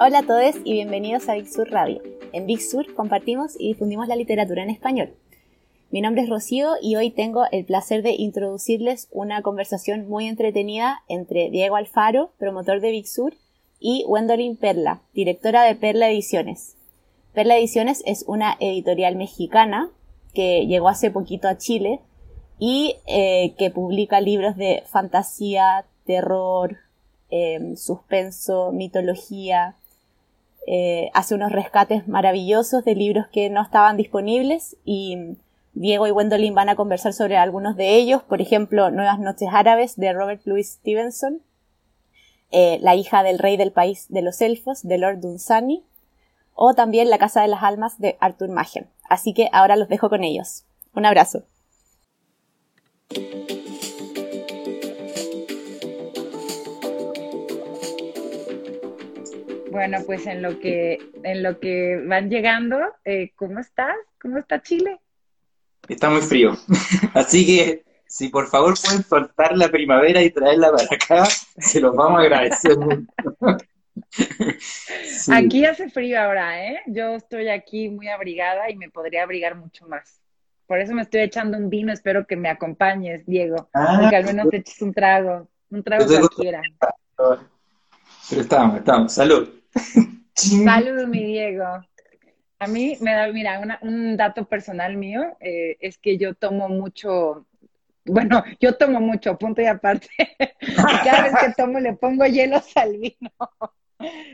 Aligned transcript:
Hola 0.00 0.20
a 0.20 0.22
todos 0.22 0.54
y 0.62 0.74
bienvenidos 0.74 1.28
a 1.28 1.34
Big 1.34 1.48
Sur 1.48 1.72
Radio. 1.72 2.00
En 2.32 2.46
Big 2.46 2.62
Sur 2.62 2.94
compartimos 2.94 3.56
y 3.58 3.66
difundimos 3.66 4.06
la 4.06 4.14
literatura 4.14 4.62
en 4.62 4.70
español. 4.70 5.16
Mi 5.90 6.00
nombre 6.00 6.22
es 6.22 6.28
Rocío 6.28 6.74
y 6.80 6.94
hoy 6.94 7.10
tengo 7.10 7.46
el 7.50 7.64
placer 7.64 8.04
de 8.04 8.12
introducirles 8.12 9.08
una 9.10 9.42
conversación 9.42 10.08
muy 10.08 10.28
entretenida 10.28 11.02
entre 11.08 11.50
Diego 11.50 11.74
Alfaro, 11.74 12.30
promotor 12.38 12.80
de 12.80 12.92
Big 12.92 13.08
Sur, 13.08 13.34
y 13.80 14.04
Wendolyn 14.06 14.56
Perla, 14.56 15.02
directora 15.14 15.64
de 15.64 15.74
Perla 15.74 16.08
Ediciones. 16.08 16.76
Perla 17.34 17.56
Ediciones 17.56 18.04
es 18.06 18.24
una 18.28 18.56
editorial 18.60 19.16
mexicana 19.16 19.90
que 20.32 20.64
llegó 20.66 20.88
hace 20.88 21.10
poquito 21.10 21.48
a 21.48 21.58
Chile 21.58 21.98
y 22.60 22.94
eh, 23.08 23.56
que 23.58 23.72
publica 23.72 24.20
libros 24.20 24.56
de 24.56 24.84
fantasía, 24.86 25.86
terror, 26.06 26.76
em, 27.30 27.74
suspenso, 27.76 28.70
mitología. 28.70 29.74
Eh, 30.70 31.10
hace 31.14 31.34
unos 31.34 31.50
rescates 31.50 32.06
maravillosos 32.08 32.84
de 32.84 32.94
libros 32.94 33.26
que 33.28 33.48
no 33.48 33.62
estaban 33.62 33.96
disponibles 33.96 34.76
y 34.84 35.16
Diego 35.72 36.06
y 36.06 36.10
Wendolyn 36.10 36.54
van 36.54 36.68
a 36.68 36.76
conversar 36.76 37.14
sobre 37.14 37.38
algunos 37.38 37.74
de 37.74 37.96
ellos, 37.96 38.22
por 38.22 38.42
ejemplo, 38.42 38.90
Nuevas 38.90 39.18
Noches 39.18 39.48
Árabes 39.50 39.96
de 39.96 40.12
Robert 40.12 40.42
Louis 40.44 40.68
Stevenson, 40.68 41.40
eh, 42.50 42.78
La 42.82 42.96
hija 42.96 43.22
del 43.22 43.38
rey 43.38 43.56
del 43.56 43.72
país 43.72 44.08
de 44.10 44.20
los 44.20 44.42
elfos 44.42 44.82
de 44.82 44.98
Lord 44.98 45.20
Dunsany, 45.20 45.84
o 46.52 46.74
también 46.74 47.08
La 47.08 47.16
casa 47.16 47.40
de 47.40 47.48
las 47.48 47.62
almas 47.62 47.98
de 47.98 48.18
Arthur 48.20 48.50
Machen. 48.50 48.90
Así 49.08 49.32
que 49.32 49.48
ahora 49.52 49.74
los 49.74 49.88
dejo 49.88 50.10
con 50.10 50.22
ellos. 50.22 50.64
Un 50.92 51.06
abrazo. 51.06 51.44
Bueno, 59.70 59.98
pues 60.06 60.26
en 60.26 60.42
lo 60.42 60.58
que 60.58 60.98
en 61.22 61.42
lo 61.42 61.60
que 61.60 62.02
van 62.06 62.30
llegando, 62.30 62.78
eh, 63.04 63.32
¿cómo 63.36 63.60
estás? 63.60 63.94
¿Cómo 64.20 64.38
está 64.38 64.62
Chile? 64.62 64.98
Está 65.88 66.10
muy 66.10 66.20
frío. 66.20 66.56
Así 67.14 67.46
que 67.46 67.84
si 68.06 68.28
por 68.28 68.48
favor 68.48 68.74
pueden 68.82 69.04
soltar 69.04 69.56
la 69.56 69.68
primavera 69.68 70.22
y 70.22 70.30
traerla 70.30 70.72
para 70.72 70.84
acá, 70.84 71.28
se 71.58 71.80
los 71.80 71.94
vamos 71.94 72.20
a 72.20 72.22
agradecer 72.22 72.76
Aquí 75.32 75.64
hace 75.64 75.90
frío 75.90 76.20
ahora, 76.20 76.66
¿eh? 76.66 76.80
Yo 76.86 77.14
estoy 77.14 77.48
aquí 77.48 77.88
muy 77.88 78.08
abrigada 78.08 78.70
y 78.70 78.76
me 78.76 78.90
podría 78.90 79.24
abrigar 79.24 79.56
mucho 79.56 79.86
más. 79.86 80.20
Por 80.66 80.78
eso 80.78 80.94
me 80.94 81.02
estoy 81.02 81.22
echando 81.22 81.56
un 81.56 81.68
vino, 81.68 81.92
espero 81.92 82.26
que 82.26 82.36
me 82.36 82.48
acompañes, 82.48 83.26
Diego. 83.26 83.68
Ah, 83.74 84.06
que 84.08 84.16
al 84.16 84.24
menos 84.24 84.50
te 84.50 84.58
eches 84.58 84.80
un 84.82 84.92
trago, 84.92 85.48
un 85.70 85.82
trago 85.82 86.06
cualquiera. 86.06 86.60
Pero 87.16 88.42
estamos, 88.42 88.78
estamos. 88.78 89.12
Salud. 89.12 89.57
Salud, 90.34 91.06
mi 91.06 91.24
Diego. 91.24 91.64
A 92.60 92.66
mí 92.66 92.96
me 93.00 93.12
da, 93.12 93.28
mira, 93.32 93.60
un 93.82 94.16
dato 94.16 94.44
personal 94.46 94.96
mío 94.96 95.36
eh, 95.40 95.76
es 95.80 95.98
que 95.98 96.16
yo 96.18 96.34
tomo 96.34 96.68
mucho, 96.68 97.46
bueno, 98.04 98.42
yo 98.60 98.76
tomo 98.76 99.00
mucho, 99.00 99.38
punto 99.38 99.62
y 99.62 99.66
aparte. 99.66 100.08
Cada 101.04 101.22
vez 101.24 101.32
que 101.40 101.52
tomo 101.56 101.78
le 101.78 101.94
pongo 101.94 102.24
hielo 102.26 102.60
al 102.74 102.98
vino. 102.98 103.30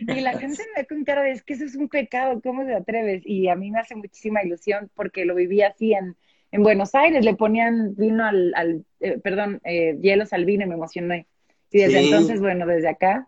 Y 0.01 0.21
la 0.21 0.39
gente 0.39 0.63
me 0.75 0.83
ve 0.83 0.87
con 0.87 1.05
cara 1.05 1.23
de, 1.23 1.33
es 1.33 1.43
que 1.43 1.55
eso 1.55 1.65
es 1.65 1.75
un 1.75 1.89
pecado, 1.89 2.41
¿cómo 2.43 2.65
te 2.65 2.75
atreves? 2.75 3.23
Y 3.25 3.49
a 3.49 3.57
mí 3.57 3.71
me 3.71 3.81
hace 3.81 3.95
muchísima 3.95 4.43
ilusión 4.43 4.91
porque 4.95 5.25
lo 5.25 5.35
viví 5.35 5.63
así 5.63 5.95
en, 5.95 6.17
en 6.51 6.63
Buenos 6.63 6.95
Aires, 6.95 7.25
le 7.25 7.35
ponían 7.35 7.95
vino 7.97 8.27
al, 8.27 8.53
al 8.57 8.85
eh, 9.01 9.19
perdón, 9.19 9.61
eh, 9.65 9.99
hielos 10.01 10.33
al 10.33 10.45
vino 10.45 10.65
y 10.65 10.69
me 10.69 10.75
emocioné. 10.75 11.27
Y 11.71 11.79
desde 11.81 12.05
entonces, 12.05 12.41
bueno, 12.41 12.67
desde 12.67 12.89
acá. 12.89 13.27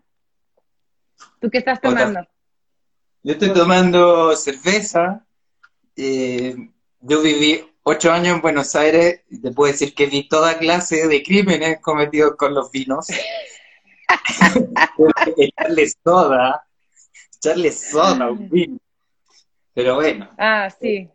¿Tú 1.39 1.49
qué 1.49 1.59
estás 1.59 1.79
tomando? 1.81 2.27
Yo 3.23 3.33
estoy 3.33 3.53
tomando 3.53 4.35
cerveza. 4.35 5.25
Eh, 5.95 6.55
yo 7.01 7.21
viví 7.21 7.63
ocho 7.83 8.11
años 8.11 8.35
en 8.35 8.41
Buenos 8.41 8.75
Aires 8.75 9.21
y 9.29 9.41
te 9.41 9.51
puedo 9.51 9.71
decir 9.71 9.93
que 9.93 10.07
vi 10.07 10.27
toda 10.27 10.57
clase 10.57 11.07
de 11.07 11.23
crímenes 11.23 11.79
cometidos 11.81 12.35
con 12.35 12.53
los 12.53 12.71
vinos. 12.71 13.07
echarle 15.37 15.87
soda, 16.03 16.67
echarle 17.35 17.71
soda 17.71 18.31
un 18.31 18.49
vino. 18.49 18.77
Pero 19.73 19.95
bueno. 19.95 20.29
Ah, 20.37 20.69
sí. 20.69 21.09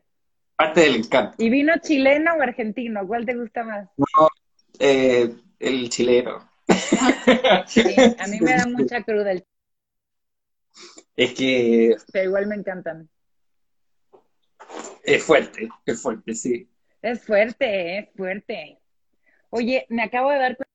Parte 0.56 0.80
del 0.80 0.96
encanto. 0.96 1.34
¿Y 1.38 1.50
vino 1.50 1.72
chileno 1.82 2.34
o 2.34 2.42
argentino? 2.42 3.06
¿Cuál 3.06 3.26
te 3.26 3.34
gusta 3.34 3.64
más? 3.64 3.88
No, 3.96 4.28
eh, 4.78 5.34
el 5.58 5.88
chileno. 5.88 6.48
a 6.68 8.26
mí 8.28 8.40
me 8.40 8.56
da 8.56 8.66
mucha 8.66 9.02
cruda 9.02 9.32
el 9.32 9.44
Es 11.22 11.34
que. 11.34 11.94
Pero 12.12 12.24
igual 12.24 12.48
me 12.48 12.56
encantan. 12.56 13.08
Es 15.04 15.22
fuerte, 15.22 15.68
es 15.86 16.02
fuerte, 16.02 16.34
sí. 16.34 16.68
Es 17.00 17.24
fuerte, 17.24 17.98
es 17.98 18.08
fuerte. 18.16 18.80
Oye, 19.50 19.86
me 19.88 20.02
acabo 20.02 20.30
de 20.30 20.38
dar 20.38 20.56
cuenta 20.56 20.72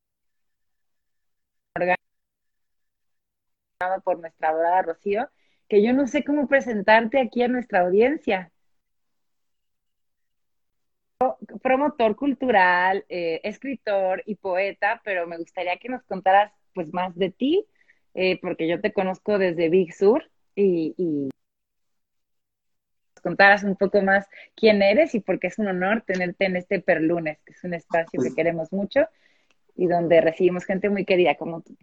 por 4.05 4.19
nuestra 4.19 4.49
adorada 4.49 4.83
Rocío, 4.83 5.29
que 5.67 5.83
yo 5.83 5.91
no 5.91 6.07
sé 6.07 6.23
cómo 6.23 6.47
presentarte 6.47 7.19
aquí 7.19 7.43
a 7.43 7.49
nuestra 7.49 7.81
audiencia. 7.81 8.53
Promotor 11.61 12.15
cultural, 12.15 13.05
eh, 13.09 13.41
escritor 13.43 14.23
y 14.25 14.35
poeta, 14.35 15.01
pero 15.03 15.27
me 15.27 15.37
gustaría 15.37 15.75
que 15.77 15.89
nos 15.89 16.03
contaras 16.03 16.53
pues 16.73 16.93
más 16.93 17.13
de 17.17 17.31
ti, 17.31 17.65
eh, 18.13 18.39
porque 18.41 18.69
yo 18.69 18.79
te 18.79 18.93
conozco 18.93 19.37
desde 19.37 19.67
Big 19.67 19.93
Sur 19.93 20.23
y, 20.57 20.95
y 20.97 21.29
contaras 23.21 23.63
un 23.63 23.75
poco 23.75 24.01
más 24.01 24.25
quién 24.55 24.81
eres 24.81 25.13
y 25.13 25.19
por 25.19 25.39
qué 25.39 25.47
es 25.47 25.59
un 25.59 25.67
honor 25.67 26.03
tenerte 26.05 26.45
en 26.45 26.55
este 26.55 26.79
Perlunes, 26.79 27.39
que 27.45 27.53
es 27.53 27.63
un 27.63 27.73
espacio 27.73 28.21
que 28.21 28.33
queremos 28.33 28.71
mucho 28.71 29.01
y 29.75 29.87
donde 29.87 30.21
recibimos 30.21 30.65
gente 30.65 30.89
muy 30.89 31.05
querida 31.05 31.35
como 31.35 31.61
tú. 31.61 31.75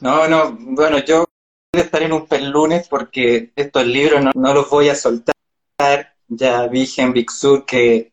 No, 0.00 0.28
no, 0.28 0.56
bueno, 0.58 0.98
yo 0.98 1.24
voy 1.72 1.82
a 1.82 1.84
estar 1.84 2.02
en 2.02 2.12
un 2.12 2.26
Perlunes 2.26 2.88
porque 2.88 3.52
estos 3.56 3.86
libros 3.86 4.24
no, 4.34 4.54
los 4.54 4.70
voy 4.70 4.88
a 4.88 4.94
soltar. 4.94 5.34
Ya 6.28 6.68
dije 6.68 7.02
en 7.02 7.12
Big 7.12 7.30
Sur 7.30 7.66
que 7.66 8.12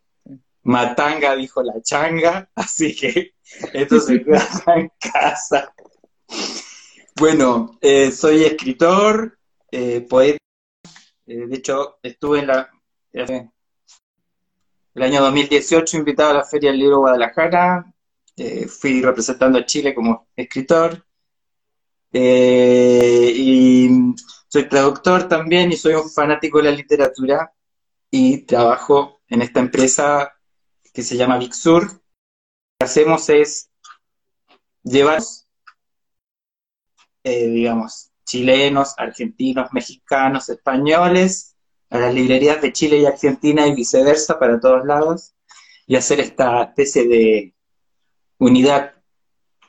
Matanga 0.64 1.36
dijo 1.36 1.62
la 1.62 1.82
changa, 1.82 2.50
así 2.56 2.96
que 2.96 3.34
esto 3.74 4.00
se 4.00 4.24
queda 4.24 4.48
en 4.76 4.92
casa. 5.00 5.74
Bueno, 7.20 7.80
eh, 7.82 8.12
soy 8.12 8.44
escritor, 8.44 9.40
eh, 9.72 10.02
poeta. 10.02 10.38
Eh, 11.26 11.48
de 11.48 11.56
hecho, 11.56 11.98
estuve 12.04 12.42
en 12.42 12.48
la, 12.48 12.70
el 13.12 13.50
año 15.02 15.22
2018 15.22 15.98
invitado 15.98 16.30
a 16.30 16.34
la 16.36 16.46
Feria 16.46 16.70
del 16.70 16.80
Libro 16.80 17.00
Guadalajara. 17.00 17.92
fui 18.68 19.02
representando 19.02 19.58
a 19.58 19.66
Chile 19.66 19.96
como 19.96 20.28
escritor. 20.36 21.04
y 22.14 23.90
soy 24.48 24.70
traductor 24.70 25.28
también 25.28 25.72
y 25.72 25.78
soy 25.78 25.96
un 25.96 26.12
fanático 26.12 26.60
de 26.60 26.66
la 26.66 26.72
literatura 26.72 27.52
y 28.12 28.44
trabajo 28.46 29.22
en 29.28 29.42
esta 29.42 29.60
empresa 29.60 30.34
que 30.94 31.02
se 31.02 31.18
llama 31.18 31.40
Vixur. 31.40 31.84
Lo 31.84 32.00
que 32.80 32.86
hacemos 32.86 33.28
es 33.30 33.72
llevar 34.84 35.22
eh, 37.28 37.48
digamos, 37.48 38.12
chilenos, 38.26 38.94
argentinos, 38.98 39.74
mexicanos, 39.74 40.48
españoles, 40.50 41.56
a 41.90 41.98
las 41.98 42.14
librerías 42.14 42.62
de 42.62 42.72
Chile 42.72 43.00
y 43.00 43.06
Argentina 43.06 43.68
y 43.68 43.76
viceversa 43.76 44.40
para 44.40 44.60
todos 44.60 44.86
lados, 44.86 45.34
y 45.86 45.96
hacer 45.96 46.22
esta 46.22 46.64
especie 46.64 47.08
de 47.08 47.54
unidad 48.38 48.94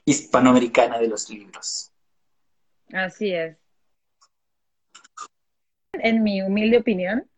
hispanoamericana 0.05 0.99
de 0.99 1.09
los 1.09 1.29
libros. 1.31 1.93
Así 2.93 3.32
es. 3.32 3.56
En 5.94 6.23
mi 6.23 6.43
humilde 6.43 6.79
opinión, 6.79 7.29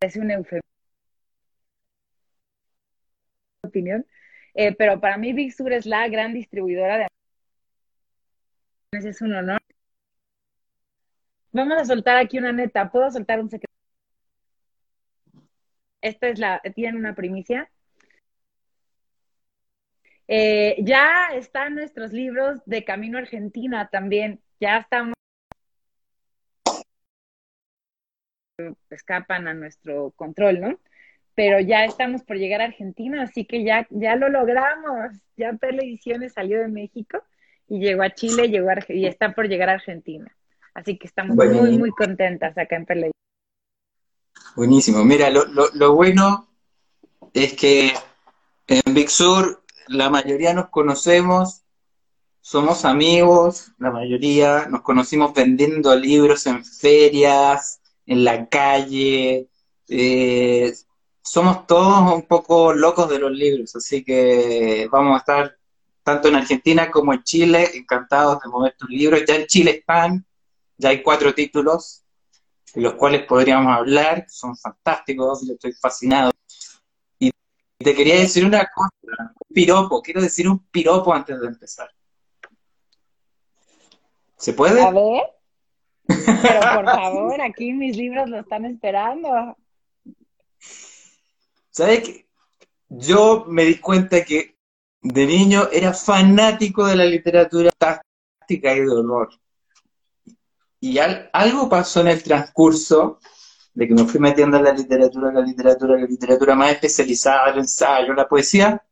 es 0.00 0.16
un 0.16 0.30
eufemismo. 0.30 0.60
Opinión, 3.62 4.06
eh, 4.54 4.74
pero 4.74 5.00
para 5.00 5.16
mí 5.16 5.32
Big 5.32 5.54
Sur 5.54 5.72
es 5.72 5.86
la 5.86 6.06
gran 6.08 6.34
distribuidora 6.34 6.98
de 6.98 7.06
es 9.02 9.20
un 9.20 9.34
honor. 9.34 9.60
Vamos 11.52 11.78
a 11.80 11.84
soltar 11.84 12.16
aquí 12.16 12.38
una 12.38 12.52
neta. 12.52 12.90
¿Puedo 12.90 13.10
soltar 13.10 13.40
un 13.40 13.48
secreto? 13.50 13.72
Esta 16.00 16.28
es 16.28 16.38
la, 16.38 16.60
tienen 16.74 16.96
una 16.96 17.14
primicia. 17.14 17.70
Eh, 20.28 20.76
ya 20.82 21.28
están 21.34 21.74
nuestros 21.74 22.12
libros 22.12 22.60
de 22.66 22.84
Camino 22.84 23.18
Argentina 23.18 23.88
también. 23.90 24.40
Ya 24.60 24.78
estamos. 24.78 25.14
Escapan 28.90 29.48
a 29.48 29.54
nuestro 29.54 30.12
control, 30.12 30.60
¿no? 30.60 30.80
Pero 31.34 31.60
ya 31.60 31.84
estamos 31.84 32.22
por 32.22 32.36
llegar 32.36 32.60
a 32.60 32.66
Argentina, 32.66 33.22
así 33.22 33.44
que 33.44 33.64
ya, 33.64 33.86
ya 33.90 34.16
lo 34.16 34.28
logramos. 34.28 35.12
Ya 35.36 35.52
Perla 35.54 35.82
Ediciones 35.82 36.34
salió 36.34 36.60
de 36.60 36.68
México 36.68 37.22
y 37.68 37.78
llegó 37.80 38.02
a 38.02 38.10
Chile 38.10 38.48
llegó 38.48 38.68
y 38.88 39.06
está 39.06 39.34
por 39.34 39.48
llegar 39.48 39.70
a 39.70 39.74
Argentina. 39.74 40.34
Así 40.74 40.98
que 40.98 41.06
estamos 41.06 41.36
muy, 41.36 41.78
muy 41.78 41.90
contentas 41.90 42.56
acá 42.58 42.76
en 42.76 42.86
Perle. 42.86 43.10
Buenísimo. 44.56 45.04
Mira, 45.04 45.30
lo, 45.30 45.44
lo, 45.46 45.68
lo 45.72 45.94
bueno 45.94 46.48
es 47.32 47.54
que 47.54 47.92
en 48.66 48.94
Big 48.94 49.10
Sur 49.10 49.62
la 49.88 50.10
mayoría 50.10 50.54
nos 50.54 50.68
conocemos, 50.68 51.62
somos 52.40 52.84
amigos, 52.84 53.72
la 53.78 53.90
mayoría 53.90 54.66
nos 54.68 54.82
conocimos 54.82 55.32
vendiendo 55.32 55.94
libros 55.96 56.46
en 56.46 56.64
ferias, 56.64 57.80
en 58.06 58.24
la 58.24 58.48
calle. 58.48 59.48
Eh, 59.88 60.72
somos 61.22 61.66
todos 61.66 62.12
un 62.12 62.22
poco 62.22 62.74
locos 62.74 63.08
de 63.08 63.18
los 63.18 63.32
libros, 63.32 63.74
así 63.76 64.04
que 64.04 64.88
vamos 64.90 65.14
a 65.14 65.18
estar 65.18 65.56
tanto 66.04 66.28
en 66.28 66.36
Argentina 66.36 66.90
como 66.90 67.14
en 67.14 67.22
Chile, 67.24 67.70
encantados 67.74 68.40
de 68.40 68.50
mover 68.50 68.76
tus 68.78 68.90
libros. 68.90 69.22
Ya 69.26 69.36
en 69.36 69.46
Chile 69.46 69.70
están, 69.78 70.24
ya 70.76 70.90
hay 70.90 71.02
cuatro 71.02 71.34
títulos, 71.34 72.04
de 72.74 72.82
los 72.82 72.94
cuales 72.94 73.24
podríamos 73.24 73.74
hablar, 73.74 74.26
son 74.28 74.56
fantásticos, 74.56 75.46
yo 75.48 75.54
estoy 75.54 75.72
fascinado. 75.72 76.30
Y 77.18 77.30
te 77.78 77.94
quería 77.94 78.16
decir 78.16 78.44
una 78.44 78.68
cosa, 78.72 78.92
un 79.18 79.54
piropo, 79.54 80.02
quiero 80.02 80.20
decir 80.20 80.46
un 80.46 80.58
piropo 80.66 81.12
antes 81.12 81.40
de 81.40 81.46
empezar. 81.46 81.90
¿Se 84.36 84.52
puede? 84.52 84.82
A 84.82 84.90
ver. 84.90 85.22
Pero 86.06 86.60
por 86.74 86.84
favor, 86.84 87.40
aquí 87.40 87.72
mis 87.72 87.96
libros 87.96 88.28
lo 88.28 88.40
están 88.40 88.66
esperando. 88.66 89.56
¿Sabes 91.70 92.00
qué? 92.00 92.28
Yo 92.90 93.46
me 93.48 93.64
di 93.64 93.78
cuenta 93.78 94.22
que 94.22 94.53
de 95.04 95.26
niño 95.26 95.68
era 95.70 95.92
fanático 95.92 96.86
de 96.86 96.96
la 96.96 97.04
literatura 97.04 97.70
fantástica 97.78 98.74
y 98.74 98.80
de 98.80 98.88
horror. 98.88 99.28
Y 100.80 100.98
algo 100.98 101.68
pasó 101.68 102.00
en 102.00 102.08
el 102.08 102.22
transcurso 102.22 103.20
de 103.74 103.86
que 103.86 103.94
me 103.94 104.04
fui 104.04 104.18
metiendo 104.18 104.56
en 104.56 104.64
la 104.64 104.72
literatura, 104.72 105.30
la 105.30 105.40
literatura, 105.40 105.98
la 105.98 106.06
literatura 106.06 106.54
más 106.54 106.72
especializada, 106.72 107.50
el 107.50 107.58
ensayo, 107.58 108.14
la 108.14 108.26
poesía. 108.26 108.82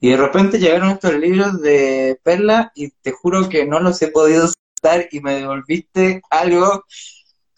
Y 0.00 0.10
de 0.10 0.16
repente 0.16 0.58
llegaron 0.58 0.90
estos 0.90 1.14
libros 1.14 1.60
de 1.60 2.18
Perla 2.22 2.72
y 2.74 2.90
te 2.90 3.12
juro 3.12 3.48
que 3.48 3.66
no 3.66 3.80
los 3.80 4.00
he 4.02 4.08
podido 4.08 4.48
soltar 4.48 5.08
y 5.12 5.20
me 5.20 5.34
devolviste 5.34 6.22
algo, 6.30 6.84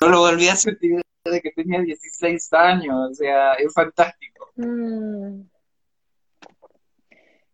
no 0.01 0.09
lo 0.09 0.21
volví 0.21 0.49
a 0.49 0.57
sentir 0.57 1.01
desde 1.25 1.41
que 1.41 1.53
tenía 1.53 1.81
16 1.81 2.53
años, 2.53 3.13
o 3.13 3.15
sea, 3.15 3.55
es 3.55 3.73
fantástico. 3.73 4.51
Mm. 4.57 5.43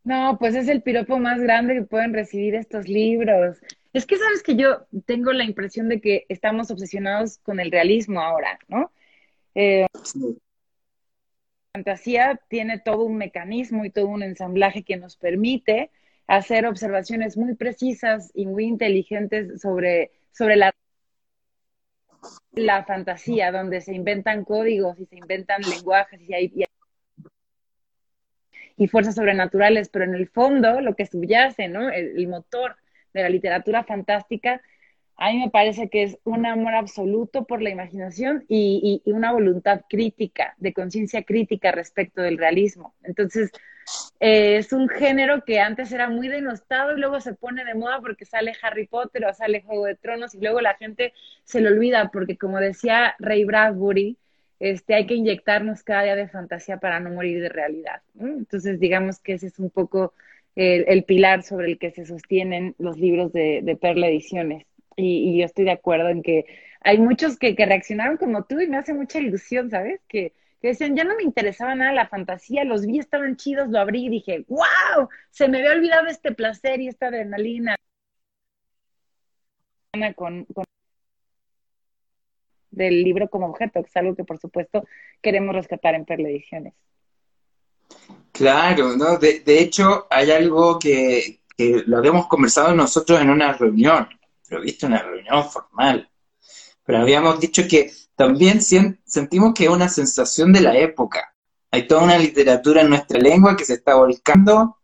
No, 0.04 0.36
pues 0.38 0.54
es 0.56 0.68
el 0.68 0.82
piropo 0.82 1.18
más 1.18 1.40
grande 1.40 1.74
que 1.74 1.82
pueden 1.82 2.12
recibir 2.12 2.54
estos 2.56 2.88
libros. 2.88 3.58
Es 3.92 4.06
que 4.06 4.16
sabes 4.16 4.42
que 4.42 4.56
yo 4.56 4.86
tengo 5.06 5.32
la 5.32 5.44
impresión 5.44 5.88
de 5.88 6.00
que 6.00 6.26
estamos 6.28 6.70
obsesionados 6.70 7.38
con 7.38 7.60
el 7.60 7.70
realismo 7.70 8.20
ahora, 8.20 8.58
¿no? 8.68 8.90
Eh, 9.54 9.86
la 9.92 10.34
fantasía 11.74 12.40
tiene 12.48 12.78
todo 12.78 13.04
un 13.04 13.16
mecanismo 13.16 13.84
y 13.84 13.90
todo 13.90 14.06
un 14.06 14.22
ensamblaje 14.22 14.82
que 14.82 14.96
nos 14.96 15.16
permite 15.16 15.90
hacer 16.26 16.66
observaciones 16.66 17.36
muy 17.36 17.54
precisas 17.54 18.30
y 18.34 18.46
muy 18.46 18.64
inteligentes 18.64 19.60
sobre, 19.60 20.12
sobre 20.32 20.56
la, 20.56 20.72
la 22.52 22.84
fantasía, 22.84 23.52
donde 23.52 23.80
se 23.80 23.94
inventan 23.94 24.44
códigos 24.44 24.98
y 24.98 25.06
se 25.06 25.16
inventan 25.16 25.62
lenguajes 25.62 26.20
y 26.22 26.34
hay, 26.34 26.52
y 26.54 26.64
fuerzas 28.88 29.14
sobrenaturales, 29.14 29.88
pero 29.88 30.04
en 30.04 30.14
el 30.14 30.28
fondo 30.28 30.80
lo 30.80 30.94
que 30.94 31.06
subyace, 31.06 31.68
¿no? 31.68 31.90
El, 31.90 32.26
motor 32.28 32.76
de 33.12 33.22
la 33.22 33.28
literatura 33.28 33.84
fantástica, 33.84 34.62
a 35.16 35.30
mí 35.30 35.38
me 35.38 35.50
parece 35.50 35.88
que 35.88 36.02
es 36.02 36.18
un 36.24 36.46
amor 36.46 36.74
absoluto 36.74 37.44
por 37.44 37.62
la 37.62 37.70
imaginación 37.70 38.44
y, 38.48 39.02
una 39.04 39.32
voluntad 39.32 39.82
crítica, 39.88 40.54
de 40.58 40.72
conciencia 40.72 41.22
crítica 41.22 41.72
respecto 41.72 42.22
del 42.22 42.38
realismo. 42.38 42.94
Entonces, 43.02 43.50
eh, 44.20 44.56
es 44.56 44.72
un 44.72 44.88
género 44.88 45.44
que 45.44 45.60
antes 45.60 45.92
era 45.92 46.08
muy 46.08 46.28
denostado 46.28 46.96
y 46.96 47.00
luego 47.00 47.20
se 47.20 47.34
pone 47.34 47.64
de 47.64 47.74
moda 47.74 48.00
porque 48.00 48.24
sale 48.24 48.54
Harry 48.62 48.86
Potter 48.86 49.24
o 49.24 49.34
sale 49.34 49.62
Juego 49.62 49.86
de 49.86 49.96
Tronos 49.96 50.34
y 50.34 50.40
luego 50.40 50.60
la 50.60 50.74
gente 50.74 51.12
se 51.44 51.60
lo 51.60 51.70
olvida 51.70 52.10
porque 52.12 52.38
como 52.38 52.58
decía 52.58 53.14
Ray 53.18 53.44
Bradbury, 53.44 54.16
este, 54.62 54.94
hay 54.94 55.06
que 55.06 55.14
inyectarnos 55.14 55.82
cada 55.82 56.04
día 56.04 56.14
de 56.14 56.28
fantasía 56.28 56.76
para 56.76 57.00
no 57.00 57.10
morir 57.10 57.42
de 57.42 57.48
realidad. 57.48 58.00
Entonces, 58.16 58.78
digamos 58.78 59.18
que 59.18 59.32
ese 59.32 59.48
es 59.48 59.58
un 59.58 59.70
poco 59.70 60.14
el, 60.54 61.02
pilar 61.02 61.42
sobre 61.42 61.66
el 61.66 61.78
que 61.80 61.90
se 61.90 62.06
sostienen 62.06 62.76
los 62.78 62.96
libros 62.96 63.32
de, 63.32 63.76
Perla 63.80 64.06
Ediciones. 64.06 64.64
Y, 64.96 65.36
yo 65.36 65.46
estoy 65.46 65.64
de 65.64 65.72
acuerdo 65.72 66.10
en 66.10 66.22
que 66.22 66.44
hay 66.80 66.98
muchos 66.98 67.38
que, 67.38 67.56
reaccionaron 67.58 68.18
como 68.18 68.44
tú 68.44 68.60
y 68.60 68.68
me 68.68 68.76
hace 68.76 68.94
mucha 68.94 69.18
ilusión, 69.18 69.68
¿sabes? 69.68 70.00
Que, 70.06 70.32
que 70.60 70.68
decían, 70.68 70.94
ya 70.94 71.02
no 71.02 71.16
me 71.16 71.24
interesaba 71.24 71.74
nada 71.74 71.92
la 71.92 72.06
fantasía, 72.06 72.62
los 72.62 72.86
vi, 72.86 73.00
estaban 73.00 73.36
chidos, 73.36 73.68
lo 73.68 73.80
abrí 73.80 74.06
y 74.06 74.10
dije, 74.10 74.44
wow, 74.48 75.08
se 75.30 75.48
me 75.48 75.58
había 75.58 75.72
olvidado 75.72 76.06
este 76.06 76.32
placer 76.32 76.80
y 76.80 76.86
esta 76.86 77.08
adrenalina. 77.08 77.74
Con, 80.14 80.46
del 82.72 83.04
libro 83.04 83.28
como 83.28 83.46
objeto, 83.46 83.80
que 83.82 83.88
es 83.88 83.96
algo 83.96 84.16
que 84.16 84.24
por 84.24 84.38
supuesto 84.38 84.84
queremos 85.20 85.54
rescatar 85.54 85.94
en 85.94 86.04
Perla 86.04 86.28
Ediciones. 86.28 86.74
Claro, 88.32 88.96
¿no? 88.96 89.18
De, 89.18 89.42
hecho, 89.46 90.06
hay 90.10 90.30
algo 90.30 90.78
que, 90.78 91.40
lo 91.58 91.98
habíamos 91.98 92.26
conversado 92.26 92.74
nosotros 92.74 93.20
en 93.20 93.30
una 93.30 93.52
reunión, 93.52 94.08
pero 94.48 94.62
viste, 94.62 94.86
una 94.86 95.02
reunión 95.02 95.48
formal. 95.48 96.10
Pero 96.84 96.98
habíamos 96.98 97.38
dicho 97.38 97.62
que 97.68 97.92
también 98.16 98.60
sentimos 98.60 99.54
que 99.54 99.64
es 99.64 99.70
una 99.70 99.88
sensación 99.88 100.52
de 100.52 100.62
la 100.62 100.76
época. 100.76 101.34
Hay 101.70 101.86
toda 101.86 102.02
una 102.04 102.18
literatura 102.18 102.80
en 102.80 102.88
nuestra 102.88 103.18
lengua 103.18 103.56
que 103.56 103.64
se 103.64 103.74
está 103.74 103.94
volcando 103.94 104.78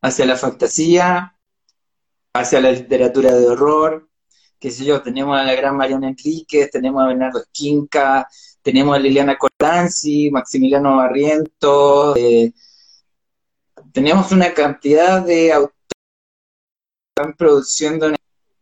hacia 0.00 0.26
la 0.26 0.36
fantasía, 0.36 1.36
hacia 2.32 2.60
la 2.60 2.72
literatura 2.72 3.34
de 3.34 3.46
horror, 3.46 4.07
qué 4.58 4.70
sé 4.70 4.84
yo, 4.84 5.02
tenemos 5.02 5.38
a 5.38 5.44
la 5.44 5.54
gran 5.54 5.76
Mariana 5.76 6.08
Enríquez, 6.08 6.70
tenemos 6.70 7.02
a 7.02 7.08
Bernardo 7.08 7.40
Esquinca, 7.40 8.28
tenemos 8.62 8.96
a 8.96 8.98
Liliana 8.98 9.38
Colanzi, 9.38 10.30
Maximiliano 10.30 10.96
Barriento, 10.96 12.16
eh, 12.16 12.52
tenemos 13.92 14.32
una 14.32 14.52
cantidad 14.52 15.22
de 15.22 15.52
autores 15.52 15.74
que 17.14 17.22
están 17.22 17.36
produciendo 17.36 18.10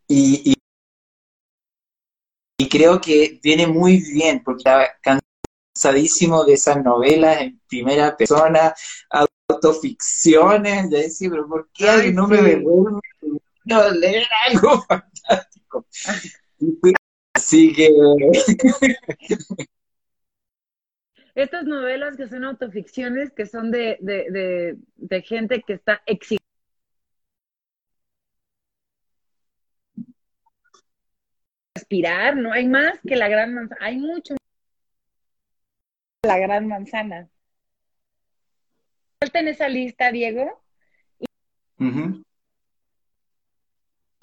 y, 0.09 0.55
y, 2.59 2.69
creo 2.69 3.01
que 3.01 3.41
viene 3.43 3.67
muy 3.67 3.99
bien, 4.13 4.43
porque 4.45 4.65
está 4.67 4.89
cansadísimo 5.75 6.45
de 6.45 6.55
esas 6.55 6.83
novelas 6.83 7.41
en 7.41 7.61
primera 7.69 8.17
persona, 8.17 8.75
autoficciones, 9.49 10.91
ya 10.91 10.99
decía, 10.99 11.31
pero 11.31 11.49
¿por 11.49 11.71
qué 11.73 12.13
no 12.13 12.27
me 12.27 12.43
devuelve 12.43 13.01
leer 13.67 14.27
algo 14.49 14.83
fantástico? 14.89 15.87
Así 17.35 17.73
que... 17.73 17.91
Estas 21.35 21.65
novelas 21.65 22.17
que 22.17 22.29
son 22.29 22.45
autoficciones, 22.45 23.31
que 23.31 23.45
son 23.45 23.71
de, 23.71 23.99
de, 24.01 24.77
de, 24.97 25.23
gente 25.23 25.63
que 25.67 25.75
está 25.75 26.01
exigiendo 26.07 26.43
respirar, 31.75 32.37
no 32.37 32.53
hay 32.53 32.67
más 32.67 32.99
que 33.07 33.17
la 33.17 33.29
gran 33.29 33.53
manzana, 33.55 33.85
hay 33.85 33.99
mucho 33.99 34.35
la 36.23 36.39
gran 36.39 36.67
manzana. 36.67 37.29
Falta 39.21 39.41
en 39.41 39.49
esa 39.49 39.69
lista, 39.69 40.11
Diego 40.11 40.63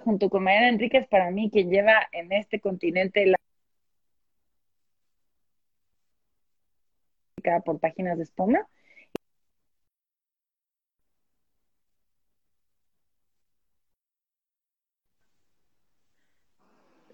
junto 0.03 0.29
con 0.29 0.43
Mariana 0.43 0.69
Enríquez, 0.69 1.07
para 1.07 1.31
mí, 1.31 1.49
quien 1.51 1.69
lleva 1.69 2.07
en 2.11 2.31
este 2.31 2.59
continente 2.59 3.25
la 3.25 3.37
por 7.65 7.79
páginas 7.79 8.17
de 8.17 8.23
espuma. 8.23 8.67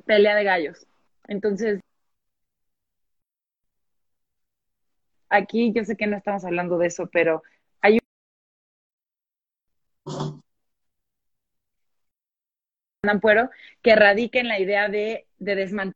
Pelea 0.05 0.35
de 0.35 0.43
gallos. 0.43 0.87
Entonces, 1.27 1.79
aquí 5.29 5.71
yo 5.73 5.83
sé 5.85 5.95
que 5.95 6.07
no 6.07 6.17
estamos 6.17 6.43
hablando 6.45 6.77
de 6.77 6.87
eso, 6.87 7.09
pero 7.11 7.43
Ampuero, 13.07 13.49
que 13.81 13.95
radica 13.95 14.39
en 14.39 14.49
la 14.49 14.59
idea 14.59 14.89
de, 14.89 15.25
de 15.37 15.55
desmantelar 15.55 15.95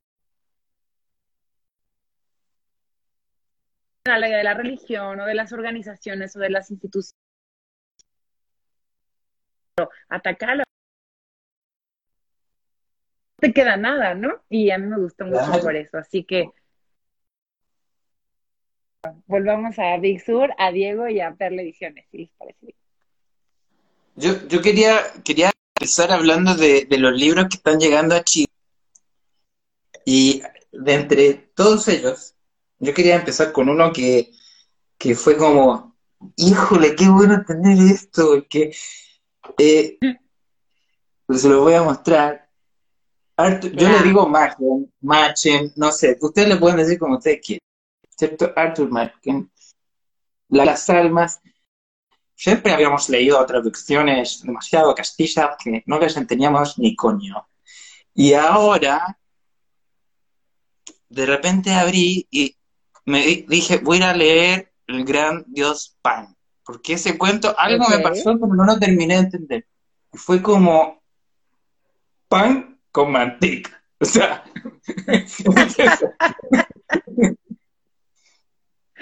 la 4.05 4.27
de 4.27 4.43
la 4.43 4.53
religión 4.53 5.19
o 5.19 5.25
de 5.25 5.33
las 5.33 5.51
organizaciones 5.51 6.36
o 6.36 6.39
de 6.39 6.50
las 6.50 6.72
instituciones. 6.72 7.19
Atacar 10.07 10.63
te 13.38 13.53
queda 13.53 13.75
nada, 13.75 14.13
¿no? 14.13 14.41
Y 14.50 14.72
a 14.72 14.77
mí 14.77 14.88
me 14.88 14.98
gustó 14.98 15.25
mucho 15.25 15.62
por 15.62 15.75
eso, 15.75 15.98
así 15.98 16.24
que 16.24 16.50
volvamos 19.25 19.77
a 19.79 19.98
Big 19.98 20.24
Sur, 20.24 20.53
a 20.57 20.72
Diego 20.72 21.10
y 21.10 21.19
a 21.19 21.33
Perle 21.33 21.63
Ediciones, 21.63 22.05
si 22.12 22.19
les 22.19 22.29
parece 22.38 22.60
bien. 22.62 22.77
Yo, 24.15 24.48
yo 24.48 24.62
quería, 24.62 25.00
quería 25.25 25.52
empezar 25.75 26.12
hablando 26.12 26.56
de, 26.56 26.86
de 26.86 26.98
los 26.98 27.13
libros 27.13 27.48
que 27.50 27.58
están 27.58 27.80
llegando 27.80 28.15
a 28.15 28.24
Chile. 28.24 28.48
Y 30.06 30.42
de 30.72 30.94
entre 30.94 31.34
todos 31.56 31.88
ellos, 31.88 32.36
yo 32.80 32.94
quería 32.94 33.15
empezar 33.15 33.51
con 33.51 33.70
uno 33.70 33.92
que, 33.94 34.32
que 34.98 35.15
fue 35.15 35.38
como, 35.38 35.96
híjole, 36.36 36.96
qué 36.96 37.08
bueno 37.08 37.44
tener 37.46 37.77
esto, 37.92 38.46
que 38.50 38.75
eh, 39.58 39.98
pues 41.25 41.42
se 41.42 41.50
lo 41.50 41.62
voy 41.62 41.74
a 41.74 41.84
mostrar. 41.84 42.50
yo 43.38 43.89
le 43.89 44.03
digo 44.03 44.27
Machen, 44.27 44.92
Machen, 45.01 45.74
no 45.75 45.92
sé, 45.92 46.18
ustedes 46.22 46.50
le 46.50 46.58
pueden 46.58 46.77
decir 46.77 47.00
como 47.00 47.18
ustedes 47.18 47.42
quieran, 47.46 47.68
¿cierto? 48.10 48.51
Arthur 48.56 48.89
Machen, 48.89 49.51
Las 50.50 50.89
Almas. 50.89 51.42
Siempre 52.36 52.74
habíamos 52.74 53.10
leído 53.10 53.46
traducciones 53.46 54.42
demasiado 54.44 54.94
castizas 54.96 55.56
que 55.63 55.84
no 55.86 56.00
les 56.00 56.18
entendíamos 56.18 56.78
ni 56.80 56.96
coño. 56.96 57.48
Y 58.13 58.34
ahora, 58.34 59.18
de 61.10 61.25
repente 61.25 61.74
abrí 61.74 62.28
y 62.32 62.56
me 63.06 63.46
dije, 63.48 63.78
voy 63.78 64.02
a 64.02 64.13
leer 64.13 64.74
El 64.88 65.06
Gran 65.06 65.46
Dios 65.48 65.98
Pan. 66.02 66.36
Porque 66.66 66.94
ese 66.94 67.18
cuento, 67.18 67.54
algo 67.58 67.88
me 67.90 68.00
pasó, 68.00 68.38
pero 68.40 68.54
no 68.54 68.66
lo 68.66 68.80
terminé 68.80 69.16
de 69.16 69.20
entender. 69.22 69.68
Fue 70.13 70.42
como 70.42 71.02
pan 72.28 72.80
con 72.92 73.12
manteca. 73.12 73.80
O 74.04 74.06
sea, 74.06 74.44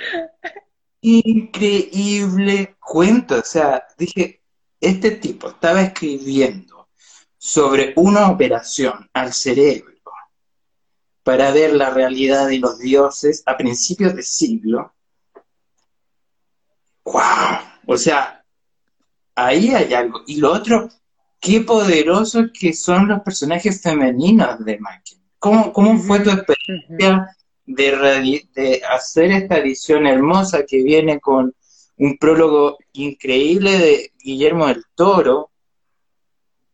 increíble 1.02 2.76
cuento. 2.80 3.40
O 3.40 3.44
sea, 3.44 3.84
dije, 3.98 4.42
este 4.80 5.12
tipo 5.12 5.50
estaba 5.50 5.82
escribiendo 5.82 6.90
sobre 7.38 7.94
una 7.96 8.30
operación 8.30 9.10
al 9.14 9.34
cerebro 9.34 9.92
para 11.24 11.52
ver 11.52 11.74
la 11.74 11.90
realidad 11.90 12.48
de 12.48 12.60
los 12.60 12.80
dioses 12.80 13.44
a 13.46 13.58
principios 13.58 14.16
de 14.16 14.24
siglo. 14.24 14.94
¡Wow! 17.04 17.60
O 17.88 17.98
sea, 17.98 18.44
ahí 19.36 19.70
hay 19.70 19.94
algo. 19.94 20.22
Y 20.28 20.38
lo 20.38 20.52
otro, 20.52 20.90
qué 21.40 21.62
poderosos 21.62 22.48
que 22.58 22.74
son 22.74 23.08
los 23.08 23.22
personajes 23.22 23.82
femeninos 23.82 24.64
de 24.66 24.80
Mackie. 24.80 25.22
¿Cómo, 25.40 25.74
¿Cómo 25.74 25.98
fue 26.00 26.20
tu 26.20 26.30
experiencia 26.30 27.36
de, 27.66 28.48
de 28.54 28.82
hacer 28.90 29.32
esta 29.32 29.58
edición 29.58 30.08
hermosa 30.08 30.66
que 30.66 30.84
viene 30.84 31.20
con 31.20 31.54
un 31.98 32.18
prólogo 32.18 32.78
increíble 32.94 33.78
de 33.78 34.12
Guillermo 34.20 34.68
del 34.68 34.84
Toro? 34.96 35.50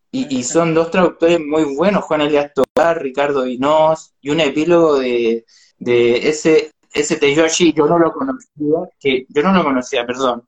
Y, 0.10 0.44
son 0.44 0.74
dos 0.74 0.90
traductores 0.90 1.40
muy 1.40 1.76
buenos, 1.76 2.04
Juan 2.06 2.22
Elias 2.22 2.52
Tobar, 2.54 3.04
Ricardo 3.04 3.46
Inós, 3.46 4.16
y 4.20 4.32
un 4.32 4.40
epílogo 4.40 4.98
de, 4.98 5.46
de 5.78 6.30
ese, 6.30 6.72
ese 6.92 7.18
Teyoshi, 7.18 7.72
yo 7.74 7.86
no 7.86 8.00
lo 8.00 8.12
conocía, 8.12 8.90
que 9.00 9.28
yo 9.30 9.44
no 9.44 9.54
lo 9.54 9.64
conocía, 9.64 10.08
perdón, 10.08 10.48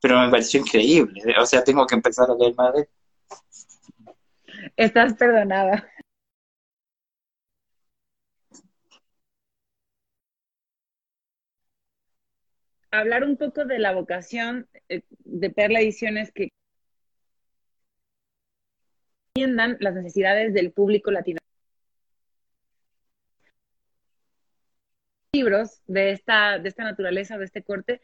pero 0.00 0.18
me 0.20 0.30
pareció 0.30 0.58
increíble. 0.58 1.22
O 1.40 1.46
sea, 1.46 1.62
tengo 1.62 1.86
que 1.86 1.94
empezar 1.94 2.28
a 2.28 2.34
leer 2.34 2.54
más 2.56 2.74
de 2.74 2.88
Estás 4.76 5.14
perdonada. 5.14 5.88
Hablar 12.94 13.24
un 13.24 13.36
poco 13.36 13.64
de 13.64 13.80
la 13.80 13.92
vocación 13.92 14.68
eh, 14.88 15.02
de 15.24 15.50
Perla 15.50 15.80
Ediciones 15.80 16.30
que 16.30 16.50
entiendan 19.34 19.76
las 19.80 19.94
necesidades 19.94 20.54
del 20.54 20.70
público 20.70 21.10
latino. 21.10 21.40
Libros 25.32 25.80
de 25.88 26.12
esta, 26.12 26.60
de 26.60 26.68
esta 26.68 26.84
naturaleza, 26.84 27.36
de 27.36 27.46
este 27.46 27.64
corte, 27.64 28.00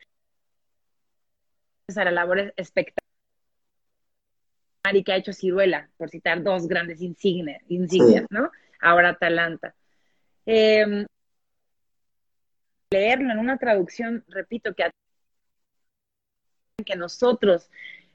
para 1.95 2.11
labores 2.11 2.53
espectaculares 2.57 3.07
y 4.93 5.05
que 5.05 5.13
ha 5.13 5.17
hecho 5.17 5.33
Ciruela, 5.33 5.89
por 5.99 6.11
citar 6.11 6.43
dos 6.43 6.67
grandes 6.67 7.01
insignias, 7.01 7.63
insignias 7.69 8.27
¿no? 8.29 8.51
Ahora 8.81 9.11
Atalanta. 9.11 9.73
Em, 10.47 11.07
leerlo 12.91 13.31
en 13.31 13.39
una 13.39 13.57
traducción, 13.57 14.25
repito, 14.29 14.75
que, 14.75 14.91
que 16.85 16.97
nosotros, 16.97 17.71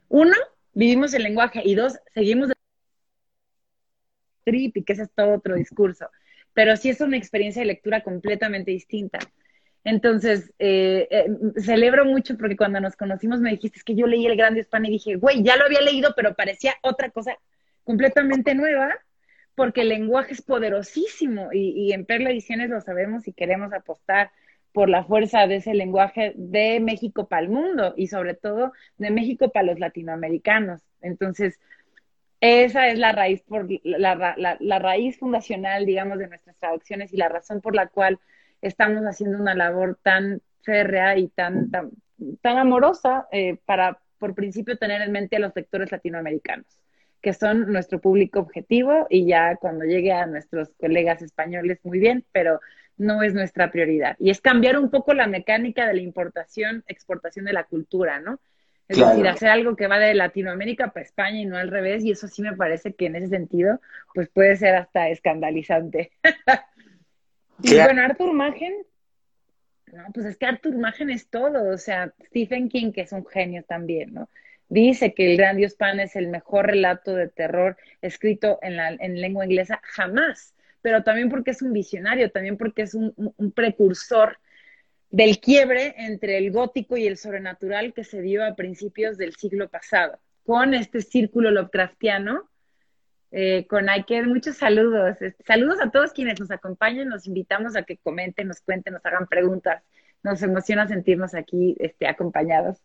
uno, 0.08 0.36
vivimos 0.74 1.14
el 1.14 1.22
lenguaje 1.22 1.62
y 1.64 1.74
dos, 1.74 1.98
seguimos 2.12 2.52
trip 4.44 4.76
y 4.76 4.84
que 4.84 4.92
ese 4.92 5.04
es 5.04 5.10
todo 5.12 5.34
otro 5.34 5.54
discurso. 5.54 6.10
Pero 6.52 6.76
sí 6.76 6.90
es 6.90 7.00
una 7.00 7.16
experiencia 7.16 7.60
de 7.62 7.66
lectura 7.66 8.02
completamente 8.02 8.70
distinta. 8.70 9.18
Entonces, 9.82 10.52
eh, 10.58 11.08
eh, 11.10 11.26
celebro 11.60 12.04
mucho 12.04 12.36
porque 12.36 12.56
cuando 12.56 12.80
nos 12.80 12.96
conocimos 12.96 13.40
me 13.40 13.50
dijiste, 13.50 13.78
es 13.78 13.84
que 13.84 13.94
yo 13.94 14.06
leí 14.06 14.26
El 14.26 14.36
Grande 14.36 14.60
España 14.60 14.88
y 14.88 14.92
dije, 14.92 15.16
güey, 15.16 15.42
ya 15.42 15.56
lo 15.56 15.64
había 15.64 15.80
leído, 15.80 16.12
pero 16.14 16.34
parecía 16.34 16.74
otra 16.82 17.10
cosa 17.10 17.38
completamente 17.84 18.54
nueva, 18.54 18.94
porque 19.54 19.82
el 19.82 19.88
lenguaje 19.88 20.34
es 20.34 20.42
poderosísimo 20.42 21.50
y, 21.52 21.70
y 21.70 21.92
en 21.92 22.04
Perla 22.04 22.30
Ediciones 22.30 22.68
lo 22.68 22.80
sabemos 22.80 23.26
y 23.26 23.32
queremos 23.32 23.72
apostar 23.72 24.30
por 24.76 24.90
la 24.90 25.04
fuerza 25.04 25.46
de 25.46 25.56
ese 25.56 25.72
lenguaje 25.72 26.34
de 26.36 26.80
México 26.80 27.26
para 27.28 27.40
el 27.40 27.48
mundo 27.48 27.94
y 27.96 28.08
sobre 28.08 28.34
todo 28.34 28.74
de 28.98 29.10
México 29.10 29.48
para 29.48 29.68
los 29.68 29.80
latinoamericanos. 29.80 30.82
Entonces, 31.00 31.58
esa 32.42 32.88
es 32.88 32.98
la 32.98 33.12
raíz, 33.12 33.40
por, 33.40 33.66
la, 33.84 34.78
raíz 34.78 35.18
fundacional, 35.18 35.86
digamos, 35.86 36.18
de 36.18 36.28
nuestras 36.28 36.58
traducciones 36.58 37.10
y 37.14 37.16
la 37.16 37.30
razón 37.30 37.62
por 37.62 37.74
la 37.74 37.86
cual 37.86 38.18
estamos 38.60 39.02
haciendo 39.04 39.38
una 39.38 39.54
labor 39.54 39.98
tan 40.02 40.42
férrea 40.60 41.16
y 41.16 41.28
tan, 41.28 41.70
tan, 41.70 42.58
amorosa 42.58 43.28
eh, 43.32 43.56
para, 43.64 43.98
por 44.18 44.34
principio, 44.34 44.76
tener 44.76 45.00
en 45.00 45.10
mente 45.10 45.36
a 45.36 45.40
los 45.40 45.56
lectores 45.56 45.90
latinoamericanos, 45.90 46.66
que 47.22 47.32
son 47.32 47.72
nuestro 47.72 47.98
público 47.98 48.40
objetivo 48.40 49.06
y 49.08 49.24
ya 49.24 49.56
cuando 49.56 49.86
llegue 49.86 50.12
a 50.12 50.26
nuestros 50.26 50.68
colegas 50.78 51.22
españoles, 51.22 51.78
muy 51.82 51.98
bien, 51.98 52.26
pero 52.30 52.60
no 52.98 53.22
es 53.22 53.34
nuestra 53.34 53.70
prioridad. 53.70 54.16
Y 54.18 54.30
es 54.30 54.40
cambiar 54.40 54.78
un 54.78 54.90
poco 54.90 55.14
la 55.14 55.26
mecánica 55.26 55.86
de 55.86 55.94
la 55.94 56.00
importación, 56.00 56.84
exportación 56.86 57.44
de 57.44 57.52
la 57.52 57.64
cultura, 57.64 58.20
¿no? 58.20 58.40
Es 58.88 58.98
decir, 58.98 59.26
hacer 59.26 59.48
algo 59.48 59.74
que 59.74 59.88
va 59.88 59.98
de 59.98 60.14
Latinoamérica 60.14 60.92
para 60.92 61.04
España 61.04 61.40
y 61.40 61.44
no 61.44 61.56
al 61.56 61.70
revés, 61.70 62.04
y 62.04 62.12
eso 62.12 62.28
sí 62.28 62.40
me 62.42 62.54
parece 62.56 62.94
que 62.94 63.06
en 63.06 63.16
ese 63.16 63.28
sentido, 63.28 63.80
pues 64.14 64.28
puede 64.28 64.54
ser 64.56 64.76
hasta 64.76 65.08
escandalizante. 65.08 66.12
y 67.64 67.74
bueno, 67.74 68.02
Arthur 68.02 68.32
Machen, 68.32 68.74
no, 69.92 70.04
pues 70.14 70.26
es 70.26 70.36
que 70.36 70.46
Arthur 70.46 70.76
Machen 70.76 71.10
es 71.10 71.28
todo, 71.28 71.68
o 71.68 71.78
sea, 71.78 72.12
Stephen 72.26 72.68
King, 72.68 72.92
que 72.92 73.00
es 73.00 73.12
un 73.12 73.26
genio 73.26 73.64
también, 73.64 74.14
¿no? 74.14 74.28
Dice 74.68 75.14
que 75.14 75.32
El 75.32 75.36
Gran 75.36 75.56
Dios 75.56 75.74
Pan 75.74 75.98
es 76.00 76.14
el 76.14 76.28
mejor 76.28 76.66
relato 76.66 77.14
de 77.14 77.28
terror 77.28 77.76
escrito 78.02 78.58
en, 78.62 78.76
la, 78.76 78.90
en 78.90 79.20
lengua 79.20 79.44
inglesa 79.44 79.80
jamás, 79.82 80.55
pero 80.86 81.02
también 81.02 81.30
porque 81.30 81.50
es 81.50 81.62
un 81.62 81.72
visionario, 81.72 82.30
también 82.30 82.56
porque 82.56 82.82
es 82.82 82.94
un, 82.94 83.12
precursor 83.56 84.38
del 85.10 85.40
quiebre 85.40 85.96
entre 85.98 86.38
el 86.38 86.52
gótico 86.52 86.96
y 86.96 87.08
el 87.08 87.16
sobrenatural 87.16 87.92
que 87.92 88.04
se 88.04 88.22
dio 88.22 88.44
a 88.44 88.54
principios 88.54 89.18
del 89.18 89.34
siglo 89.34 89.68
pasado, 89.68 90.20
con 90.44 90.74
este 90.74 91.00
círculo 91.00 91.50
Lovecraftiano, 91.50 92.48
eh, 93.32 93.66
con 93.66 93.88
Aiker. 93.88 94.28
Muchos 94.28 94.58
saludos. 94.58 95.16
Saludos 95.44 95.80
a 95.82 95.90
todos 95.90 96.12
quienes 96.12 96.38
nos 96.38 96.52
acompañan. 96.52 97.08
Nos 97.08 97.26
invitamos 97.26 97.74
a 97.74 97.82
que 97.82 97.96
comenten, 97.96 98.46
nos 98.46 98.60
cuenten, 98.60 98.94
nos 98.94 99.04
hagan 99.04 99.26
preguntas. 99.26 99.82
Nos 100.22 100.40
emociona 100.40 100.86
sentirnos 100.86 101.34
aquí 101.34 101.74
este, 101.80 102.06
acompañados. 102.06 102.78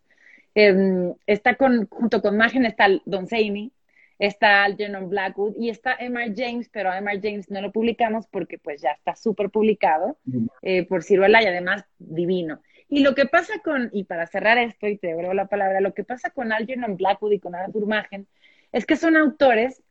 Em, 0.55 1.13
está 1.27 1.53
con, 1.53 1.85
junto 1.85 2.19
con 2.23 2.35
Margen 2.35 2.65
está 2.65 2.87
Don 3.05 3.27
Seimi, 3.27 3.71
está 4.21 4.63
Algernon 4.63 5.09
Blackwood 5.09 5.55
y 5.57 5.69
está 5.69 5.95
Emma 5.99 6.21
James, 6.33 6.69
pero 6.71 6.93
Emma 6.93 7.13
James 7.21 7.49
no 7.49 7.59
lo 7.59 7.71
publicamos 7.71 8.27
porque 8.27 8.59
pues 8.59 8.79
ya 8.79 8.91
está 8.91 9.15
súper 9.15 9.49
publicado 9.49 10.19
eh, 10.61 10.85
por 10.85 11.03
Ciruela 11.03 11.41
y 11.41 11.47
además 11.47 11.85
divino. 11.97 12.61
Y 12.87 12.99
lo 12.99 13.15
que 13.15 13.25
pasa 13.25 13.53
con, 13.63 13.89
y 13.91 14.03
para 14.03 14.27
cerrar 14.27 14.59
esto, 14.59 14.87
y 14.87 14.97
te 14.97 15.07
devuelvo 15.07 15.33
la 15.33 15.47
palabra, 15.47 15.81
lo 15.81 15.95
que 15.95 16.03
pasa 16.03 16.29
con 16.29 16.53
Algernon 16.53 16.97
Blackwood 16.97 17.31
y 17.31 17.39
con 17.39 17.55
Arthur 17.55 17.87
Machen 17.87 18.27
es 18.71 18.85
que 18.85 18.95
son 18.95 19.17
autores 19.17 19.81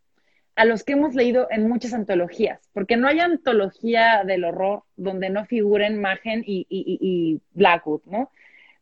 a 0.54 0.64
los 0.64 0.84
que 0.84 0.92
hemos 0.92 1.16
leído 1.16 1.49
en 1.50 1.68
muchas 1.68 1.92
antologías, 1.92 2.60
porque 2.72 2.96
no 2.96 3.08
hay 3.08 3.18
antología 3.18 4.22
del 4.25 4.44
horror 4.44 4.84
donde 4.94 5.30
no 5.30 5.44
figuren 5.44 6.00
Machen 6.00 6.44
y, 6.46 6.66
y 6.68 7.40
Blackwood, 7.52 8.02
¿no? 8.04 8.30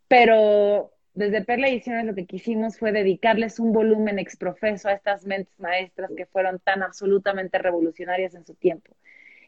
Pero 0.08 0.92
desde 1.18 1.44
Perla 1.44 1.68
Ediciones 1.68 2.06
lo 2.06 2.14
que 2.14 2.26
quisimos 2.26 2.78
fue 2.78 2.92
dedicarles 2.92 3.58
un 3.58 3.72
volumen 3.72 4.20
exprofeso 4.20 4.88
a 4.88 4.92
estas 4.92 5.26
mentes 5.26 5.58
maestras 5.58 6.12
que 6.16 6.26
fueron 6.26 6.60
tan 6.60 6.84
absolutamente 6.84 7.58
revolucionarias 7.58 8.36
en 8.36 8.46
su 8.46 8.54
tiempo 8.54 8.94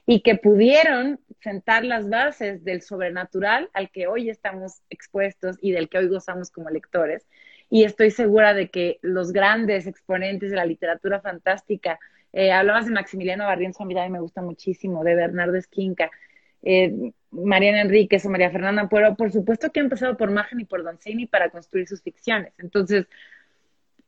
y 0.05 0.23
que 0.23 0.35
pudieron 0.35 1.21
sentar 1.41 1.85
las 1.85 2.09
bases 2.09 2.65
del 2.65 2.83
sobrenatural 2.83 3.71
al 3.73 3.89
que 3.91 4.09
hoy 4.09 4.31
estamos 4.31 4.83
expuestos 4.91 5.59
y 5.61 5.71
del 5.71 5.89
que 5.89 5.99
hoy 5.99 6.09
gozamos 6.09 6.51
como 6.51 6.71
lectores. 6.71 7.25
Y 7.69 7.85
estoy 7.85 8.11
segura 8.11 8.53
de 8.53 8.69
que 8.69 8.99
los 9.03 9.31
grandes 9.31 9.87
exponentes 9.87 10.51
de 10.51 10.57
la 10.57 10.65
literatura 10.65 11.21
fantástica, 11.21 12.01
eh, 12.33 12.51
hablabas 12.51 12.87
de 12.87 12.93
Maximiliano 12.93 13.45
Barrientos, 13.45 13.81
a 13.81 13.85
mí 13.85 13.95
me 13.95 14.19
gusta 14.19 14.43
muchísimo, 14.43 15.05
de 15.05 15.15
Bernardo 15.15 15.57
Esquinca, 15.57 16.11
eh, 16.63 17.13
Mariana 17.31 17.83
Enríquez 17.83 18.25
o 18.27 18.31
María 18.31 18.51
Fernanda 18.51 18.89
Puero, 18.89 19.17
por 19.17 19.31
supuesto 19.33 19.71
que 19.71 19.81
han 19.81 19.87
empezado 19.87 20.17
por 20.17 20.31
Magen 20.31 20.61
y 20.61 20.65
por 20.65 20.83
Don 20.83 20.99
Seni 21.01 21.27
para 21.27 21.51
construir 21.51 21.87
sus 21.87 22.03
ficciones. 22.03 22.53
Entonces, 22.59 23.07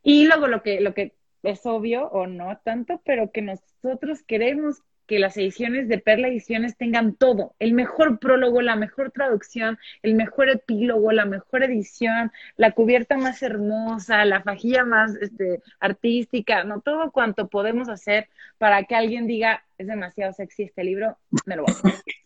y 0.03 0.25
luego 0.27 0.47
lo 0.47 0.61
que, 0.61 0.81
lo 0.81 0.93
que 0.93 1.13
es 1.43 1.65
obvio 1.65 2.07
o 2.07 2.27
no 2.27 2.59
tanto, 2.63 3.01
pero 3.05 3.31
que 3.31 3.41
nosotros 3.41 4.23
queremos 4.23 4.81
que 5.07 5.19
las 5.19 5.35
ediciones 5.37 5.87
de 5.89 5.97
Perla 5.97 6.29
Ediciones 6.29 6.77
tengan 6.77 7.15
todo, 7.15 7.55
el 7.59 7.73
mejor 7.73 8.19
prólogo, 8.19 8.61
la 8.61 8.75
mejor 8.75 9.11
traducción, 9.11 9.77
el 10.01 10.15
mejor 10.15 10.49
epílogo, 10.49 11.11
la 11.11 11.25
mejor 11.25 11.63
edición, 11.63 12.31
la 12.55 12.71
cubierta 12.71 13.17
más 13.17 13.41
hermosa, 13.43 14.23
la 14.25 14.41
fajilla 14.41 14.85
más 14.85 15.15
este, 15.15 15.61
artística, 15.79 16.63
no 16.63 16.81
todo 16.81 17.11
cuanto 17.11 17.49
podemos 17.49 17.89
hacer 17.89 18.29
para 18.57 18.83
que 18.83 18.95
alguien 18.95 19.27
diga, 19.27 19.65
es 19.77 19.87
demasiado 19.87 20.31
sexy 20.31 20.63
este 20.63 20.83
libro, 20.83 21.17
me 21.45 21.57
lo 21.57 21.63
voy 21.63 21.73
a 21.73 21.93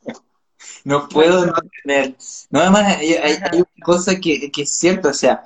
No 0.83 1.07
puedo 1.09 1.45
no 1.45 1.53
tener. 1.83 2.15
No, 2.49 2.61
además 2.61 2.97
hay, 2.97 3.37
una 3.53 3.65
cosa 3.83 4.19
que, 4.19 4.51
que 4.51 4.61
es 4.63 4.71
cierta, 4.71 5.09
o 5.09 5.13
sea, 5.13 5.43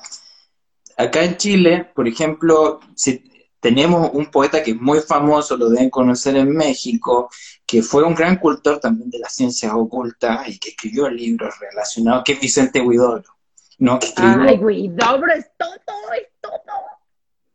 acá 0.97 1.23
en 1.23 1.37
Chile, 1.37 1.89
por 1.95 2.07
ejemplo, 2.07 2.79
si 2.95 3.23
tenemos 3.59 4.09
un 4.13 4.25
poeta 4.25 4.63
que 4.63 4.71
es 4.71 4.81
muy 4.81 4.99
famoso, 4.99 5.55
lo 5.55 5.69
deben 5.69 5.89
conocer 5.89 6.35
en 6.35 6.49
México, 6.49 7.29
que 7.65 7.83
fue 7.83 8.03
un 8.03 8.15
gran 8.15 8.37
cultor 8.37 8.79
también 8.79 9.09
de 9.09 9.19
las 9.19 9.35
ciencias 9.35 9.71
ocultas 9.73 10.47
y 10.47 10.57
que 10.57 10.69
escribió 10.69 11.09
libros 11.09 11.53
relacionados, 11.59 12.23
que 12.23 12.33
es 12.33 12.39
Vicente 12.39 12.81
Huidobro. 12.81 13.35
¿no? 13.81 13.99
Que 13.99 14.07
Ay, 14.15 14.57
Huidobro 14.57 15.33
es 15.33 15.49
todo, 15.57 15.73
es 16.13 16.27
todo. 16.39 16.51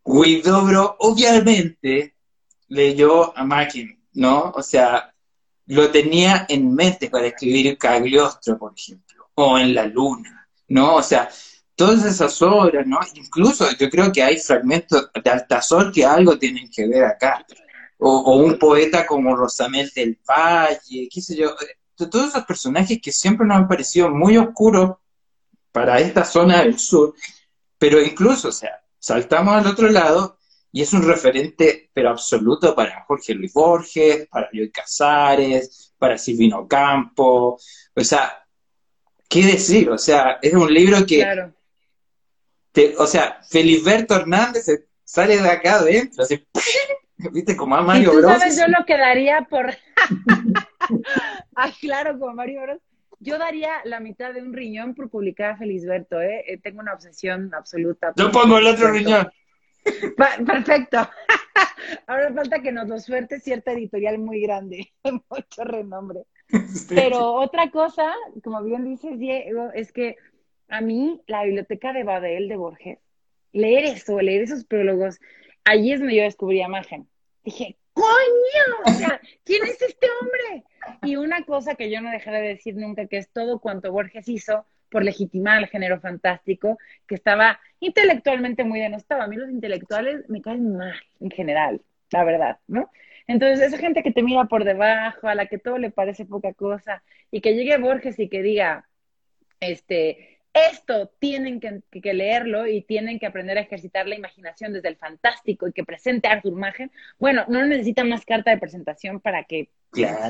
Huidobro, 0.04 0.96
obviamente, 1.00 2.14
leyó 2.68 3.36
a 3.36 3.44
Mackin, 3.44 4.00
¿no? 4.14 4.52
O 4.54 4.62
sea, 4.62 5.12
lo 5.66 5.90
tenía 5.90 6.46
en 6.48 6.74
mente 6.74 7.10
para 7.10 7.26
escribir 7.26 7.76
Cagliostro, 7.76 8.58
por 8.58 8.72
ejemplo, 8.76 9.30
o 9.34 9.58
en 9.58 9.74
La 9.74 9.86
Luna, 9.86 10.48
¿no? 10.68 10.96
O 10.96 11.02
sea, 11.02 11.28
todas 11.74 12.04
esas 12.04 12.40
obras, 12.42 12.86
¿no? 12.86 12.98
Incluso 13.14 13.66
yo 13.78 13.90
creo 13.90 14.10
que 14.12 14.22
hay 14.22 14.38
fragmentos 14.38 15.10
de 15.22 15.30
Altazor 15.30 15.92
que 15.92 16.04
algo 16.04 16.38
tienen 16.38 16.70
que 16.70 16.86
ver 16.86 17.04
acá. 17.04 17.44
O, 17.98 18.36
un 18.36 18.58
poeta 18.58 19.06
como 19.06 19.34
Rosamel 19.34 19.90
del 19.94 20.18
Valle, 20.28 21.08
qué 21.10 21.20
sé 21.20 21.36
yo. 21.36 21.54
Todos 21.96 22.28
esos 22.28 22.44
personajes 22.44 23.00
que 23.02 23.10
siempre 23.10 23.46
nos 23.46 23.56
han 23.56 23.68
parecido 23.68 24.10
muy 24.10 24.36
oscuros 24.36 24.96
para 25.72 25.98
esta 26.00 26.24
zona 26.24 26.62
del 26.62 26.78
sur, 26.78 27.14
pero 27.78 28.00
incluso, 28.00 28.48
o 28.48 28.52
sea, 28.52 28.82
saltamos 28.98 29.54
al 29.56 29.66
otro 29.66 29.88
lado 29.90 30.35
y 30.76 30.82
es 30.82 30.92
un 30.92 31.04
referente, 31.04 31.88
pero 31.94 32.10
absoluto 32.10 32.74
para 32.74 33.02
Jorge 33.04 33.32
Luis 33.32 33.54
Borges, 33.54 34.28
para 34.28 34.50
Luis 34.52 34.70
Casares, 34.70 35.94
para 35.96 36.18
Silvino 36.18 36.68
Campo, 36.68 37.58
o 37.94 38.04
sea, 38.04 38.44
¿qué 39.26 39.46
decir? 39.46 39.88
O 39.88 39.96
sea, 39.96 40.38
es 40.42 40.52
un 40.52 40.70
libro 40.70 41.06
que 41.06 41.24
o 42.98 43.06
sea, 43.06 43.40
Feliberto 43.48 44.16
Hernández 44.16 44.66
sale 45.02 45.40
de 45.40 45.48
acá 45.48 45.76
adentro, 45.76 46.24
así, 46.24 46.46
¿viste? 47.32 47.56
Como 47.56 47.74
a 47.74 47.80
Mario 47.80 48.12
¿Y 48.12 48.16
tú 48.16 48.28
sabes 48.28 48.58
yo 48.58 48.68
lo 48.68 48.84
que 48.84 48.98
daría 48.98 49.46
por... 49.48 49.74
Ay, 51.54 51.72
claro, 51.80 52.18
como 52.18 52.34
Mario 52.34 52.60
Bros. 52.60 52.78
Yo 53.18 53.38
daría 53.38 53.80
la 53.84 54.00
mitad 54.00 54.34
de 54.34 54.42
un 54.42 54.52
riñón 54.52 54.94
por 54.94 55.08
publicar 55.08 55.52
a 55.52 55.56
Felisberto, 55.56 56.20
¿eh? 56.20 56.44
¿eh? 56.46 56.60
Tengo 56.62 56.80
una 56.80 56.92
obsesión 56.92 57.54
absoluta. 57.54 58.12
Yo 58.14 58.30
pongo 58.30 58.58
el 58.58 58.66
otro 58.66 58.92
riñón. 58.92 59.26
Perfecto. 60.46 60.98
Ahora 62.06 62.32
falta 62.32 62.60
que 62.60 62.72
nos 62.72 62.88
lo 62.88 62.98
suerte 62.98 63.40
cierta 63.40 63.72
editorial 63.72 64.18
muy 64.18 64.40
grande, 64.40 64.92
mucho 65.04 65.64
renombre. 65.64 66.24
Pero 66.88 67.34
otra 67.34 67.70
cosa, 67.70 68.12
como 68.42 68.62
bien 68.62 68.84
dices, 68.84 69.18
Diego, 69.18 69.70
es 69.74 69.92
que 69.92 70.16
a 70.68 70.80
mí 70.80 71.20
la 71.26 71.44
biblioteca 71.44 71.92
de 71.92 72.04
Babel 72.04 72.48
de 72.48 72.56
Borges, 72.56 72.98
leer 73.52 73.84
eso, 73.84 74.20
leer 74.20 74.42
esos 74.42 74.64
prólogos, 74.64 75.18
allí 75.64 75.92
es 75.92 76.00
donde 76.00 76.16
yo 76.16 76.22
descubrí 76.22 76.62
a 76.62 76.68
Magen. 76.68 77.08
Dije, 77.44 77.76
coño, 77.92 78.76
o 78.84 78.90
sea, 78.90 79.20
¿quién 79.44 79.64
es 79.64 79.80
este 79.80 80.06
hombre? 80.20 80.64
Y 81.02 81.16
una 81.16 81.44
cosa 81.44 81.74
que 81.74 81.90
yo 81.90 82.00
no 82.00 82.10
dejé 82.10 82.30
de 82.30 82.42
decir 82.42 82.76
nunca, 82.76 83.06
que 83.06 83.18
es 83.18 83.30
todo 83.30 83.60
cuanto 83.60 83.92
Borges 83.92 84.28
hizo 84.28 84.66
por 84.90 85.04
legitimar 85.04 85.58
el 85.62 85.68
género 85.68 86.00
fantástico, 86.00 86.78
que 87.06 87.14
estaba 87.14 87.60
intelectualmente 87.80 88.64
muy 88.64 88.80
denostado. 88.80 89.22
A 89.22 89.26
mí 89.26 89.36
los 89.36 89.50
intelectuales 89.50 90.28
me 90.28 90.42
caen 90.42 90.76
mal 90.76 90.94
en 91.20 91.30
general, 91.30 91.82
la 92.10 92.24
verdad, 92.24 92.58
¿no? 92.66 92.90
Entonces, 93.26 93.60
esa 93.60 93.78
gente 93.78 94.02
que 94.02 94.12
te 94.12 94.22
mira 94.22 94.44
por 94.44 94.64
debajo, 94.64 95.28
a 95.28 95.34
la 95.34 95.46
que 95.46 95.58
todo 95.58 95.78
le 95.78 95.90
parece 95.90 96.24
poca 96.24 96.52
cosa, 96.54 97.02
y 97.30 97.40
que 97.40 97.54
llegue 97.54 97.76
Borges 97.78 98.18
y 98.20 98.28
que 98.28 98.42
diga, 98.42 98.88
este, 99.60 100.36
esto 100.56 101.12
tienen 101.18 101.60
que, 101.60 102.14
leerlo 102.14 102.66
y 102.66 102.82
tienen 102.82 103.18
que 103.18 103.26
aprender 103.26 103.58
a 103.58 103.62
ejercitar 103.62 104.08
la 104.08 104.14
imaginación 104.14 104.72
desde 104.72 104.88
el 104.88 104.96
fantástico 104.96 105.68
y 105.68 105.72
que 105.72 105.84
presente 105.84 106.28
a 106.28 106.32
Arthur 106.32 106.54
Magen. 106.54 106.90
Bueno, 107.18 107.44
no 107.48 107.64
necesitan 107.66 108.08
más 108.08 108.24
carta 108.24 108.50
de 108.50 108.58
presentación 108.58 109.20
para 109.20 109.44
que 109.44 109.68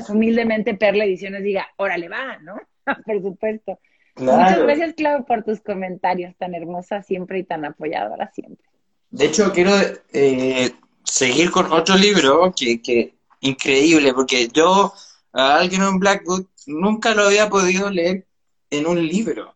humildemente 0.09 0.73
Perla 0.73 1.05
Ediciones 1.05 1.43
diga, 1.43 1.67
órale 1.77 2.09
va, 2.09 2.39
¿no? 2.39 2.59
por 3.05 3.21
supuesto. 3.21 3.79
Muchas 4.17 4.59
gracias, 4.59 4.93
Clau, 4.95 5.25
por 5.25 5.43
tus 5.43 5.61
comentarios 5.61 6.35
tan 6.37 6.55
hermosa 6.55 7.03
siempre 7.03 7.39
y 7.39 7.43
tan 7.43 7.65
apoyadora 7.65 8.31
siempre. 8.33 8.65
De 9.09 9.25
hecho, 9.25 9.51
quiero 9.53 9.71
eh, 10.11 10.71
seguir 11.03 11.51
con 11.51 11.71
otro 11.71 11.95
libro 11.95 12.53
que, 12.55 12.81
que 12.81 13.15
increíble, 13.41 14.13
porque 14.13 14.47
yo 14.47 14.93
a 15.33 15.57
alguien 15.57 15.83
en 15.83 15.99
Blackwood 15.99 16.45
nunca 16.65 17.13
lo 17.13 17.23
había 17.23 17.49
podido 17.49 17.89
leer 17.89 18.25
en 18.69 18.87
un 18.87 19.05
libro. 19.05 19.55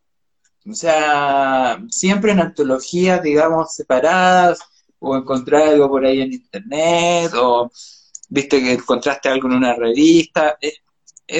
O 0.68 0.74
sea, 0.74 1.82
siempre 1.90 2.32
en 2.32 2.40
antologías, 2.40 3.22
digamos, 3.22 3.74
separadas, 3.74 4.60
o 4.98 5.16
encontrar 5.16 5.62
algo 5.62 5.88
por 5.88 6.06
ahí 6.06 6.20
en 6.20 6.32
internet, 6.32 7.32
o 7.34 7.70
viste 8.28 8.60
que 8.60 8.72
encontraste 8.74 9.28
algo 9.28 9.48
en 9.48 9.54
una 9.54 9.74
revista. 9.74 10.56
Es, 10.60 10.81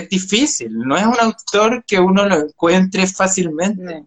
difícil, 0.09 0.79
no 0.79 0.97
es 0.97 1.05
un 1.05 1.19
autor 1.21 1.85
que 1.87 1.99
uno 1.99 2.27
lo 2.29 2.37
encuentre 2.37 3.07
fácilmente. 3.07 4.05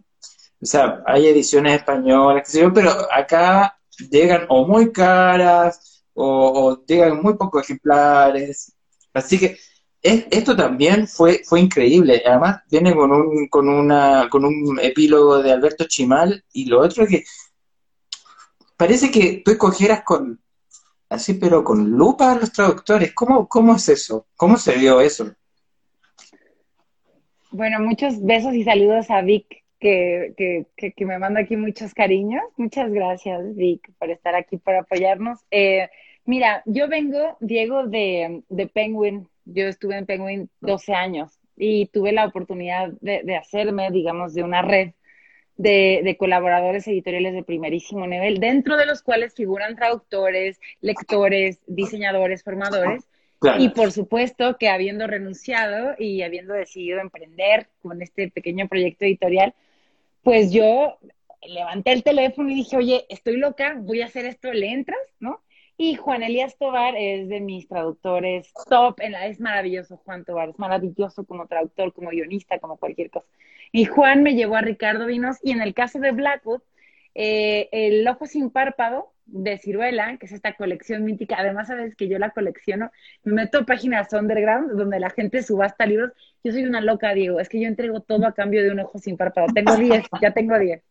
O 0.62 0.65
sea, 0.65 1.04
hay 1.06 1.28
ediciones 1.28 1.78
españolas, 1.78 2.43
qué 2.45 2.52
sé 2.52 2.62
yo, 2.62 2.74
pero 2.74 2.91
acá 3.12 3.78
llegan 4.10 4.45
o 4.50 4.67
muy 4.67 4.91
caras, 4.91 6.04
o, 6.13 6.69
o 6.71 6.86
llegan 6.86 7.21
muy 7.21 7.36
pocos 7.36 7.63
ejemplares. 7.63 8.74
Así 9.13 9.39
que 9.39 9.58
esto 10.02 10.56
también 10.56 11.08
fue, 11.08 11.41
fue 11.43 11.60
increíble. 11.62 12.21
Además, 12.26 12.62
viene 12.69 12.93
con 12.95 13.12
un, 13.12 13.48
con, 13.48 13.67
una, 13.67 14.28
con 14.30 14.45
un 14.45 14.80
epílogo 14.82 15.41
de 15.41 15.52
Alberto 15.52 15.86
Chimal 15.86 16.43
y 16.54 16.65
lo 16.65 16.82
otro 16.82 17.04
es 17.04 17.10
que 17.10 17.24
parece 18.78 19.10
que 19.10 19.41
tú 19.43 19.52
escogieras 19.52 20.04
con, 20.04 20.39
así, 21.10 21.36
pero 21.36 21.63
con 21.63 21.89
lupa 21.89 22.32
a 22.32 22.36
los 22.36 22.52
traductores. 22.52 23.13
¿Cómo, 23.13 23.48
¿Cómo 23.48 23.76
es 23.76 23.89
eso? 23.89 24.28
¿Cómo 24.36 24.58
se 24.58 24.78
dio 24.78 25.02
eso? 25.02 25.34
Bueno, 27.55 27.79
muchos 27.79 28.21
besos 28.21 28.53
y 28.53 28.65
saludos 28.65 29.09
a 29.09 29.21
Vic, 29.21 29.63
que, 29.79 30.33
que, 30.75 30.91
que, 30.91 31.05
me 31.05 31.17
manda 31.17 31.39
aquí 31.39 31.55
muchos 31.55 31.93
cariños. 31.93 32.43
Muchas 32.57 32.91
gracias, 32.91 33.55
Vic, 33.55 33.93
por 33.97 34.09
estar 34.09 34.35
aquí, 34.35 34.57
por 34.57 34.75
apoyarnos. 34.75 35.39
Eh, 35.51 35.87
mira, 36.25 36.63
yo 36.65 36.89
vengo, 36.89 37.37
Diego, 37.39 37.87
de, 37.87 38.43
de 38.49 38.67
Penguin, 38.67 39.29
yo 39.45 39.67
estuve 39.67 39.97
en 39.97 40.05
Penguin 40.05 40.49
12 40.59 40.95
años 40.95 41.39
y 41.55 41.85
tuve 41.85 42.11
la 42.11 42.25
oportunidad 42.25 42.91
de, 42.99 43.37
hacerme, 43.37 43.89
digamos, 43.89 44.33
de 44.33 44.43
una 44.43 44.61
red 44.61 44.91
de, 45.55 46.17
colaboradores 46.19 46.85
editoriales 46.89 47.35
de 47.35 47.43
primerísimo 47.43 48.05
nivel, 48.05 48.41
dentro 48.41 48.75
de 48.75 48.85
los 48.85 49.01
cuales 49.01 49.33
figuran 49.33 49.77
traductores, 49.77 50.59
lectores, 50.81 51.61
diseñadores, 51.67 52.43
formadores. 52.43 53.07
Y 53.60 53.69
por 53.69 53.91
supuesto 53.91 54.58
que 54.58 54.69
habiendo 54.69 55.08
renunciado 55.08 55.95
y 55.97 56.21
habiendo 56.21 56.53
decidido 56.53 56.99
emprender 56.99 57.67
con 57.81 58.01
este 58.01 58.29
pequeño 58.29 58.67
proyecto 58.67 59.05
editorial, 59.05 59.53
pues 60.23 60.51
yo 60.51 60.97
levanté 61.47 61.91
el 61.91 62.03
teléfono 62.03 62.49
y 62.49 62.55
dije, 62.55 62.77
oye, 62.77 63.05
estoy 63.10 63.38
loca, 63.38 63.75
voy 63.79 64.01
a 64.01 64.05
hacer 64.05 64.25
esto, 64.25 64.51
¿le 64.51 64.71
entras? 64.71 64.99
¿No? 65.19 65.41
Y 65.77 65.95
Juan 65.95 66.23
Elías 66.23 66.58
Tobar 66.58 66.95
es 66.95 67.27
de 67.27 67.41
mis 67.41 67.67
traductores 67.67 68.51
top, 68.69 69.01
en 69.01 69.12
la, 69.12 69.27
es 69.27 69.39
maravilloso 69.41 69.97
Juan 69.97 70.23
Tobar, 70.23 70.49
es 70.49 70.60
maravilloso 70.60 71.25
como 71.25 71.47
traductor, 71.47 71.93
como 71.93 72.10
guionista, 72.12 72.60
como 72.60 72.77
cualquier 72.77 73.10
cosa. 73.10 73.27
Y 73.71 73.86
Juan 73.86 74.23
me 74.23 74.36
llevó 74.36 74.55
a 74.55 74.62
Ricardo 74.62 75.05
Vinos 75.05 75.38
y 75.43 75.51
en 75.51 75.62
el 75.62 75.73
caso 75.73 75.99
de 75.99 76.12
Blackwood, 76.12 76.62
eh, 77.13 77.67
El 77.71 78.08
Ojo 78.08 78.25
Sin 78.25 78.49
Párpado 78.49 79.12
de 79.25 79.57
Ciruela, 79.57 80.17
que 80.17 80.25
es 80.25 80.31
esta 80.31 80.53
colección 80.53 81.03
mítica. 81.03 81.35
Además, 81.39 81.67
sabes 81.67 81.95
que 81.95 82.07
yo 82.07 82.19
la 82.19 82.31
colecciono, 82.31 82.91
me 83.23 83.33
meto 83.33 83.59
a 83.59 83.65
páginas 83.65 84.13
underground 84.13 84.71
donde 84.71 84.99
la 84.99 85.09
gente 85.09 85.43
subasta 85.43 85.85
libros. 85.85 86.11
Yo 86.43 86.51
soy 86.51 86.63
una 86.63 86.81
loca, 86.81 87.13
Diego, 87.13 87.39
es 87.39 87.49
que 87.49 87.59
yo 87.59 87.67
entrego 87.67 88.01
todo 88.01 88.27
a 88.27 88.33
cambio 88.33 88.63
de 88.63 88.71
un 88.71 88.79
ojo 88.79 88.97
sin 88.99 89.17
párpado. 89.17 89.47
Tengo 89.53 89.75
10, 89.77 90.05
ya 90.21 90.31
tengo 90.31 90.57
10. 90.57 90.81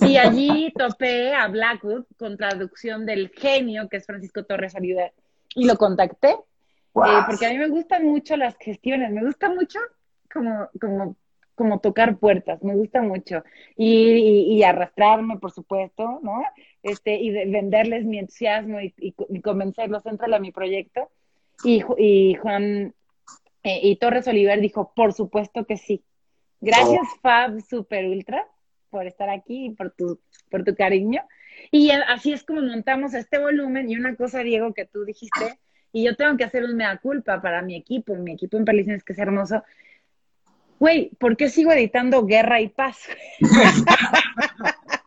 Y 0.00 0.16
allí 0.16 0.72
topé 0.76 1.34
a 1.34 1.46
Blackwood 1.48 2.04
con 2.16 2.36
traducción 2.36 3.06
del 3.06 3.30
genio, 3.30 3.88
que 3.88 3.98
es 3.98 4.06
Francisco 4.06 4.44
Torres 4.44 4.74
Oliver, 4.74 5.12
y 5.54 5.66
lo 5.66 5.76
contacté, 5.76 6.30
eh, 6.30 7.22
porque 7.26 7.46
a 7.46 7.50
mí 7.50 7.58
me 7.58 7.68
gustan 7.68 8.04
mucho 8.04 8.36
las 8.36 8.56
gestiones, 8.58 9.12
me 9.12 9.24
gusta 9.24 9.48
mucho 9.48 9.78
como, 10.32 10.68
como, 10.80 11.16
como 11.54 11.78
tocar 11.80 12.16
puertas, 12.16 12.62
me 12.62 12.74
gusta 12.74 13.02
mucho, 13.02 13.44
y, 13.76 14.62
arrastrarme, 14.62 15.38
por 15.38 15.52
supuesto, 15.52 16.20
¿no? 16.22 16.42
Este, 16.82 17.16
y 17.16 17.30
venderles 17.30 18.04
mi 18.04 18.18
entusiasmo 18.18 18.80
y, 18.80 18.94
y, 18.96 19.40
convencerlos, 19.42 20.06
entrale 20.06 20.36
a 20.36 20.40
mi 20.40 20.50
proyecto. 20.50 21.10
Y, 21.62 21.82
y 21.98 22.34
Juan 22.34 22.94
eh, 23.62 23.80
y 23.82 23.96
Torres 23.96 24.26
Oliver 24.28 24.60
dijo, 24.60 24.92
por 24.94 25.12
supuesto 25.12 25.64
que 25.66 25.76
sí. 25.76 26.02
Gracias, 26.60 27.02
oh. 27.02 27.18
Fab 27.20 27.60
Super 27.62 28.06
Ultra 28.06 28.46
por 28.90 29.06
estar 29.06 29.30
aquí 29.30 29.66
y 29.66 29.70
por 29.70 29.90
tu, 29.92 30.20
por 30.50 30.64
tu 30.64 30.74
cariño. 30.74 31.22
Y 31.70 31.90
así 31.90 32.32
es 32.32 32.42
como 32.42 32.62
montamos 32.62 33.14
este 33.14 33.38
volumen. 33.38 33.90
Y 33.90 33.96
una 33.96 34.16
cosa, 34.16 34.40
Diego, 34.40 34.74
que 34.74 34.86
tú 34.86 35.04
dijiste, 35.04 35.58
y 35.92 36.04
yo 36.04 36.16
tengo 36.16 36.36
que 36.36 36.44
hacer 36.44 36.64
un 36.64 36.76
mea 36.76 36.96
culpa 36.98 37.40
para 37.40 37.62
mi 37.62 37.76
equipo, 37.76 38.14
mi 38.14 38.32
equipo 38.32 38.56
en 38.56 38.64
Perliciones, 38.64 39.04
que 39.04 39.12
es 39.12 39.18
hermoso. 39.18 39.62
Güey, 40.78 41.10
¿por 41.18 41.36
qué 41.36 41.50
sigo 41.50 41.72
editando 41.72 42.24
Guerra 42.24 42.60
y 42.60 42.68
Paz? 42.68 43.06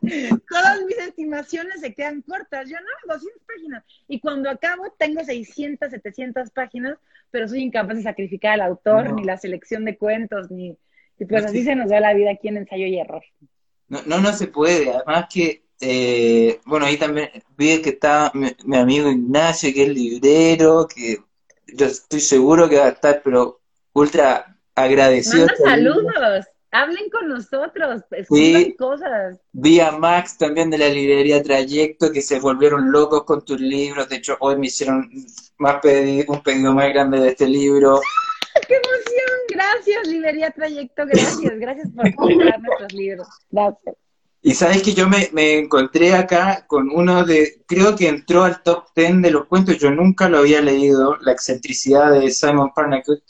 Todas 0.50 0.82
mis 0.86 0.98
estimaciones 0.98 1.80
se 1.80 1.94
quedan 1.94 2.22
cortas. 2.22 2.70
Yo 2.70 2.76
no, 2.78 3.14
200 3.14 3.42
páginas. 3.46 3.84
Y 4.08 4.20
cuando 4.20 4.50
acabo, 4.50 4.94
tengo 4.98 5.24
600, 5.24 5.90
700 5.90 6.50
páginas, 6.52 6.98
pero 7.32 7.48
soy 7.48 7.62
incapaz 7.62 7.98
de 7.98 8.04
sacrificar 8.04 8.54
al 8.54 8.62
autor, 8.62 9.14
ni 9.14 9.24
la 9.24 9.38
selección 9.38 9.86
de 9.86 9.98
cuentos, 9.98 10.52
ni. 10.52 10.78
Y 11.20 11.26
pues 11.26 11.46
así 11.46 11.64
se 11.64 11.76
nos 11.76 11.90
da 11.90 12.00
la 12.00 12.14
vida 12.14 12.32
aquí 12.32 12.48
en 12.50 12.58
ensayo 12.58 12.86
y 12.86 13.00
error. 13.00 13.24
No, 13.88 14.18
no, 14.20 14.34
se 14.34 14.48
puede. 14.48 14.90
Además 14.90 15.28
que, 15.32 15.64
eh, 15.80 16.60
bueno, 16.66 16.86
ahí 16.86 16.98
también 16.98 17.30
vi 17.56 17.82
que 17.82 17.92
está 17.92 18.32
mi, 18.34 18.78
amigo 18.78 19.10
Ignacio, 19.10 19.74
que 19.74 19.84
es 19.84 19.90
librero, 19.90 20.88
que 20.88 21.18
yo 21.68 21.86
estoy 21.86 22.20
seguro 22.20 22.68
que 22.68 22.80
va 22.80 22.86
a 22.86 22.90
estar, 22.90 23.22
pero 23.24 23.62
ultra 23.94 24.58
agradecido. 24.76 25.46
Manda 25.46 25.64
saludos. 25.64 26.46
Hablen 26.76 27.08
con 27.12 27.28
nosotros, 27.28 28.02
escriban 28.10 28.72
cosas. 28.72 29.40
Vi 29.52 29.80
a 29.80 29.92
Max 29.92 30.40
también 30.40 30.72
de 30.72 30.80
la 30.80 30.90
librería 30.90 31.44
Trayecto 31.44 32.12
que 32.12 32.24
se 32.24 32.40
volvieron 32.40 32.92
locos 32.92 33.26
con 33.26 33.46
tus 33.46 33.62
libros. 33.62 34.10
De 34.10 34.16
hecho, 34.16 34.38
hoy 34.40 34.58
me 34.58 34.66
hicieron 34.66 35.08
más 35.60 35.76
un 36.28 36.42
pedido 36.42 36.74
más 36.74 36.90
grande 36.92 37.20
de 37.20 37.30
este 37.30 37.48
libro. 37.48 38.02
¡Qué 38.68 38.74
emoción! 38.74 39.40
Gracias, 39.50 40.08
Librería 40.08 40.50
Trayecto, 40.50 41.06
gracias. 41.06 41.60
Gracias 41.60 41.90
por 41.96 42.16
comprar 42.16 42.60
nuestros 42.60 42.94
libros. 42.94 43.28
Gracias. 43.52 43.96
Y 44.42 44.56
sabes 44.56 44.82
que 44.82 44.96
yo 44.96 45.08
me, 45.08 45.30
encontré 45.60 46.14
acá 46.14 46.66
con 46.68 46.90
uno 46.90 47.24
de, 47.24 47.64
creo 47.68 47.96
que 47.96 48.10
entró 48.10 48.46
al 48.46 48.64
top 48.64 48.86
10 48.96 49.22
de 49.22 49.30
los 49.30 49.46
cuentos, 49.46 49.78
yo 49.78 49.92
nunca 49.92 50.28
lo 50.28 50.40
había 50.40 50.60
leído, 50.60 51.18
La 51.22 51.34
excentricidad 51.34 52.12
de 52.12 52.32
Simon 52.32 52.72
Parnacut. 52.76 53.22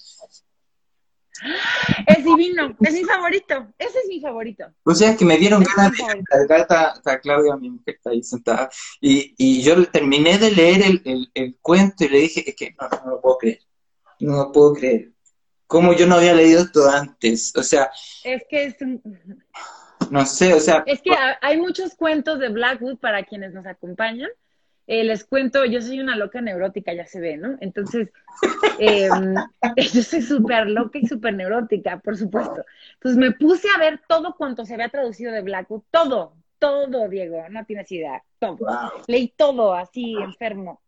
Es 2.07 2.23
divino, 2.23 2.75
es 2.79 2.93
mi 2.93 3.03
favorito, 3.03 3.67
ese 3.77 3.99
es 3.99 4.07
mi 4.07 4.19
favorito. 4.21 4.65
O 4.83 4.93
sea, 4.93 5.11
es 5.11 5.17
que 5.17 5.25
me 5.25 5.37
dieron 5.37 5.63
ganas 5.63 5.91
de 5.91 6.23
cargar 6.23 6.67
a, 6.69 7.19
Claudia, 7.19 7.55
mi 7.57 7.69
mujer 7.69 7.95
está 7.95 8.11
ahí 8.11 8.23
sentada, 8.23 8.69
y, 9.01 9.33
y 9.37 9.61
yo 9.61 9.85
terminé 9.87 10.37
de 10.37 10.51
leer 10.51 10.81
el, 11.03 11.31
el, 11.33 11.57
cuento 11.61 12.05
y 12.05 12.09
le 12.09 12.19
dije, 12.19 12.49
es 12.49 12.55
que 12.55 12.75
no, 12.79 12.87
no 13.03 13.11
lo 13.11 13.21
puedo 13.21 13.37
creer, 13.37 13.59
no 14.19 14.37
lo 14.37 14.51
puedo 14.51 14.73
creer 14.73 15.13
como 15.73 15.93
yo 15.93 16.05
no 16.05 16.17
había 16.17 16.35
leído 16.35 16.61
esto 16.61 16.87
antes. 16.87 17.51
O 17.55 17.63
sea. 17.63 17.89
Es 18.23 18.43
que 18.47 18.65
es 18.65 18.79
un... 18.79 19.01
No 20.11 20.23
sé, 20.23 20.53
o 20.53 20.59
sea. 20.59 20.83
Es 20.85 21.01
que 21.01 21.09
hay 21.41 21.57
muchos 21.57 21.95
cuentos 21.95 22.37
de 22.39 22.49
Blackwood 22.49 22.99
para 22.99 23.23
quienes 23.23 23.53
nos 23.53 23.65
acompañan. 23.65 24.29
Eh, 24.87 25.03
les 25.03 25.23
cuento, 25.23 25.65
yo 25.65 25.81
soy 25.81 25.99
una 25.99 26.15
loca 26.15 26.41
neurótica, 26.41 26.93
ya 26.93 27.05
se 27.05 27.19
ve, 27.19 27.37
¿no? 27.37 27.57
Entonces, 27.61 28.09
em, 28.79 29.35
yo 29.93 30.03
soy 30.03 30.21
súper 30.21 30.67
loca 30.67 30.99
y 30.99 31.07
súper 31.07 31.33
neurótica, 31.35 31.99
por 31.99 32.17
supuesto. 32.17 32.65
Entonces 32.95 33.17
me 33.17 33.31
puse 33.31 33.67
a 33.75 33.79
ver 33.79 34.01
todo 34.07 34.35
cuanto 34.35 34.65
se 34.65 34.73
había 34.73 34.89
traducido 34.89 35.31
de 35.31 35.41
Blackwood, 35.41 35.83
todo, 35.91 36.35
todo, 36.59 37.07
Diego, 37.07 37.43
no 37.49 37.65
tienes 37.65 37.91
idea, 37.91 38.23
todo. 38.39 38.57
Leí 39.07 39.33
todo 39.37 39.73
así, 39.73 40.15
enfermo 40.21 40.81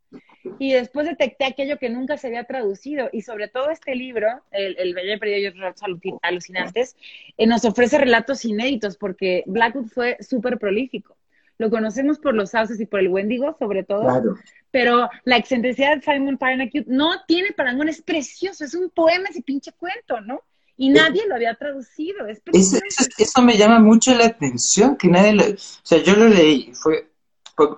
y 0.59 0.73
después 0.73 1.07
detecté 1.07 1.45
aquello 1.45 1.77
que 1.77 1.89
nunca 1.89 2.17
se 2.17 2.27
había 2.27 2.43
traducido 2.43 3.09
y 3.11 3.21
sobre 3.21 3.47
todo 3.47 3.69
este 3.69 3.95
libro, 3.95 4.27
El, 4.51 4.77
el 4.77 4.93
Bello 4.93 5.19
Perdido 5.19 5.39
y 5.39 5.47
otros 5.47 5.61
relatos 5.61 5.83
alucinantes, 6.21 6.95
eh, 7.37 7.47
nos 7.47 7.65
ofrece 7.65 7.97
relatos 7.97 8.45
inéditos 8.45 8.97
porque 8.97 9.43
Blackwood 9.47 9.87
fue 9.87 10.17
súper 10.21 10.57
prolífico. 10.57 11.14
Lo 11.57 11.69
conocemos 11.69 12.19
por 12.19 12.33
los 12.33 12.51
sauces 12.51 12.79
y 12.79 12.85
por 12.85 12.99
el 12.99 13.07
Wendigo, 13.07 13.55
sobre 13.57 13.83
todo. 13.83 14.35
Pero 14.71 15.09
la 15.23 15.37
excentricidad 15.37 15.95
de 15.95 16.01
Simon 16.01 16.37
Parnacute 16.37 16.85
no 16.87 17.11
tiene 17.27 17.53
parangón, 17.53 17.89
es 17.89 18.01
precioso, 18.01 18.65
es 18.65 18.75
un 18.75 18.89
poema 18.89 19.29
ese 19.29 19.41
pinche 19.41 19.71
cuento, 19.71 20.19
¿no? 20.21 20.41
Y 20.77 20.89
nadie 20.89 21.25
lo 21.27 21.35
había 21.35 21.55
traducido, 21.55 22.27
es 22.27 22.41
eso, 22.51 22.79
eso, 23.17 23.41
me 23.41 23.55
llama 23.55 23.79
mucho 23.79 24.13
la 24.13 24.25
atención, 24.25 24.97
que 24.97 25.07
nadie 25.07 25.31
lo... 25.31 25.43
O 25.45 25.55
sea, 25.57 26.03
yo 26.03 26.17
lo 26.17 26.27
leí, 26.27 26.73
fue 26.73 27.09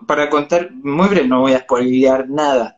para 0.08 0.30
contar, 0.32 0.72
muy 0.72 1.08
breve, 1.08 1.28
no 1.28 1.42
voy 1.42 1.54
a 1.54 1.60
spoilear 1.60 2.28
nada, 2.28 2.76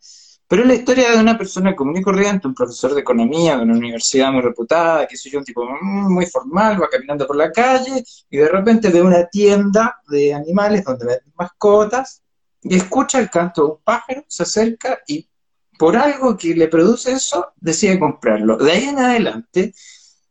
pero 0.50 0.64
es 0.64 0.68
la 0.68 0.74
historia 0.74 1.12
de 1.12 1.20
una 1.20 1.38
persona 1.38 1.76
común 1.76 1.98
y 1.98 2.02
corriente, 2.02 2.48
un 2.48 2.56
profesor 2.56 2.96
de 2.96 3.02
economía 3.02 3.56
de 3.56 3.62
una 3.62 3.78
universidad 3.78 4.32
muy 4.32 4.42
reputada, 4.42 5.08
que 5.08 5.16
soy 5.16 5.32
yo, 5.32 5.38
un 5.38 5.46
tipo 5.46 5.64
muy 5.84 6.26
formal, 6.26 6.82
va 6.82 6.90
caminando 6.90 7.28
por 7.28 7.36
la 7.36 7.52
calle 7.52 8.04
y 8.32 8.38
de 8.38 8.50
repente 8.50 8.90
ve 8.90 9.00
una 9.00 9.28
tienda 9.28 10.02
de 10.08 10.34
animales 10.34 10.84
donde 10.84 11.06
venden 11.06 11.34
mascotas 11.38 12.24
y 12.64 12.76
escucha 12.76 13.20
el 13.20 13.30
canto 13.30 13.64
de 13.64 13.72
un 13.74 13.78
pájaro, 13.84 14.26
se 14.28 14.42
acerca 14.42 15.00
y 15.08 15.30
por 15.78 15.96
algo 15.96 16.36
que 16.36 16.56
le 16.56 16.68
produce 16.68 17.12
eso, 17.12 17.54
decide 17.58 18.00
comprarlo. 18.00 18.58
De 18.58 18.72
ahí 18.72 18.86
en 18.86 18.98
adelante, 18.98 19.72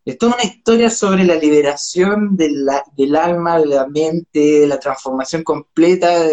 es 0.04 0.18
toda 0.18 0.34
una 0.34 0.42
historia 0.42 0.90
sobre 0.90 1.22
la 1.22 1.36
liberación 1.36 2.36
del 2.36 2.68
alma, 3.16 3.60
de 3.60 3.66
la 3.66 3.86
mente, 3.86 4.40
de 4.40 4.66
la 4.66 4.80
transformación 4.80 5.44
completa 5.44 6.24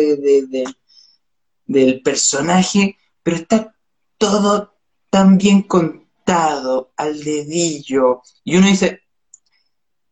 del 1.67 2.01
personaje, 2.03 2.97
pero 3.21 3.37
está 3.37 3.74
todo 4.17 4.75
tan 5.09 5.37
bien 5.37 5.63
contado, 5.63 6.91
al 6.97 7.23
dedillo. 7.23 8.21
Y 8.43 8.57
uno 8.57 8.67
dice, 8.67 9.01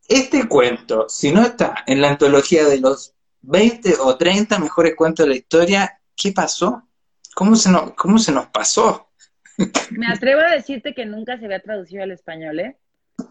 este 0.08 0.48
cuento, 0.48 1.08
si 1.08 1.32
no 1.32 1.42
está 1.42 1.84
en 1.86 2.00
la 2.00 2.10
antología 2.10 2.64
de 2.64 2.78
los 2.78 3.14
20 3.42 3.94
o 4.00 4.16
30 4.16 4.58
mejores 4.58 4.94
cuentos 4.94 5.26
de 5.26 5.30
la 5.30 5.36
historia, 5.36 6.00
¿qué 6.16 6.32
pasó? 6.32 6.88
¿Cómo 7.34 7.56
se 7.56 7.70
nos, 7.70 7.94
cómo 7.94 8.18
se 8.18 8.32
nos 8.32 8.46
pasó? 8.46 9.10
Me 9.90 10.06
atrevo 10.06 10.40
a 10.40 10.54
decirte 10.54 10.94
que 10.94 11.04
nunca 11.04 11.38
se 11.38 11.46
había 11.46 11.60
traducido 11.60 12.02
al 12.02 12.10
español, 12.10 12.60
¿eh? 12.60 12.76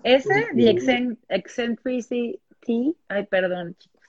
Ese, 0.03 0.47
The 0.55 1.17
Eccentricity, 1.29 2.95
ay, 3.09 3.25
perdón, 3.25 3.75
chicos, 3.77 4.01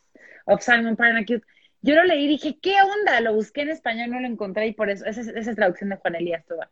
of 0.46 0.62
Simon 0.62 0.96
Parnacute. 0.96 1.44
Yo 1.84 1.94
lo 1.94 2.04
leí 2.04 2.24
y 2.24 2.28
dije, 2.28 2.56
¿qué 2.62 2.76
onda? 2.80 3.20
Lo 3.20 3.34
busqué 3.34 3.60
en 3.60 3.68
español, 3.68 4.10
no 4.10 4.18
lo 4.18 4.26
encontré 4.26 4.68
y 4.68 4.72
por 4.72 4.88
eso, 4.88 5.04
esa, 5.04 5.20
es 5.20 5.54
traducción 5.54 5.90
de 5.90 5.96
Juan 5.96 6.14
Elías 6.14 6.46
Toba. 6.46 6.70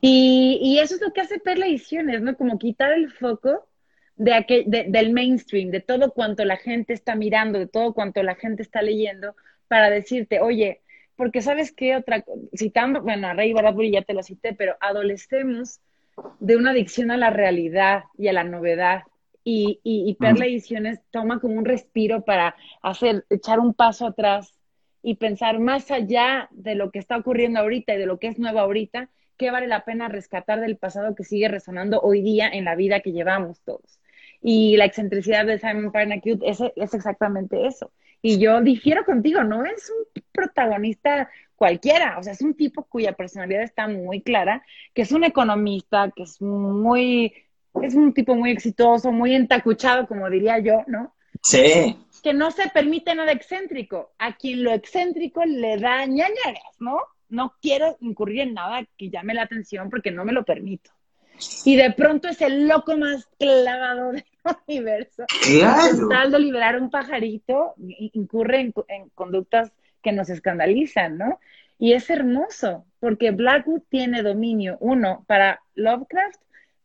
Y, 0.00 0.58
y, 0.60 0.80
eso 0.80 0.96
es 0.96 1.00
lo 1.00 1.12
que 1.12 1.20
hace 1.20 1.38
Perla 1.38 1.66
Ediciones, 1.66 2.22
¿no? 2.22 2.36
Como 2.36 2.58
quitar 2.58 2.90
el 2.92 3.12
foco 3.12 3.68
de 4.16 4.34
aquel, 4.34 4.64
del 4.66 5.12
mainstream, 5.12 5.70
de 5.70 5.80
todo 5.80 6.12
cuanto 6.12 6.44
la 6.44 6.56
gente 6.56 6.92
está 6.92 7.14
mirando, 7.14 7.60
de 7.60 7.68
todo 7.68 7.94
cuanto 7.94 8.20
la 8.24 8.34
gente 8.34 8.62
está 8.62 8.82
leyendo, 8.82 9.36
para 9.68 9.90
decirte, 9.90 10.40
oye, 10.40 10.80
porque 11.14 11.40
sabes 11.40 11.70
qué 11.70 11.94
otra, 11.94 12.24
citando, 12.56 13.00
bueno, 13.00 13.28
a 13.28 13.34
Rey 13.34 13.52
Bradbury 13.52 13.92
ya 13.92 14.02
te 14.02 14.12
lo 14.12 14.24
cité, 14.24 14.54
pero 14.54 14.76
adolecemos 14.80 15.80
de 16.40 16.56
una 16.56 16.72
adicción 16.72 17.12
a 17.12 17.16
la 17.16 17.30
realidad 17.30 18.02
y 18.18 18.26
a 18.26 18.32
la 18.32 18.42
novedad. 18.42 19.04
Y, 19.44 19.80
y, 19.82 20.14
Perla 20.14 20.46
Ediciones 20.46 21.00
toma 21.10 21.40
como 21.40 21.54
un 21.54 21.64
respiro 21.64 22.24
para 22.24 22.54
hacer, 22.80 23.24
echar 23.28 23.58
un 23.58 23.74
paso 23.74 24.06
atrás 24.06 24.54
y 25.02 25.16
pensar 25.16 25.58
más 25.58 25.90
allá 25.90 26.48
de 26.52 26.76
lo 26.76 26.90
que 26.92 27.00
está 27.00 27.16
ocurriendo 27.16 27.58
ahorita 27.58 27.94
y 27.94 27.98
de 27.98 28.06
lo 28.06 28.18
que 28.18 28.28
es 28.28 28.38
nuevo 28.38 28.60
ahorita, 28.60 29.08
qué 29.36 29.50
vale 29.50 29.66
la 29.66 29.84
pena 29.84 30.08
rescatar 30.08 30.60
del 30.60 30.76
pasado 30.76 31.16
que 31.16 31.24
sigue 31.24 31.48
resonando 31.48 32.00
hoy 32.00 32.22
día 32.22 32.48
en 32.48 32.64
la 32.64 32.76
vida 32.76 33.00
que 33.00 33.12
llevamos 33.12 33.60
todos. 33.62 33.98
Y 34.40 34.76
la 34.76 34.84
excentricidad 34.84 35.44
de 35.46 35.58
Simon 35.58 35.90
Parnacute 35.90 36.48
es, 36.48 36.60
es 36.76 36.94
exactamente 36.94 37.66
eso. 37.66 37.92
Y 38.22 38.38
yo 38.38 38.60
difiero 38.60 39.04
contigo, 39.04 39.42
no 39.42 39.64
es 39.64 39.90
un 39.90 40.22
protagonista 40.30 41.28
cualquiera, 41.56 42.18
o 42.18 42.22
sea, 42.22 42.32
es 42.32 42.40
un 42.40 42.54
tipo 42.54 42.84
cuya 42.84 43.12
personalidad 43.12 43.62
está 43.62 43.88
muy 43.88 44.22
clara, 44.22 44.64
que 44.94 45.02
es 45.02 45.12
un 45.12 45.24
economista, 45.24 46.12
que 46.14 46.22
es 46.24 46.40
muy, 46.40 47.34
es 47.80 47.94
un 47.94 48.12
tipo 48.12 48.34
muy 48.34 48.50
exitoso, 48.50 49.12
muy 49.12 49.34
entacuchado, 49.34 50.06
como 50.06 50.28
diría 50.28 50.58
yo, 50.58 50.84
¿no? 50.86 51.14
Sí. 51.42 51.96
que 52.22 52.32
no 52.32 52.50
se 52.52 52.68
permite 52.68 53.14
nada 53.14 53.32
excéntrico. 53.32 54.12
A 54.18 54.36
quien 54.36 54.62
lo 54.62 54.72
excéntrico 54.72 55.44
le 55.44 55.78
da 55.78 56.06
ñañaras, 56.06 56.76
¿no? 56.78 56.98
No 57.28 57.54
quiero 57.60 57.96
incurrir 58.00 58.40
en 58.40 58.54
nada 58.54 58.86
que 58.96 59.10
llame 59.10 59.34
la 59.34 59.42
atención 59.42 59.90
porque 59.90 60.10
no 60.10 60.24
me 60.24 60.32
lo 60.32 60.44
permito. 60.44 60.90
Y 61.64 61.76
de 61.76 61.90
pronto 61.92 62.28
es 62.28 62.40
el 62.42 62.68
loco 62.68 62.96
más 62.96 63.26
clavado 63.38 64.12
del 64.12 64.24
universo. 64.68 65.24
Claro. 65.42 66.08
Tal 66.08 66.30
de 66.30 66.38
liberar 66.38 66.80
un 66.80 66.90
pajarito, 66.90 67.74
incurre 67.78 68.60
en, 68.60 68.74
en 68.88 69.08
conductas 69.10 69.72
que 70.02 70.12
nos 70.12 70.28
escandalizan, 70.30 71.18
¿no? 71.18 71.40
Y 71.78 71.94
es 71.94 72.10
hermoso, 72.10 72.84
porque 73.00 73.32
Blackwood 73.32 73.82
tiene 73.88 74.22
dominio, 74.22 74.76
uno, 74.80 75.24
para 75.26 75.60
Lovecraft, 75.74 76.40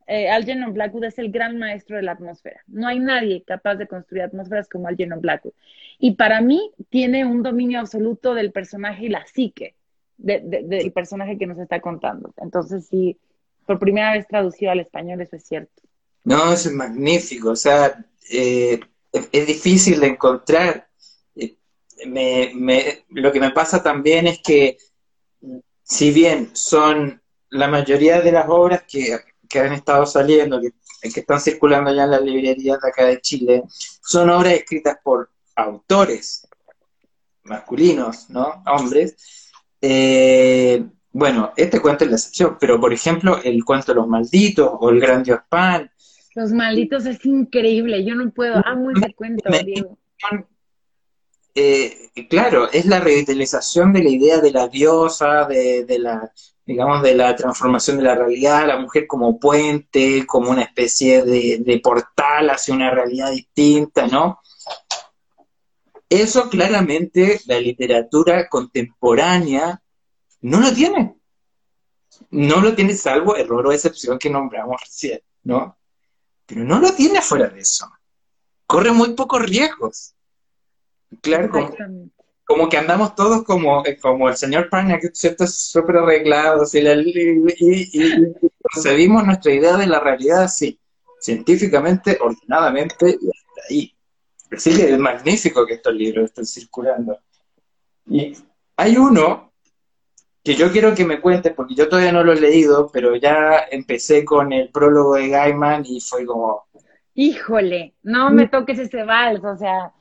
eh, 0.07 0.29
Algernon 0.29 0.73
Blackwood 0.73 1.03
es 1.03 1.19
el 1.19 1.31
gran 1.31 1.59
maestro 1.59 1.97
de 1.97 2.03
la 2.03 2.13
atmósfera. 2.13 2.61
No 2.67 2.87
hay 2.87 2.99
nadie 2.99 3.43
capaz 3.45 3.75
de 3.75 3.87
construir 3.87 4.23
atmósferas 4.23 4.69
como 4.69 4.87
Algernon 4.87 5.19
Blackwood. 5.19 5.53
Y 5.99 6.15
para 6.15 6.41
mí 6.41 6.71
tiene 6.89 7.25
un 7.25 7.43
dominio 7.43 7.79
absoluto 7.79 8.33
del 8.33 8.51
personaje 8.51 9.05
y 9.05 9.09
la 9.09 9.25
psique 9.27 9.75
del 10.17 10.91
personaje 10.93 11.37
que 11.37 11.45
nos 11.45 11.59
está 11.59 11.79
contando. 11.79 12.33
Entonces, 12.37 12.87
sí, 12.89 13.17
por 13.65 13.79
primera 13.79 14.13
vez 14.13 14.27
traducido 14.27 14.71
al 14.71 14.79
español, 14.79 15.21
eso 15.21 15.35
es 15.35 15.43
cierto. 15.43 15.83
No, 16.23 16.53
eso 16.53 16.69
es 16.69 16.75
magnífico. 16.75 17.49
O 17.49 17.55
sea, 17.55 18.03
eh, 18.31 18.79
es 19.11 19.47
difícil 19.47 19.99
de 19.99 20.07
encontrar. 20.07 20.87
Eh, 21.35 21.55
me, 22.05 23.03
lo 23.09 23.31
que 23.31 23.39
me 23.39 23.51
pasa 23.51 23.83
también 23.83 24.25
es 24.27 24.39
que, 24.39 24.77
si 25.83 26.11
bien 26.11 26.55
son 26.55 27.21
la 27.49 27.67
mayoría 27.67 28.21
de 28.21 28.31
las 28.31 28.45
obras 28.49 28.83
que 28.83 29.17
que 29.47 29.59
han 29.59 29.73
estado 29.73 30.05
saliendo, 30.05 30.59
que, 30.61 30.71
que 31.09 31.19
están 31.19 31.39
circulando 31.39 31.93
ya 31.93 32.03
en 32.03 32.11
las 32.11 32.21
librerías 32.21 32.79
de 32.81 32.89
acá 32.89 33.05
de 33.05 33.21
Chile, 33.21 33.63
son 34.01 34.29
obras 34.29 34.53
escritas 34.53 34.97
por 35.03 35.29
autores 35.55 36.47
masculinos, 37.43 38.29
¿no? 38.29 38.63
Hombres. 38.65 39.51
Eh, 39.81 40.85
bueno, 41.11 41.51
este 41.55 41.79
cuento 41.79 42.03
es 42.03 42.09
la 42.09 42.17
excepción, 42.17 42.57
pero 42.59 42.79
por 42.79 42.93
ejemplo, 42.93 43.41
el 43.43 43.63
cuento 43.63 43.91
de 43.91 43.95
los 43.95 44.07
malditos 44.07 44.69
o 44.79 44.89
el 44.89 44.99
gran 44.99 45.23
Dios 45.23 45.39
Pan. 45.49 45.89
Los 46.35 46.51
malditos 46.51 47.05
es 47.05 47.25
increíble, 47.25 48.05
yo 48.05 48.13
no 48.15 48.29
puedo, 48.31 48.61
amo 48.65 48.91
ese 48.91 49.13
cuento, 49.15 49.49
Diego. 49.65 49.97
Eh, 51.55 52.11
claro, 52.29 52.71
es 52.71 52.85
la 52.85 52.99
revitalización 52.99 53.91
de 53.91 54.03
la 54.03 54.09
idea 54.09 54.37
de 54.39 54.51
la 54.51 54.67
diosa, 54.67 55.45
de, 55.45 55.85
de 55.85 55.97
la 55.97 56.31
digamos, 56.67 57.01
de 57.01 57.15
la 57.15 57.33
transformación 57.33 57.97
de 57.97 58.03
la 58.03 58.15
realidad, 58.15 58.67
la 58.67 58.77
mujer 58.77 59.07
como 59.07 59.39
puente, 59.39 60.25
como 60.27 60.51
una 60.51 60.63
especie 60.63 61.23
de, 61.23 61.81
portal 61.81 62.49
hacia 62.49 62.73
una 62.73 62.91
realidad 62.91 63.31
distinta, 63.31 64.05
¿no? 64.07 64.41
Eso 66.09 66.49
claramente 66.49 67.39
la 67.45 67.57
literatura 67.61 68.49
contemporánea 68.49 69.81
no 70.41 70.59
lo 70.59 70.73
tiene. 70.73 71.15
No 72.31 72.59
lo 72.59 72.75
tiene 72.75 72.95
salvo 72.95 73.37
error 73.37 73.67
o 73.67 73.71
excepción 73.71 74.19
que 74.19 74.29
nombramos 74.29 74.81
recién, 74.81 75.21
¿no? 75.43 75.77
Pero 76.45 76.65
no 76.65 76.79
lo 76.79 76.93
tiene 76.93 77.21
fuera 77.21 77.47
de 77.47 77.61
eso. 77.61 77.89
Corre 78.65 78.91
muy 78.91 79.13
pocos 79.13 79.41
riesgos. 79.41 80.15
Claro, 81.21 81.49
que 82.69 82.77
andamos 82.77 83.15
todos 83.15 83.43
como, 83.43 83.85
eh, 83.85 83.97
como 83.97 84.29
el 84.29 84.37
señor 84.37 84.69
Parnak, 84.69 85.11
¿cierto? 85.13 85.45
Súper 85.47 85.97
arreglados 85.97 86.73
y, 86.75 86.79
y, 86.79 88.33
concebimos 88.61 89.25
nuestra 89.25 89.53
idea 89.53 89.77
de 89.77 89.87
la 89.87 89.99
realidad 89.99 90.43
así, 90.43 90.79
científicamente, 91.19 92.17
ordenadamente 92.19 93.17
y 93.21 93.29
hasta 93.29 93.61
ahí. 93.69 93.93
Así 94.51 94.75
que 94.75 94.91
es 94.91 94.99
magnífico 94.99 95.65
que 95.65 95.75
estos 95.75 95.93
libros 95.93 96.25
estén 96.25 96.45
circulando. 96.45 97.19
Y 98.05 98.33
hay 98.77 98.97
uno 98.97 99.51
que 100.43 100.55
yo 100.55 100.71
quiero 100.71 100.95
que 100.95 101.05
me 101.05 101.19
cuentes, 101.19 101.53
porque 101.53 101.75
yo 101.75 101.89
todavía 101.89 102.13
no 102.13 102.23
lo 102.23 102.31
he 102.31 102.39
leído, 102.39 102.89
pero 102.91 103.15
ya 103.17 103.65
empecé 103.69 104.23
con 104.23 104.53
el 104.53 104.69
prólogo 104.69 105.15
de 105.15 105.27
Gaiman 105.27 105.83
y 105.85 105.99
fue 105.99 106.25
como... 106.25 106.65
Híjole, 107.13 107.95
no 108.03 108.29
me 108.29 108.47
toques 108.47 108.79
ese 108.79 109.03
vals, 109.03 109.43
o 109.43 109.57
sea, 109.57 109.91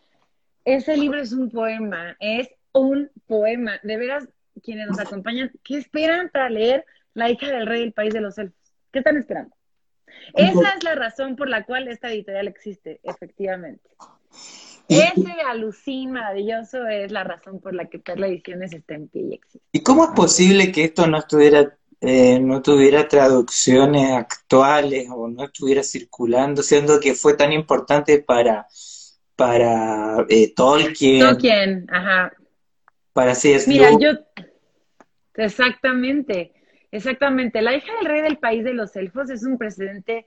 ese 0.66 0.96
libro 0.96 1.20
es 1.20 1.32
un 1.32 1.48
poema, 1.48 2.16
es 2.18 2.48
un 2.72 3.10
poema. 3.26 3.78
De 3.84 3.96
veras, 3.96 4.28
quienes 4.62 4.88
nos 4.88 4.98
acompañan, 4.98 5.52
¿qué 5.62 5.78
esperan 5.78 6.28
para 6.28 6.50
leer 6.50 6.84
La 7.14 7.30
hija 7.30 7.46
del 7.46 7.66
rey 7.66 7.80
del 7.80 7.92
país 7.92 8.12
de 8.12 8.20
los 8.20 8.36
elfos? 8.36 8.58
¿Qué 8.92 8.98
están 8.98 9.16
esperando? 9.16 9.54
Esa 10.34 10.70
es 10.76 10.84
la 10.84 10.96
razón 10.96 11.36
por 11.36 11.48
la 11.48 11.64
cual 11.64 11.88
esta 11.88 12.10
editorial 12.10 12.48
existe, 12.48 13.00
efectivamente. 13.04 13.88
Ese 14.88 15.32
alucín 15.48 16.12
maravilloso 16.12 16.86
es 16.86 17.12
la 17.12 17.24
razón 17.24 17.60
por 17.60 17.74
la 17.74 17.86
que 17.86 17.98
Perla 17.98 18.26
Ediciones 18.26 18.72
está 18.72 18.94
en 18.94 19.08
pie 19.08 19.22
y 19.22 19.34
existe. 19.34 19.68
¿Y 19.72 19.82
cómo 19.82 20.04
es 20.04 20.10
posible 20.10 20.72
que 20.72 20.84
esto 20.84 21.06
no 21.06 21.18
estuviera, 21.18 21.76
eh, 22.00 22.40
no 22.40 22.60
tuviera 22.60 23.06
traducciones 23.06 24.12
actuales 24.12 25.08
o 25.10 25.28
no 25.28 25.44
estuviera 25.44 25.82
circulando, 25.82 26.62
siendo 26.62 26.98
que 26.98 27.14
fue 27.14 27.34
tan 27.34 27.52
importante 27.52 28.18
para 28.20 28.66
para 29.36 30.24
eh, 30.28 30.52
Tolkien. 30.54 31.20
Tolkien, 31.20 31.86
ajá. 31.90 32.32
Para 33.12 33.34
C.S. 33.34 33.68
Mira, 33.68 33.90
yo. 33.98 34.10
Exactamente, 35.34 36.52
exactamente. 36.90 37.60
La 37.60 37.74
hija 37.76 37.92
del 37.98 38.06
rey 38.06 38.22
del 38.22 38.38
país 38.38 38.64
de 38.64 38.74
los 38.74 38.96
elfos 38.96 39.30
es 39.30 39.44
un 39.44 39.58
precedente 39.58 40.26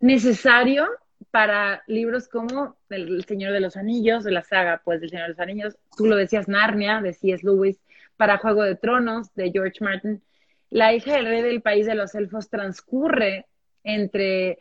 necesario 0.00 0.88
para 1.30 1.82
libros 1.86 2.28
como 2.28 2.76
El 2.90 3.24
Señor 3.24 3.52
de 3.52 3.60
los 3.60 3.76
Anillos, 3.76 4.24
de 4.24 4.32
la 4.32 4.42
saga, 4.42 4.82
pues, 4.84 5.00
del 5.00 5.10
Señor 5.10 5.26
de 5.26 5.30
los 5.30 5.40
Anillos. 5.40 5.78
Tú 5.96 6.06
lo 6.06 6.16
decías, 6.16 6.48
Narnia, 6.48 7.00
de 7.00 7.14
C.S. 7.14 7.46
Lewis, 7.46 7.80
para 8.16 8.38
Juego 8.38 8.64
de 8.64 8.74
Tronos, 8.74 9.32
de 9.34 9.50
George 9.52 9.78
Martin. 9.80 10.22
La 10.70 10.92
hija 10.94 11.14
del 11.14 11.26
rey 11.26 11.42
del 11.42 11.62
país 11.62 11.86
de 11.86 11.94
los 11.94 12.14
elfos 12.14 12.48
transcurre 12.48 13.46
entre 13.84 14.58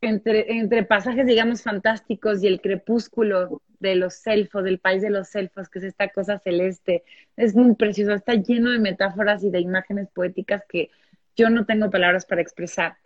entre, 0.00 0.52
entre 0.58 0.84
pasajes, 0.84 1.26
digamos, 1.26 1.62
fantásticos 1.62 2.42
y 2.42 2.46
el 2.46 2.60
crepúsculo 2.60 3.62
de 3.78 3.96
los 3.96 4.26
elfos, 4.26 4.64
del 4.64 4.78
país 4.78 5.02
de 5.02 5.10
los 5.10 5.34
elfos, 5.34 5.68
que 5.68 5.80
es 5.80 5.86
esta 5.86 6.08
cosa 6.08 6.38
celeste, 6.38 7.02
es 7.36 7.54
muy 7.54 7.74
precioso, 7.74 8.12
está 8.12 8.34
lleno 8.34 8.70
de 8.70 8.78
metáforas 8.78 9.42
y 9.44 9.50
de 9.50 9.60
imágenes 9.60 10.08
poéticas 10.14 10.62
que 10.68 10.90
yo 11.36 11.50
no 11.50 11.66
tengo 11.66 11.90
palabras 11.90 12.26
para 12.26 12.42
expresar. 12.42 12.96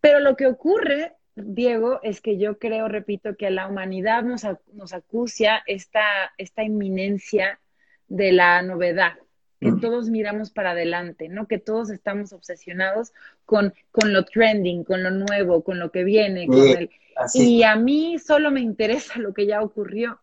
Pero 0.00 0.20
lo 0.20 0.36
que 0.36 0.46
ocurre, 0.46 1.14
Diego, 1.34 2.00
es 2.02 2.20
que 2.20 2.38
yo 2.38 2.58
creo, 2.58 2.88
repito, 2.88 3.36
que 3.36 3.50
la 3.50 3.66
humanidad 3.66 4.22
nos, 4.22 4.46
nos 4.72 4.92
acucia 4.92 5.62
esta, 5.66 6.32
esta 6.38 6.62
inminencia 6.62 7.60
de 8.08 8.32
la 8.32 8.62
novedad, 8.62 9.14
que 9.60 9.72
todos 9.72 10.08
miramos 10.08 10.50
para 10.50 10.70
adelante, 10.70 11.28
¿no? 11.28 11.46
Que 11.46 11.58
todos 11.58 11.90
estamos 11.90 12.32
obsesionados 12.32 13.12
con, 13.44 13.74
con 13.92 14.12
lo 14.12 14.24
trending, 14.24 14.84
con 14.84 15.02
lo 15.02 15.10
nuevo, 15.10 15.62
con 15.62 15.78
lo 15.78 15.90
que 15.90 16.02
viene. 16.02 16.46
Con 16.46 16.66
el... 16.66 16.90
Y 17.34 17.62
a 17.62 17.76
mí 17.76 18.18
solo 18.18 18.50
me 18.50 18.60
interesa 18.60 19.18
lo 19.18 19.34
que 19.34 19.46
ya 19.46 19.62
ocurrió. 19.62 20.18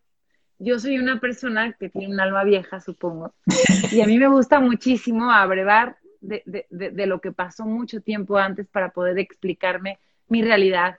Yo 0.60 0.80
soy 0.80 0.98
una 0.98 1.20
persona 1.20 1.74
que 1.74 1.90
tiene 1.90 2.12
un 2.12 2.20
alma 2.20 2.44
vieja, 2.44 2.82
supongo, 2.82 3.36
y 3.92 4.02
a 4.02 4.08
mí 4.08 4.18
me 4.18 4.28
gusta 4.28 4.60
muchísimo 4.60 5.32
abrevar 5.32 5.98
de, 6.20 6.42
de, 6.48 6.66
de, 6.72 6.90
de 6.90 7.06
lo 7.06 7.22
que 7.22 7.32
pasó 7.32 7.66
mucho 7.66 8.02
tiempo 8.02 8.38
antes 8.38 8.68
para 8.68 8.90
poder 8.90 9.20
explicarme 9.20 10.00
mi 10.28 10.42
realidad 10.42 10.98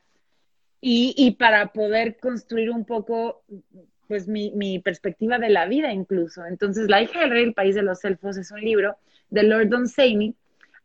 y, 0.81 1.13
y 1.17 1.33
para 1.33 1.73
poder 1.73 2.19
construir 2.19 2.71
un 2.71 2.85
poco 2.85 3.43
pues 4.09 4.27
mi, 4.27 4.51
mi, 4.53 4.81
perspectiva 4.81 5.39
de 5.39 5.51
la 5.51 5.67
vida 5.67 5.93
incluso. 5.93 6.45
Entonces, 6.47 6.89
La 6.89 7.03
hija 7.03 7.21
del 7.21 7.31
rey 7.31 7.45
del 7.45 7.55
país 7.55 7.75
de 7.75 7.83
los 7.83 8.05
elfos 8.05 8.37
es 8.39 8.51
un 8.51 8.61
libro 8.61 8.97
de 9.31 9.43
Lord 9.43 9.69
Dunsany, 9.69 10.35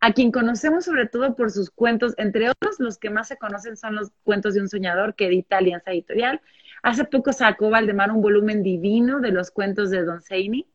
a 0.02 0.12
quien 0.12 0.32
conocemos 0.34 0.84
sobre 0.84 1.08
todo 1.08 1.34
por 1.34 1.50
sus 1.50 1.72
cuentos, 1.72 2.14
entre 2.18 2.50
otros 2.50 2.76
los 2.80 2.98
que 2.98 3.10
más 3.10 3.30
se 3.30 3.38
conocen 3.38 3.78
son 3.78 3.96
los 3.96 4.12
cuentos 4.24 4.54
de 4.54 4.60
un 4.60 4.68
soñador 4.68 5.16
que 5.16 5.28
edita 5.28 5.58
Alianza 5.58 5.92
Editorial. 5.92 6.42
Hace 6.82 7.06
poco 7.06 7.32
sacó 7.32 7.70
Valdemar 7.70 8.12
un 8.12 8.22
volumen 8.22 8.62
divino 8.62 9.22
de 9.22 9.32
los 9.32 9.50
cuentos 9.50 9.90
de 9.90 10.04
Dunsany. 10.04 10.68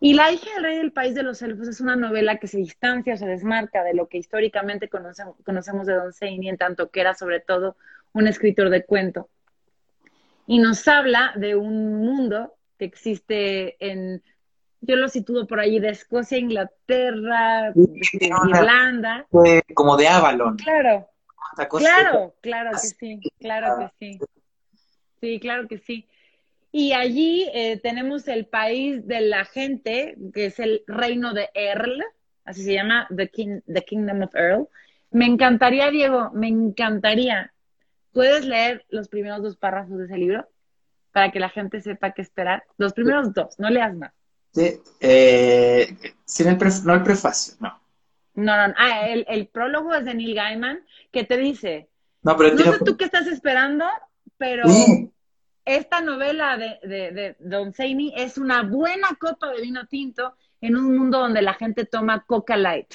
Y 0.00 0.14
La 0.14 0.32
hija 0.32 0.52
del 0.54 0.64
rey 0.64 0.78
del 0.78 0.90
país 0.90 1.14
de 1.14 1.22
los 1.22 1.40
elfos 1.42 1.68
es 1.68 1.80
una 1.80 1.94
novela 1.94 2.38
que 2.38 2.48
se 2.48 2.58
distancia 2.58 3.16
se 3.16 3.26
desmarca 3.26 3.84
de 3.84 3.94
lo 3.94 4.08
que 4.08 4.18
históricamente 4.18 4.88
conocemos, 4.88 5.86
de 5.86 5.94
Dunsany, 5.94 6.48
en 6.48 6.56
tanto 6.56 6.90
que 6.90 7.00
era 7.00 7.14
sobre 7.14 7.38
todo 7.38 7.76
un 8.12 8.26
escritor 8.26 8.70
de 8.70 8.84
cuento 8.84 9.28
y 10.48 10.58
nos 10.58 10.88
habla 10.88 11.32
de 11.36 11.54
un 11.56 11.96
mundo 11.96 12.54
que 12.78 12.86
existe 12.86 13.76
en, 13.86 14.22
yo 14.80 14.96
lo 14.96 15.08
sitúo 15.08 15.46
por 15.46 15.60
ahí, 15.60 15.78
de 15.78 15.90
Escocia, 15.90 16.38
Inglaterra, 16.38 17.74
Irlanda. 18.48 19.26
Como 19.74 19.98
de 19.98 20.08
Avalon. 20.08 20.56
Claro, 20.56 21.06
claro, 21.78 22.34
claro 22.40 22.70
que 22.70 22.78
sí, 22.78 23.20
claro 23.38 23.78
que 23.78 23.90
sí. 23.98 24.18
Sí, 25.20 25.38
claro 25.38 25.68
que 25.68 25.78
sí. 25.78 26.08
Y 26.72 26.94
allí 26.94 27.46
eh, 27.52 27.78
tenemos 27.82 28.26
el 28.26 28.46
país 28.46 29.06
de 29.06 29.20
la 29.20 29.44
gente, 29.44 30.16
que 30.32 30.46
es 30.46 30.58
el 30.60 30.82
reino 30.86 31.34
de 31.34 31.50
Earl, 31.52 32.02
así 32.46 32.64
se 32.64 32.72
llama, 32.72 33.06
The, 33.14 33.28
King, 33.28 33.60
The 33.70 33.82
Kingdom 33.82 34.22
of 34.22 34.34
Earl. 34.34 34.66
Me 35.10 35.26
encantaría, 35.26 35.90
Diego, 35.90 36.30
me 36.32 36.48
encantaría 36.48 37.52
¿Puedes 38.18 38.44
leer 38.44 38.84
los 38.88 39.06
primeros 39.06 39.42
dos 39.42 39.56
párrafos 39.56 39.96
de 39.96 40.06
ese 40.06 40.18
libro? 40.18 40.48
para 41.12 41.30
que 41.30 41.38
la 41.38 41.50
gente 41.50 41.80
sepa 41.80 42.10
qué 42.12 42.22
esperar. 42.22 42.64
Los 42.76 42.92
primeros 42.92 43.32
dos, 43.32 43.58
no 43.60 43.70
leas 43.70 43.94
más. 43.94 44.12
Sí, 44.52 44.80
eh, 44.98 45.96
sin 46.24 46.48
el 46.48 46.58
no 46.84 46.94
el 46.94 47.02
prefacio, 47.04 47.54
no. 47.60 47.80
No, 48.34 48.68
no, 48.68 48.74
Ah, 48.76 49.06
el, 49.08 49.46
prólogo 49.46 49.94
es 49.94 50.04
de 50.04 50.14
Neil 50.14 50.34
Gaiman, 50.34 50.80
que 51.12 51.22
te 51.22 51.36
dice, 51.36 51.88
no, 52.22 52.36
pero 52.36 52.54
no 52.54 52.72
sé 52.72 52.84
tú 52.84 52.96
qué 52.96 53.04
estás 53.04 53.28
esperando, 53.28 53.84
pero 54.36 54.64
esta 55.64 56.00
novela 56.00 56.56
de, 56.56 56.78
de, 56.82 57.36
Don 57.38 57.72
Seini 57.72 58.12
es 58.16 58.36
una 58.36 58.62
buena 58.62 59.08
copa 59.20 59.48
de 59.52 59.62
vino 59.62 59.86
tinto 59.86 60.34
en 60.60 60.76
un 60.76 60.96
mundo 60.96 61.20
donde 61.20 61.42
la 61.42 61.54
gente 61.54 61.84
toma 61.84 62.24
Coca 62.24 62.56
Light. 62.56 62.94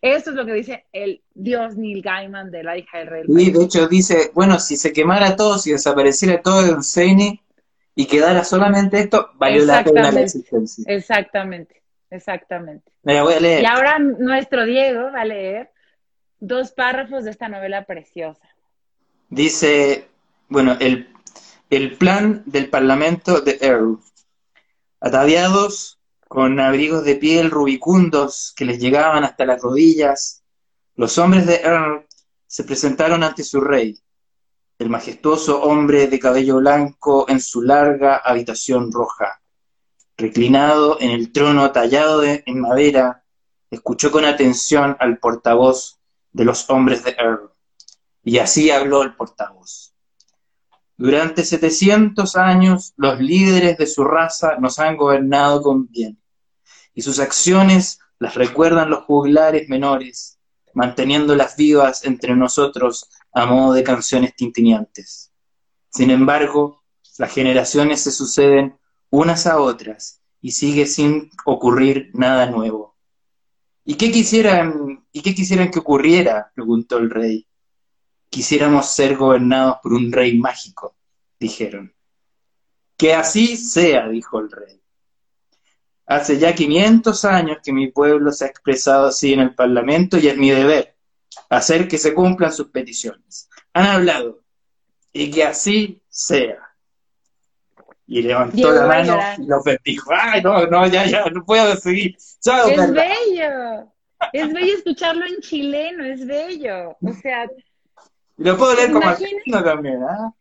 Eso 0.00 0.30
es 0.30 0.36
lo 0.36 0.44
que 0.44 0.52
dice 0.54 0.86
el 0.92 1.22
dios 1.34 1.76
Neil 1.76 2.02
Gaiman 2.02 2.50
de 2.50 2.62
la 2.62 2.76
hija 2.76 2.98
del 2.98 3.08
rey. 3.08 3.22
Y 3.28 3.50
de 3.50 3.64
hecho 3.64 3.86
dice, 3.88 4.30
bueno, 4.34 4.58
si 4.58 4.76
se 4.76 4.92
quemara 4.92 5.36
todo, 5.36 5.58
si 5.58 5.72
desapareciera 5.72 6.42
todo 6.42 6.66
Don 6.66 6.82
Seini 6.82 7.40
y 7.94 8.06
quedara 8.06 8.44
solamente 8.44 8.98
esto, 9.00 9.30
valió 9.34 9.64
la 9.64 9.84
pena 9.84 10.10
la 10.10 10.22
existencia. 10.22 10.84
Exactamente, 10.88 11.82
exactamente. 12.10 12.90
Me 13.02 13.20
voy 13.22 13.34
a 13.34 13.40
leer. 13.40 13.62
Y 13.62 13.66
ahora 13.66 13.98
nuestro 13.98 14.64
Diego 14.64 15.12
va 15.12 15.22
a 15.22 15.24
leer 15.24 15.70
dos 16.40 16.72
párrafos 16.72 17.24
de 17.24 17.30
esta 17.30 17.48
novela 17.48 17.84
preciosa. 17.84 18.48
Dice, 19.28 20.08
bueno, 20.48 20.76
el, 20.80 21.08
el 21.70 21.96
plan 21.96 22.42
del 22.46 22.68
Parlamento 22.68 23.40
de 23.40 23.58
Earl. 23.60 23.98
Ataviados 25.00 25.98
con 26.32 26.58
abrigos 26.60 27.04
de 27.04 27.16
piel 27.16 27.50
rubicundos 27.50 28.54
que 28.56 28.64
les 28.64 28.78
llegaban 28.78 29.22
hasta 29.22 29.44
las 29.44 29.60
rodillas, 29.60 30.42
los 30.94 31.18
hombres 31.18 31.44
de 31.44 31.56
Earl 31.56 32.06
se 32.46 32.64
presentaron 32.64 33.22
ante 33.22 33.44
su 33.44 33.60
rey, 33.60 34.00
el 34.78 34.88
majestuoso 34.88 35.62
hombre 35.62 36.06
de 36.06 36.18
cabello 36.18 36.56
blanco 36.56 37.26
en 37.28 37.38
su 37.38 37.60
larga 37.60 38.16
habitación 38.16 38.90
roja. 38.90 39.42
Reclinado 40.16 40.98
en 41.02 41.10
el 41.10 41.32
trono 41.32 41.70
tallado 41.70 42.24
en 42.24 42.60
madera, 42.60 43.26
escuchó 43.70 44.10
con 44.10 44.24
atención 44.24 44.96
al 45.00 45.18
portavoz 45.18 46.00
de 46.32 46.46
los 46.46 46.70
hombres 46.70 47.04
de 47.04 47.10
Earl. 47.10 47.50
Y 48.24 48.38
así 48.38 48.70
habló 48.70 49.02
el 49.02 49.14
portavoz. 49.16 49.94
Durante 50.96 51.44
700 51.44 52.36
años 52.36 52.94
los 52.96 53.20
líderes 53.20 53.76
de 53.76 53.86
su 53.86 54.02
raza 54.02 54.56
nos 54.58 54.78
han 54.78 54.96
gobernado 54.96 55.60
con 55.60 55.88
bien 55.88 56.21
y 56.94 57.02
sus 57.02 57.18
acciones 57.18 57.98
las 58.18 58.34
recuerdan 58.34 58.90
los 58.90 59.04
juglares 59.04 59.68
menores, 59.68 60.38
manteniéndolas 60.74 61.56
vivas 61.56 62.04
entre 62.04 62.36
nosotros 62.36 63.08
a 63.32 63.46
modo 63.46 63.74
de 63.74 63.82
canciones 63.82 64.34
tintineantes. 64.36 65.32
Sin 65.90 66.10
embargo, 66.10 66.82
las 67.18 67.32
generaciones 67.32 68.00
se 68.00 68.12
suceden 68.12 68.78
unas 69.10 69.46
a 69.46 69.60
otras 69.60 70.22
y 70.40 70.52
sigue 70.52 70.86
sin 70.86 71.30
ocurrir 71.44 72.10
nada 72.14 72.46
nuevo. 72.46 72.96
¿Y 73.84 73.94
qué 73.94 74.10
quisieran, 74.10 75.04
y 75.12 75.22
qué 75.22 75.34
quisieran 75.34 75.70
que 75.70 75.80
ocurriera? 75.80 76.52
preguntó 76.54 76.98
el 76.98 77.10
rey. 77.10 77.46
Quisiéramos 78.28 78.86
ser 78.90 79.16
gobernados 79.16 79.78
por 79.82 79.92
un 79.92 80.10
rey 80.12 80.38
mágico, 80.38 80.96
dijeron. 81.38 81.94
Que 82.96 83.14
así 83.14 83.56
sea, 83.56 84.08
dijo 84.08 84.38
el 84.38 84.50
rey. 84.50 84.81
Hace 86.12 86.38
ya 86.38 86.54
500 86.54 87.24
años 87.24 87.58
que 87.64 87.72
mi 87.72 87.90
pueblo 87.90 88.32
se 88.32 88.44
ha 88.44 88.48
expresado 88.48 89.06
así 89.06 89.32
en 89.32 89.40
el 89.40 89.54
Parlamento 89.54 90.18
y 90.18 90.28
es 90.28 90.36
mi 90.36 90.50
deber 90.50 90.94
hacer 91.48 91.88
que 91.88 91.96
se 91.96 92.12
cumplan 92.12 92.52
sus 92.52 92.68
peticiones. 92.68 93.48
Han 93.72 93.86
hablado 93.86 94.42
y 95.10 95.30
que 95.30 95.42
así 95.44 96.02
sea. 96.10 96.58
Y 98.06 98.20
levantó 98.20 98.72
la 98.72 98.86
mano 98.86 99.18
y 99.38 99.46
lo 99.46 99.62
bendijo. 99.62 100.10
Ay, 100.14 100.42
no, 100.42 100.66
no, 100.66 100.86
ya, 100.86 101.06
ya, 101.06 101.24
no 101.30 101.46
puedo 101.46 101.74
seguir. 101.76 102.14
es 102.18 102.92
bello. 102.92 103.90
Es 104.34 104.52
bello 104.52 104.74
escucharlo 104.76 105.24
en 105.24 105.40
chileno, 105.40 106.04
es 106.04 106.26
bello. 106.26 106.90
O 106.90 107.12
sea. 107.22 107.48
lo 108.36 108.58
puedo 108.58 108.74
leer 108.74 108.92
como 108.92 109.08
argentino 109.08 109.64
también, 109.64 110.02
¿ah? 110.02 110.34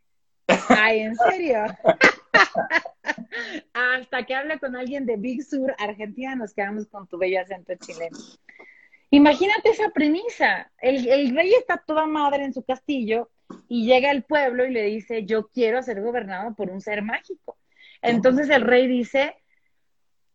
Ay, 0.67 0.99
¿en 0.99 1.15
serio? 1.15 1.63
Hasta 3.73 4.25
que 4.25 4.35
habla 4.35 4.59
con 4.59 4.75
alguien 4.75 5.05
de 5.05 5.17
Big 5.17 5.43
Sur, 5.43 5.75
Argentina, 5.77 6.35
nos 6.35 6.53
quedamos 6.53 6.87
con 6.87 7.07
tu 7.07 7.17
bello 7.17 7.41
acento 7.41 7.73
chileno. 7.75 8.17
Imagínate 9.09 9.69
esa 9.69 9.89
premisa. 9.89 10.71
El, 10.79 11.35
rey 11.35 11.53
está 11.53 11.77
toda 11.77 12.05
madre 12.05 12.45
en 12.45 12.53
su 12.53 12.63
castillo 12.63 13.29
y 13.67 13.85
llega 13.85 14.09
el 14.09 14.23
pueblo 14.23 14.65
y 14.65 14.71
le 14.71 14.83
dice, 14.83 15.25
yo 15.25 15.49
quiero 15.49 15.83
ser 15.83 16.01
gobernado 16.01 16.55
por 16.55 16.69
un 16.69 16.79
ser 16.79 17.01
mágico. 17.01 17.57
Entonces 18.01 18.49
el 18.49 18.61
rey 18.61 18.87
dice, 18.87 19.35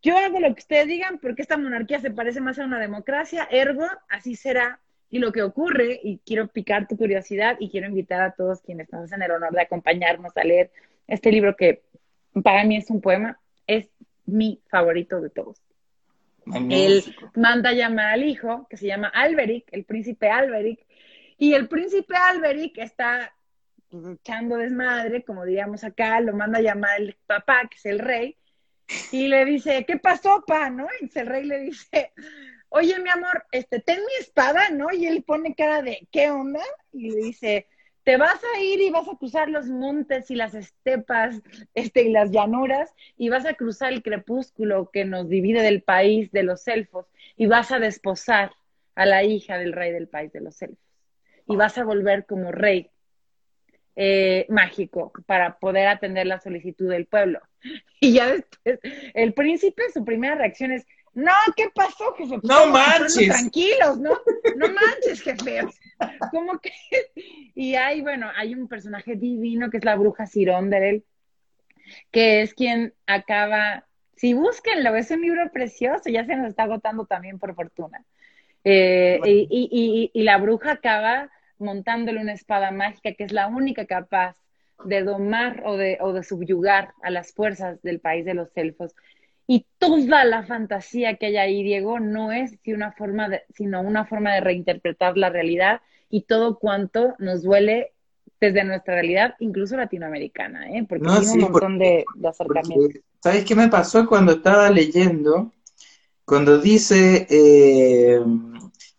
yo 0.03 0.19
hago 0.19 0.39
lo 0.41 0.55
que 0.55 0.61
ustedes 0.61 0.87
digan 0.87 1.19
porque 1.19 1.43
esta 1.43 1.57
monarquía 1.57 2.01
se 2.01 2.11
parece 2.11 2.41
más 2.41 2.59
a 2.59 2.67
una 2.67 2.79
democracia, 2.79 3.49
ergo, 3.51 3.87
así 4.11 4.37
será. 4.37 4.81
Y 5.09 5.21
lo 5.21 5.33
que 5.33 5.43
ocurre, 5.43 5.99
y 6.03 6.19
quiero 6.19 6.49
picar 6.49 6.87
tu 6.87 6.97
curiosidad 6.97 7.57
y 7.61 7.71
quiero 7.71 7.87
invitar 7.87 8.21
a 8.23 8.33
todos 8.33 8.61
quienes 8.61 8.93
nos 8.93 9.05
hacen 9.05 9.23
el 9.23 9.31
honor 9.31 9.53
de 9.53 9.63
acompañarnos 9.63 10.37
a 10.37 10.45
leer 10.45 10.71
este 11.07 11.31
libro 11.31 11.57
que 11.57 11.83
para 12.43 12.65
mí 12.65 12.77
es 12.77 12.91
un 12.91 13.01
poema, 13.01 13.41
es 13.67 13.89
mi 14.25 14.61
favorito 14.69 15.21
de 15.21 15.31
todos. 15.31 15.61
Él 16.71 17.03
manda 17.35 17.73
llamar 17.73 18.15
al 18.15 18.25
hijo, 18.25 18.67
que 18.71 18.77
se 18.77 18.87
llama 18.87 19.09
Alberic, 19.09 19.67
el 19.73 19.85
príncipe 19.85 20.31
Alberic, 20.31 20.87
y 21.39 21.55
el 21.55 21.69
príncipe 21.69 22.15
Alberic 22.17 22.79
está 22.79 23.33
echando 23.91 24.57
desmadre, 24.57 25.25
como 25.25 25.45
diríamos 25.45 25.83
acá, 25.83 26.21
lo 26.21 26.35
manda 26.35 26.59
a 26.59 26.63
llamar 26.63 27.01
el 27.01 27.17
papá, 27.27 27.69
que 27.69 27.77
es 27.77 27.87
el 27.87 27.99
rey, 27.99 28.37
y 29.11 29.27
le 29.27 29.45
dice, 29.45 29.85
¿qué 29.85 29.97
pasó, 29.97 30.45
pa? 30.47 30.71
¿No? 30.71 30.87
Y 31.01 31.19
el 31.19 31.27
rey 31.27 31.45
le 31.45 31.59
dice, 31.61 32.13
oye, 32.69 32.99
mi 33.01 33.11
amor, 33.11 33.45
este, 33.51 33.81
ten 33.81 33.99
mi 33.99 34.13
espada, 34.21 34.71
¿no? 34.71 34.93
Y 34.93 35.07
él 35.07 35.25
pone 35.25 35.55
cara 35.55 35.83
de, 35.83 36.07
¿qué 36.13 36.31
onda? 36.31 36.63
Y 36.93 37.11
le 37.11 37.17
dice, 37.17 37.67
te 38.07 38.17
vas 38.19 38.41
a 38.55 38.61
ir 38.61 38.81
y 38.81 38.91
vas 38.91 39.09
a 39.09 39.17
cruzar 39.17 39.49
los 39.49 39.67
montes 39.67 40.31
y 40.31 40.37
las 40.37 40.55
estepas 40.55 41.43
este, 41.75 42.05
y 42.05 42.11
las 42.11 42.31
llanuras 42.31 42.95
y 43.17 43.31
vas 43.31 43.45
a 43.47 43.55
cruzar 43.55 43.93
el 43.93 44.05
crepúsculo 44.05 44.91
que 44.93 45.05
nos 45.05 45.29
divide 45.29 45.61
del 45.61 45.83
país 45.83 46.31
de 46.31 46.45
los 46.45 46.69
elfos 46.69 47.07
y 47.37 47.47
vas 47.47 47.73
a 47.73 47.81
desposar 47.81 48.53
a 48.95 49.07
la 49.07 49.25
hija 49.25 49.59
del 49.59 49.73
rey 49.73 49.91
del 49.91 50.07
país 50.07 50.33
de 50.33 50.41
los 50.41 50.63
elfos 50.63 50.79
y 51.49 51.57
vas 51.57 51.79
a 51.79 51.85
volver 51.85 52.27
como 52.27 52.53
rey 52.53 52.93
eh, 53.97 54.47
mágico 54.51 55.13
para 55.27 55.59
poder 55.59 55.89
atender 55.89 56.29
la 56.29 56.39
solicitud 56.39 56.89
del 56.89 57.07
pueblo. 57.07 57.41
Y 58.01 58.13
ya 58.13 58.29
después, 58.29 58.79
el 59.15 59.35
príncipe, 59.35 59.83
su 59.93 60.05
primera 60.05 60.37
reacción 60.37 60.71
es, 60.71 60.87
no, 61.17 61.33
¿qué 61.57 61.71
pasó, 61.75 62.13
jefe? 62.15 62.39
No 62.43 62.67
manches. 62.67 63.29
Tranquilos, 63.29 63.99
¿no? 63.99 64.19
No 64.57 64.69
manches, 64.69 65.23
jefe. 65.23 65.67
¿Cómo 66.31 66.59
que? 66.59 66.73
Y 67.55 67.75
hay, 67.75 68.03
bueno, 68.03 68.31
hay 68.37 68.55
un 68.55 68.69
personaje 68.69 69.17
divino 69.17 69.71
que 69.71 69.79
es 69.79 69.85
la 69.85 69.97
bruja 69.97 70.27
él, 70.35 71.05
que 72.11 72.43
es 72.43 72.53
quien 72.53 72.93
acaba, 73.07 73.87
si 74.15 74.35
búsquenlo, 74.35 74.95
es 74.95 75.11
un 75.11 75.23
libro 75.23 75.51
precioso, 75.51 76.11
ya 76.11 76.27
se 76.27 76.37
nos 76.37 76.49
está 76.49 76.65
agotando 76.65 77.07
también 77.07 77.39
por 77.39 77.55
fortuna. 77.55 78.05
Eh, 78.63 79.19
y, 79.25 80.11
y 80.13 80.23
la 80.23 80.37
bruja 80.37 80.73
acaba 80.73 81.31
montándole 81.59 82.21
una 82.21 82.35
espada 82.35 82.73
mágica 82.73 83.15
que 83.15 83.25
es 83.25 83.33
la 83.33 83.47
única 83.47 83.87
capaz 83.87 84.37
de 84.85 85.03
domar 85.03 85.63
o 85.65 85.77
de, 85.77 85.99
o 86.01 86.13
de 86.13 86.23
subyugar 86.23 86.93
a 87.03 87.11
las 87.11 87.33
fuerzas 87.33 87.81
del 87.83 88.01
país 88.01 88.25
de 88.25 88.35
los 88.35 88.55
elfos. 88.57 88.95
Y 89.47 89.67
toda 89.79 90.25
la 90.25 90.45
fantasía 90.45 91.17
que 91.17 91.27
hay 91.27 91.37
ahí, 91.37 91.63
Diego, 91.63 92.01
no 92.01 92.33
es 92.33 92.59
una 92.67 92.93
forma 92.93 93.29
de, 93.29 93.43
sino 93.55 93.81
una 93.81 94.05
forma 94.05 94.35
de 94.35 94.41
reinterpretar 94.41 95.17
la 95.17 95.31
realidad 95.31 95.81
y 96.11 96.23
todo 96.23 96.59
cuanto 96.59 97.15
nos 97.19 97.43
duele 97.43 97.93
desde 98.41 98.65
nuestra 98.65 98.95
realidad, 98.95 99.35
incluso 99.39 99.77
latinoamericana, 99.77 100.71
¿eh? 100.71 100.85
porque 100.89 101.09
hay 101.09 101.27
un 101.27 101.41
montón 101.41 101.79
de, 101.79 102.05
acercamientos. 102.29 103.03
¿Sabes 103.23 103.45
qué 103.45 103.55
me 103.55 103.69
pasó 103.69 104.07
cuando 104.07 104.33
estaba 104.33 104.69
leyendo? 104.71 105.53
Cuando 106.25 106.59
dice 106.59 107.27
eh, 107.31 108.21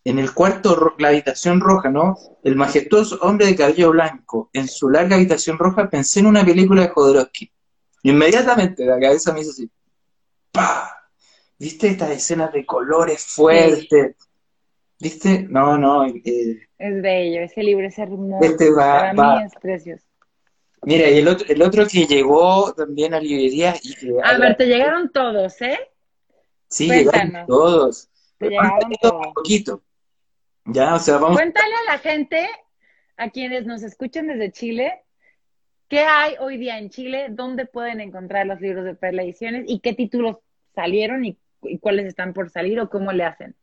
en 0.03 0.19
el 0.19 0.33
cuarto, 0.33 0.95
la 0.97 1.09
habitación 1.09 1.59
roja, 1.59 1.91
¿no? 1.91 2.17
El 2.43 2.55
majestuoso 2.55 3.19
hombre 3.21 3.47
de 3.47 3.55
cabello 3.55 3.91
blanco, 3.91 4.49
en 4.53 4.67
su 4.67 4.89
larga 4.89 5.17
habitación 5.17 5.57
roja, 5.57 5.89
pensé 5.89 6.21
en 6.21 6.27
una 6.27 6.45
película 6.45 6.83
de 6.83 6.87
Jodorowsky. 6.89 7.51
Inmediatamente 8.03 8.85
la 8.85 8.99
cabeza 8.99 9.33
me 9.33 9.41
hizo 9.41 9.51
así. 9.51 9.69
¿Viste 11.59 11.87
estas 11.87 12.11
escenas 12.11 12.53
de 12.53 12.65
colores 12.65 13.25
fuertes? 13.25 14.15
¿Viste? 14.99 15.47
No, 15.49 15.77
no. 15.77 16.05
Eh, 16.05 16.67
es 16.77 17.01
bello, 17.01 17.41
ese 17.41 17.63
libro 17.63 17.87
es 17.87 17.97
hermoso. 17.97 18.45
Este 18.45 18.71
va, 18.71 19.11
Para 19.15 19.39
mí 19.39 19.43
es 19.43 19.53
precioso. 19.61 20.05
Mira, 20.83 21.09
y 21.09 21.17
el 21.17 21.27
otro, 21.27 21.47
el 21.49 21.61
otro 21.61 21.87
que 21.87 22.05
llegó 22.05 22.73
también 22.73 23.13
a 23.13 23.19
librería 23.19 23.75
y 23.81 23.95
que... 23.95 24.13
A 24.23 24.37
ver, 24.37 24.55
te 24.55 24.67
llegaron 24.67 25.11
todos, 25.11 25.59
¿eh? 25.61 25.79
Sí, 26.67 26.87
llegaron 26.87 27.45
todos. 27.47 28.09
Te 28.37 28.49
llegaron 28.49 28.91
todos. 29.01 29.27
Un 29.27 29.33
poquito. 29.33 29.83
Ya, 30.65 30.95
o 30.95 30.99
sea, 30.99 31.17
vamos... 31.17 31.37
Cuéntale 31.37 31.73
a 31.87 31.91
la 31.91 31.99
gente, 31.99 32.47
a 33.17 33.29
quienes 33.29 33.65
nos 33.65 33.83
escuchan 33.83 34.27
desde 34.27 34.51
Chile, 34.51 35.03
¿Qué 35.87 36.01
hay 36.01 36.35
hoy 36.39 36.57
día 36.57 36.77
en 36.79 36.89
Chile? 36.89 37.27
¿Dónde 37.29 37.65
pueden 37.65 38.01
encontrar 38.01 38.45
los 38.45 38.59
libros 38.59 38.83
de 38.83 38.93
Perla 38.93 39.23
Ediciones? 39.23 39.63
¿Y 39.67 39.79
qué 39.79 39.93
títulos 39.93 40.37
salieron 40.75 41.23
y, 41.23 41.37
cuáles 41.79 42.05
están 42.05 42.33
por 42.33 42.49
salir 42.49 42.79
o 42.79 42.89
cómo 42.89 43.13
le 43.13 43.23
hacen? 43.23 43.55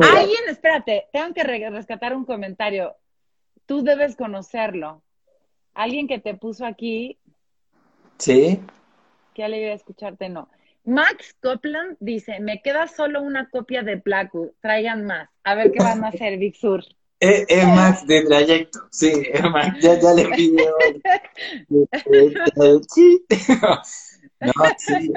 Alguien, 0.00 0.42
espérate, 0.48 1.08
tengo 1.12 1.34
que 1.34 1.42
rescatar 1.42 2.14
un 2.14 2.24
comentario. 2.24 2.94
Tú 3.66 3.82
debes 3.82 4.14
conocerlo. 4.14 5.02
Alguien 5.74 6.06
que 6.06 6.20
te 6.20 6.34
puso 6.34 6.64
aquí. 6.66 7.18
Sí. 8.18 8.60
Qué 9.34 9.42
alegría 9.42 9.74
escucharte, 9.74 10.28
no. 10.28 10.48
Max 10.84 11.34
Copland 11.40 11.96
dice, 11.98 12.38
me 12.40 12.60
queda 12.62 12.86
solo 12.86 13.22
una 13.22 13.48
copia 13.50 13.82
de 13.82 13.96
Blackwood, 13.96 14.50
traigan 14.60 15.04
más. 15.04 15.28
A 15.42 15.54
ver 15.54 15.72
qué 15.72 15.82
van 15.82 16.04
a 16.04 16.08
hacer, 16.08 16.38
Big 16.38 16.56
Sur. 16.56 16.84
Es, 17.24 17.64
Max 17.68 18.04
de 18.04 18.22
trayecto, 18.22 18.80
sí, 18.90 19.12
es 19.32 19.42
Max, 19.42 19.78
ya, 19.80 20.00
ya 20.00 20.12
le 20.12 20.28
pido. 20.30 20.76
no, 24.40 24.52
sí. 24.76 25.12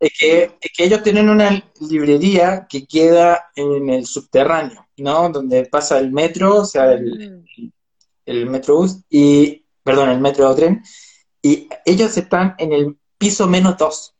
Es 0.00 0.12
que, 0.18 0.56
es 0.58 0.72
que 0.74 0.84
ellos 0.84 1.02
tienen 1.02 1.28
una 1.28 1.62
librería 1.78 2.66
que 2.66 2.86
queda 2.86 3.50
en 3.54 3.90
el 3.90 4.06
subterráneo, 4.06 4.86
¿no? 4.96 5.28
Donde 5.28 5.66
pasa 5.66 5.98
el 5.98 6.10
metro, 6.10 6.62
o 6.62 6.64
sea, 6.64 6.92
el, 6.92 7.44
el 8.24 8.46
metrobús, 8.46 9.00
y, 9.10 9.62
perdón, 9.82 10.08
el 10.08 10.20
metro 10.20 10.54
tren, 10.54 10.82
y 11.42 11.68
ellos 11.84 12.16
están 12.16 12.54
en 12.56 12.72
el 12.72 12.96
piso 13.18 13.46
menos 13.46 13.76
dos. 13.76 14.14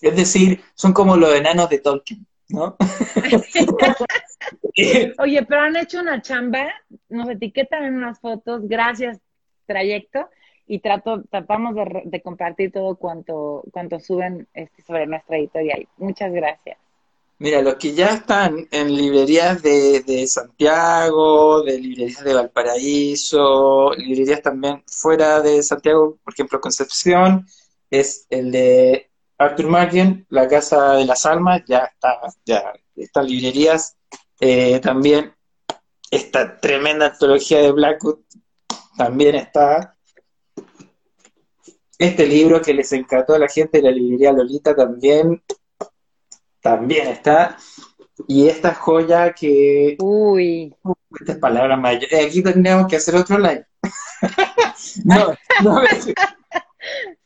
Es 0.00 0.14
decir, 0.14 0.62
son 0.76 0.92
como 0.92 1.16
los 1.16 1.34
enanos 1.34 1.68
de 1.70 1.80
Tolkien, 1.80 2.24
¿no? 2.52 2.76
Oye, 5.18 5.42
pero 5.44 5.60
han 5.60 5.76
hecho 5.76 6.00
una 6.00 6.22
chamba, 6.22 6.68
nos 7.08 7.28
etiquetan 7.28 7.84
en 7.84 7.96
unas 7.96 8.20
fotos, 8.20 8.68
gracias, 8.68 9.18
trayecto, 9.66 10.28
y 10.66 10.78
trato, 10.78 11.24
tratamos 11.28 11.74
de, 12.04 12.22
compartir 12.22 12.70
todo 12.70 12.94
cuanto, 12.94 13.64
cuanto 13.72 13.98
suben 13.98 14.46
este, 14.54 14.82
sobre 14.82 15.08
nuestra 15.08 15.36
editorial. 15.36 15.88
Muchas 15.96 16.32
gracias. 16.32 16.78
Mira, 17.38 17.60
los 17.60 17.74
que 17.74 17.92
ya 17.92 18.14
están 18.14 18.68
en 18.70 18.94
librerías 18.94 19.60
de, 19.62 20.00
de, 20.00 20.28
Santiago, 20.28 21.62
de 21.62 21.80
librerías 21.80 22.22
de 22.22 22.34
Valparaíso, 22.34 23.92
librerías 23.96 24.42
también 24.42 24.84
fuera 24.86 25.40
de 25.40 25.60
Santiago, 25.64 26.18
por 26.22 26.34
ejemplo, 26.34 26.60
Concepción, 26.60 27.46
es 27.90 28.26
el 28.30 28.52
de 28.52 29.09
Arthur 29.40 29.68
Martin, 29.68 30.26
La 30.28 30.46
Casa 30.46 30.96
de 30.96 31.06
las 31.06 31.24
Almas, 31.24 31.62
ya 31.66 31.78
está, 31.78 32.20
ya 32.44 32.74
están 32.94 33.26
librerías. 33.26 33.96
Eh, 34.38 34.78
también 34.80 35.34
esta 36.10 36.60
tremenda 36.60 37.06
antología 37.06 37.62
de 37.62 37.72
Blackwood 37.72 38.18
también 38.98 39.36
está. 39.36 39.96
Este 41.98 42.26
libro 42.26 42.60
que 42.60 42.74
les 42.74 42.92
encantó 42.92 43.32
a 43.32 43.38
la 43.38 43.48
gente 43.48 43.78
de 43.78 43.84
la 43.84 43.90
librería 43.90 44.30
Lolita 44.32 44.76
también, 44.76 45.42
también 46.60 47.08
está. 47.08 47.56
Y 48.28 48.46
esta 48.46 48.74
joya 48.74 49.32
que... 49.32 49.96
Uy. 50.00 50.76
Estas 51.18 51.38
palabras 51.38 51.80
mayores. 51.80 52.12
Eh, 52.12 52.26
aquí 52.26 52.42
tendríamos 52.42 52.88
que 52.88 52.96
hacer 52.96 53.16
otro 53.16 53.38
live. 53.38 53.64
no, 55.04 55.34
no. 55.62 55.80
sí, 56.02 56.12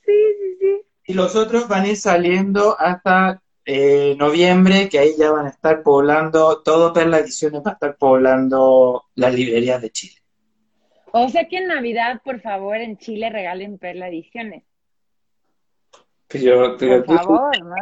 sí, 0.06 0.56
sí. 0.60 0.93
Y 1.06 1.14
los 1.14 1.36
otros 1.36 1.68
van 1.68 1.84
a 1.84 1.88
ir 1.88 1.96
saliendo 1.96 2.76
hasta 2.78 3.42
eh, 3.66 4.14
noviembre, 4.18 4.88
que 4.88 4.98
ahí 4.98 5.14
ya 5.18 5.30
van 5.30 5.46
a 5.46 5.50
estar 5.50 5.82
poblando, 5.82 6.62
todo 6.62 6.92
Perla 6.92 7.18
Ediciones 7.18 7.62
va 7.64 7.70
a 7.70 7.74
estar 7.74 7.96
poblando 7.96 9.04
las 9.14 9.34
librerías 9.34 9.80
de 9.80 9.90
Chile. 9.90 10.16
O 11.12 11.28
sea 11.28 11.48
que 11.48 11.58
en 11.58 11.68
Navidad, 11.68 12.20
por 12.24 12.40
favor, 12.40 12.76
en 12.76 12.98
Chile 12.98 13.30
regalen 13.30 13.78
Perla 13.78 14.08
Ediciones. 14.08 14.64
Pero, 16.26 16.76
por 16.76 17.16
favor, 17.16 17.62
¿no? 17.62 17.74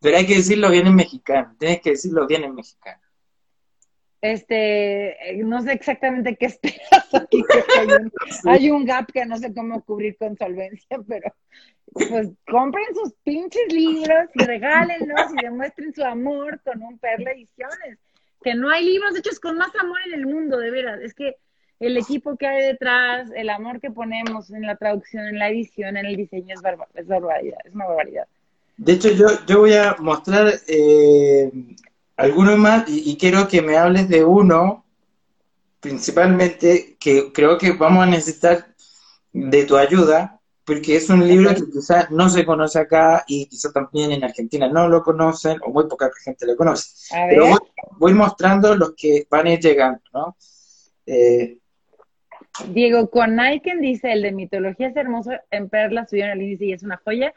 Pero 0.00 0.16
hay 0.16 0.26
que 0.26 0.36
decirlo 0.36 0.70
bien 0.70 0.86
en 0.86 0.94
mexicano, 0.94 1.56
tienes 1.58 1.80
que 1.80 1.90
decirlo 1.90 2.26
bien 2.26 2.44
en 2.44 2.54
mexicano. 2.54 3.02
Este, 4.20 5.30
eh, 5.30 5.36
no 5.44 5.62
sé 5.62 5.72
exactamente 5.72 6.36
qué 6.36 6.46
esperas 6.46 7.14
aquí, 7.14 7.42
hay, 7.78 7.86
un, 7.86 8.12
hay 8.46 8.70
un 8.70 8.84
gap 8.84 9.10
que 9.12 9.24
no 9.24 9.36
sé 9.36 9.54
cómo 9.54 9.82
cubrir 9.84 10.16
con 10.16 10.36
solvencia, 10.36 10.98
pero 11.08 11.32
pues 11.92 12.28
compren 12.46 12.86
sus 12.94 13.14
pinches 13.24 13.72
libros 13.72 14.28
y 14.34 14.44
regálenlos 14.44 15.32
y 15.32 15.44
demuestren 15.44 15.94
su 15.94 16.04
amor 16.04 16.60
con 16.62 16.82
un 16.82 16.98
Perla 16.98 17.32
Ediciones. 17.32 17.98
Que 18.42 18.54
no 18.54 18.68
hay 18.70 18.84
libros 18.84 19.16
hechos 19.16 19.40
con 19.40 19.56
más 19.56 19.74
amor 19.74 19.98
en 20.06 20.20
el 20.20 20.26
mundo, 20.26 20.58
de 20.58 20.70
veras. 20.70 21.00
Es 21.00 21.14
que 21.14 21.36
el 21.80 21.96
equipo 21.96 22.36
que 22.36 22.46
hay 22.46 22.66
detrás, 22.66 23.30
el 23.34 23.50
amor 23.50 23.80
que 23.80 23.90
ponemos 23.90 24.50
en 24.50 24.62
la 24.62 24.76
traducción, 24.76 25.26
en 25.26 25.38
la 25.38 25.48
edición, 25.48 25.96
en 25.96 26.06
el 26.06 26.16
diseño, 26.16 26.54
es, 26.54 26.60
es 26.94 27.06
barbaridad, 27.06 27.58
es 27.64 27.74
una 27.74 27.86
barbaridad. 27.86 28.26
De 28.76 28.92
hecho, 28.92 29.10
yo, 29.10 29.26
yo 29.46 29.60
voy 29.60 29.74
a 29.74 29.96
mostrar 29.98 30.52
eh, 30.68 31.50
algunos 32.18 32.58
más 32.58 32.84
y, 32.88 33.16
quiero 33.16 33.46
que 33.46 33.62
me 33.62 33.78
hables 33.78 34.08
de 34.08 34.24
uno, 34.24 34.84
principalmente, 35.80 36.96
que 36.98 37.32
creo 37.32 37.56
que 37.56 37.72
vamos 37.72 38.02
a 38.02 38.10
necesitar 38.10 38.74
de 39.32 39.64
tu 39.64 39.76
ayuda, 39.76 40.40
porque 40.64 40.96
es 40.96 41.08
un 41.08 41.26
libro 41.26 41.54
que 41.54 41.70
quizás 41.72 42.10
no 42.10 42.28
se 42.28 42.44
conoce 42.44 42.80
acá 42.80 43.24
y 43.28 43.46
quizás 43.46 43.72
también 43.72 44.10
en 44.10 44.24
Argentina 44.24 44.68
no 44.68 44.88
lo 44.88 45.02
conocen 45.04 45.58
o 45.64 45.70
muy 45.70 45.86
poca 45.86 46.10
gente 46.24 46.44
lo 46.44 46.56
conoce. 46.56 46.88
Pero 47.30 47.46
voy, 47.46 47.58
voy, 47.98 48.14
mostrando 48.14 48.74
los 48.74 48.94
que 48.96 49.26
van 49.30 49.46
a 49.46 49.52
ir 49.52 49.60
llegando, 49.60 50.02
¿no? 50.12 50.36
Eh, 51.06 51.56
Diego 52.66 53.08
Conaiken 53.10 53.80
dice, 53.80 54.12
el 54.12 54.22
de 54.22 54.32
mitología 54.32 54.88
es 54.88 54.96
hermoso, 54.96 55.30
en 55.52 55.68
Perla 55.68 56.04
subieron 56.04 56.32
el 56.32 56.42
índice 56.42 56.64
y 56.64 56.72
es 56.72 56.82
una 56.82 57.00
joya. 57.04 57.32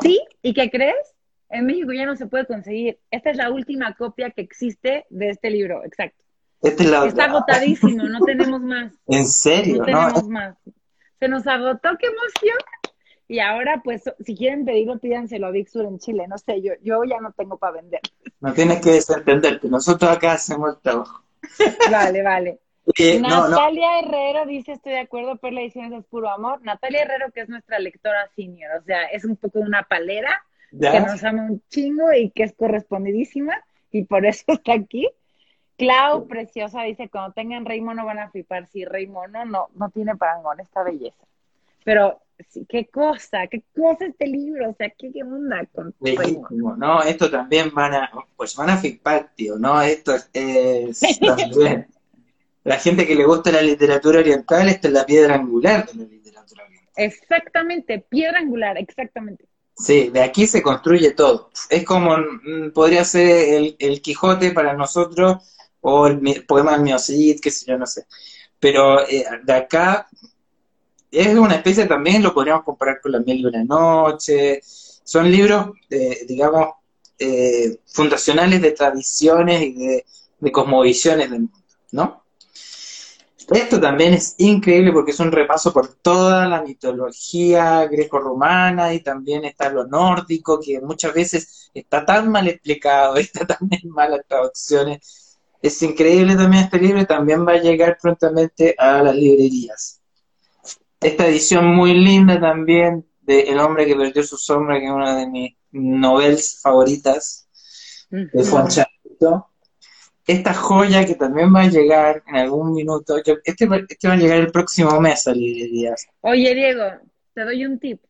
Sí, 0.00 0.20
¿y 0.40 0.54
qué 0.54 0.70
crees? 0.70 1.16
En 1.50 1.66
México 1.66 1.92
ya 1.92 2.06
no 2.06 2.16
se 2.16 2.26
puede 2.26 2.46
conseguir. 2.46 2.98
Esta 3.10 3.30
es 3.30 3.36
la 3.36 3.50
última 3.50 3.94
copia 3.94 4.30
que 4.30 4.40
existe 4.40 5.06
de 5.10 5.30
este 5.30 5.50
libro, 5.50 5.84
exacto. 5.84 6.22
Está 6.62 7.24
agotadísimo, 7.24 8.04
no 8.04 8.20
tenemos 8.20 8.60
más. 8.60 8.92
¿En 9.06 9.26
serio? 9.26 9.78
No 9.78 9.84
tenemos 9.84 10.28
más. 10.28 10.56
Se 11.18 11.28
nos 11.28 11.46
agotó, 11.46 11.90
qué 11.98 12.06
emoción. 12.06 12.58
Y 13.28 13.38
ahora, 13.38 13.80
pues, 13.84 14.02
si 14.24 14.36
quieren 14.36 14.64
pedirlo, 14.64 14.98
pídanselo 14.98 15.46
a 15.46 15.50
Big 15.50 15.68
Sur 15.68 15.84
en 15.84 15.98
Chile. 15.98 16.26
No 16.28 16.36
sé, 16.38 16.60
yo, 16.62 16.72
yo 16.82 17.04
ya 17.04 17.20
no 17.20 17.32
tengo 17.32 17.58
para 17.58 17.74
vender. 17.74 18.00
No 18.40 18.52
tienes 18.52 18.80
que 18.80 18.92
desentenderte, 18.92 19.68
nosotros 19.68 20.10
acá 20.10 20.32
hacemos 20.32 20.74
el 20.74 20.80
trabajo. 20.80 21.22
Vale, 21.90 22.22
vale. 22.22 22.60
Natalia 23.20 24.00
Herrero 24.00 24.46
dice, 24.46 24.72
estoy 24.72 24.92
de 24.92 25.00
acuerdo, 25.00 25.36
pero 25.36 25.54
la 25.54 25.62
edición 25.62 25.92
es 25.92 26.04
puro 26.06 26.28
amor. 26.30 26.60
Natalia 26.62 27.02
Herrero, 27.02 27.30
que 27.32 27.42
es 27.42 27.48
nuestra 27.48 27.78
lectora 27.78 28.28
senior, 28.34 28.70
o 28.80 28.82
sea, 28.82 29.04
es 29.06 29.24
un 29.24 29.36
poco 29.36 29.60
una 29.60 29.82
palera, 29.84 30.44
que 30.70 31.00
nos 31.00 31.22
ama 31.24 31.44
un 31.44 31.62
chingo 31.68 32.12
y 32.12 32.30
que 32.30 32.44
es 32.44 32.54
correspondidísima, 32.54 33.54
y 33.90 34.04
por 34.04 34.26
eso 34.26 34.44
está 34.48 34.74
aquí. 34.74 35.08
Clau, 35.76 36.26
preciosa, 36.26 36.82
dice, 36.82 37.08
cuando 37.08 37.32
tengan 37.32 37.64
Rey 37.64 37.80
Mono 37.80 38.04
van 38.04 38.18
a 38.18 38.30
flipar. 38.30 38.66
Sí, 38.66 38.84
Rey 38.84 39.06
Mono 39.06 39.44
no, 39.46 39.68
no 39.74 39.88
tiene 39.88 40.14
parangón 40.14 40.60
esta 40.60 40.82
belleza. 40.82 41.24
Pero, 41.84 42.20
qué 42.68 42.86
cosa, 42.86 43.46
qué 43.46 43.62
cosa 43.74 44.06
este 44.06 44.26
libro, 44.26 44.68
o 44.68 44.74
sea, 44.74 44.90
qué, 44.90 45.10
qué 45.10 45.22
onda 45.22 45.64
con 45.72 45.94
No, 46.78 47.02
esto 47.02 47.30
también 47.30 47.72
van 47.72 47.94
a, 47.94 48.10
pues 48.36 48.54
van 48.56 48.70
a 48.70 48.76
flipar, 48.76 49.30
tío, 49.34 49.58
¿no? 49.58 49.80
Esto 49.80 50.14
es, 50.34 51.00
también 51.20 51.86
la 52.64 52.76
gente 52.76 53.06
que 53.06 53.14
le 53.14 53.24
gusta 53.24 53.50
la 53.50 53.62
literatura 53.62 54.20
oriental, 54.20 54.68
esta 54.68 54.88
es 54.88 54.94
la 54.94 55.06
piedra 55.06 55.34
angular 55.34 55.86
de 55.86 55.94
la 55.94 56.04
literatura 56.04 56.64
oriental. 56.64 56.92
Exactamente, 56.96 58.04
piedra 58.08 58.38
angular, 58.38 58.76
exactamente. 58.76 59.46
Sí, 59.80 60.10
de 60.10 60.22
aquí 60.22 60.46
se 60.46 60.62
construye 60.62 61.12
todo. 61.12 61.50
Es 61.70 61.84
como, 61.84 62.16
mm, 62.18 62.72
podría 62.72 63.04
ser 63.04 63.74
el, 63.78 64.02
Quijote 64.02 64.52
para 64.52 64.74
nosotros, 64.74 65.38
o 65.80 66.06
el 66.06 66.44
poema 66.46 66.72
del 66.72 66.82
Miocid, 66.82 67.40
qué 67.40 67.50
sé 67.50 67.66
yo, 67.66 67.78
no 67.78 67.86
sé. 67.86 68.06
Pero 68.58 69.00
eh, 69.08 69.24
de 69.42 69.52
acá 69.54 70.08
es 71.10 71.34
una 71.34 71.56
especie 71.56 71.86
también, 71.86 72.22
lo 72.22 72.34
podríamos 72.34 72.64
comparar 72.64 73.00
con 73.00 73.12
La 73.12 73.20
Mil 73.20 73.38
y 73.40 73.46
una 73.46 73.64
Noche. 73.64 74.60
Son 74.62 75.30
libros, 75.30 75.70
eh, 75.88 76.26
digamos, 76.28 76.68
eh, 77.18 77.80
fundacionales 77.86 78.60
de 78.62 78.72
tradiciones 78.72 79.62
y 79.62 79.72
de, 79.74 80.04
de 80.40 80.52
cosmovisiones, 80.52 81.30
¿no? 81.92 82.19
Esto 83.50 83.80
también 83.80 84.14
es 84.14 84.36
increíble 84.38 84.92
porque 84.92 85.10
es 85.10 85.18
un 85.18 85.32
repaso 85.32 85.72
por 85.72 85.88
toda 85.94 86.46
la 86.46 86.62
mitología 86.62 87.84
greco-romana 87.86 88.94
y 88.94 89.00
también 89.00 89.44
está 89.44 89.68
lo 89.70 89.88
nórdico, 89.88 90.60
que 90.60 90.80
muchas 90.80 91.12
veces 91.12 91.70
está 91.74 92.06
tan 92.06 92.30
mal 92.30 92.46
explicado, 92.46 93.16
está 93.16 93.44
también 93.46 93.82
malas 93.90 94.20
traducciones. 94.28 95.38
Es 95.60 95.82
increíble 95.82 96.36
también 96.36 96.64
este 96.64 96.78
libro 96.78 97.00
y 97.00 97.06
también 97.06 97.46
va 97.46 97.52
a 97.52 97.60
llegar 97.60 97.98
prontamente 98.00 98.74
a 98.78 99.02
las 99.02 99.16
librerías. 99.16 100.00
Esta 101.00 101.26
edición 101.26 101.74
muy 101.74 101.94
linda 101.94 102.40
también 102.40 103.04
de 103.20 103.40
El 103.42 103.58
hombre 103.58 103.84
que 103.84 103.96
perdió 103.96 104.22
su 104.22 104.36
sombra, 104.36 104.78
que 104.78 104.86
es 104.86 104.92
una 104.92 105.16
de 105.16 105.26
mis 105.26 105.56
novelas 105.72 106.60
favoritas 106.62 107.48
de 108.10 108.44
Juan 108.46 108.68
esta 110.30 110.54
joya 110.54 111.04
que 111.04 111.14
también 111.14 111.54
va 111.54 111.62
a 111.62 111.68
llegar 111.68 112.22
en 112.26 112.36
algún 112.36 112.72
minuto. 112.72 113.16
este, 113.16 113.40
este, 113.44 113.66
va 113.66 114.14
a 114.14 114.16
llegar 114.16 114.38
el 114.38 114.52
próximo 114.52 115.00
mes 115.00 115.26
librerías. 115.26 116.06
Oye, 116.20 116.54
Diego, 116.54 116.84
te 117.34 117.44
doy 117.44 117.64
un 117.64 117.78
tip. 117.78 118.00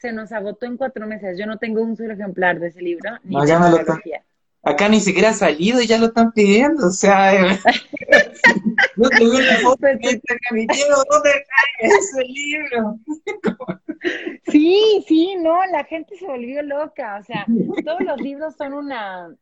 Se 0.00 0.12
nos 0.12 0.30
agotó 0.32 0.66
en 0.66 0.76
cuatro 0.76 1.06
meses. 1.06 1.38
Yo 1.38 1.46
no 1.46 1.58
tengo 1.58 1.82
un 1.82 1.96
solo 1.96 2.12
ejemplar 2.12 2.60
de 2.60 2.68
ese 2.68 2.82
libro. 2.82 3.10
no, 3.24 3.46
ya 3.46 3.58
me 3.58 3.70
lo 3.70 3.78
Acá 4.62 4.88
ni 4.88 4.98
siquiera 5.00 5.28
ha 5.28 5.32
salido 5.32 5.80
y 5.80 5.86
ya 5.86 5.96
lo 5.96 6.06
están 6.06 6.32
pidiendo. 6.32 6.88
O 6.88 6.90
sea, 6.90 7.34
eh, 7.34 7.58
no 8.96 9.08
tengo 9.10 9.36
una 9.36 9.56
foto 9.62 9.78
pues 9.80 10.00
de 10.00 10.20
¿dónde 11.10 11.30
está 11.30 11.56
ese 11.78 12.24
libro? 12.24 12.98
sí, 14.48 15.04
sí, 15.06 15.36
no, 15.36 15.64
la 15.66 15.84
gente 15.84 16.16
se 16.16 16.26
volvió 16.26 16.62
loca. 16.62 17.18
O 17.20 17.22
sea, 17.22 17.46
todos 17.84 18.00
los 18.00 18.20
libros 18.20 18.56
son 18.56 18.74
una 18.74 19.32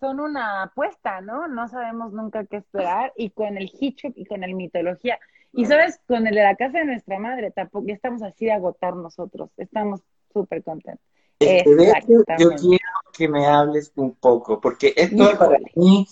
son 0.00 0.18
una 0.18 0.62
apuesta, 0.62 1.20
¿no? 1.20 1.46
No 1.46 1.68
sabemos 1.68 2.12
nunca 2.12 2.44
qué 2.46 2.56
esperar. 2.56 3.12
Y 3.16 3.30
con 3.30 3.56
el 3.56 3.70
Hitchcock 3.72 4.12
y 4.16 4.24
con 4.24 4.42
el 4.42 4.54
mitología. 4.54 5.18
Y 5.52 5.66
sabes, 5.66 6.00
con 6.06 6.26
el 6.26 6.34
de 6.34 6.42
la 6.42 6.56
casa 6.56 6.78
de 6.78 6.86
nuestra 6.86 7.18
madre, 7.18 7.50
tampoco 7.50 7.86
estamos 7.88 8.22
así 8.22 8.46
de 8.46 8.52
agotar 8.52 8.96
nosotros. 8.96 9.50
Estamos 9.56 10.00
súper 10.32 10.62
contentos. 10.62 11.04
Este, 11.38 11.92
yo 12.38 12.50
quiero 12.50 12.78
que 13.16 13.28
me 13.28 13.46
hables 13.46 13.92
un 13.96 14.14
poco, 14.14 14.60
porque 14.60 14.92
esto 14.96 15.38
para 15.38 15.58
mí 15.74 16.06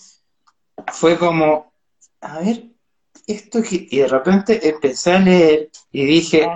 fue 0.92 1.18
como, 1.18 1.72
a 2.20 2.40
ver, 2.40 2.64
esto 3.26 3.62
que, 3.62 3.86
y 3.90 3.98
de 3.98 4.08
repente 4.08 4.68
empecé 4.68 5.12
a 5.12 5.18
leer 5.18 5.70
y 5.92 6.06
dije, 6.06 6.48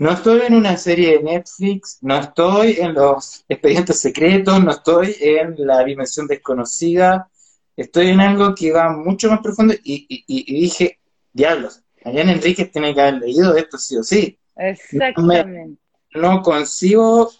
no 0.00 0.12
estoy 0.12 0.40
en 0.46 0.54
una 0.54 0.78
serie 0.78 1.18
de 1.18 1.22
Netflix, 1.22 1.98
no 2.00 2.18
estoy 2.18 2.76
en 2.78 2.94
los 2.94 3.44
expedientes 3.46 4.00
secretos, 4.00 4.64
no 4.64 4.70
estoy 4.70 5.14
en 5.20 5.54
la 5.58 5.84
dimensión 5.84 6.26
desconocida, 6.26 7.28
estoy 7.76 8.08
en 8.08 8.20
algo 8.20 8.54
que 8.54 8.72
va 8.72 8.96
mucho 8.96 9.28
más 9.28 9.40
profundo 9.40 9.74
y, 9.84 10.24
dije, 10.26 10.98
diablos, 11.34 11.82
Mariana 12.02 12.32
Enríquez 12.32 12.72
tiene 12.72 12.94
que 12.94 13.00
haber 13.02 13.18
leído 13.20 13.54
esto 13.54 13.76
sí 13.76 13.98
o 13.98 14.02
sí. 14.02 14.38
Exactamente. 14.56 15.78
No, 16.14 16.40
concibo 16.40 17.30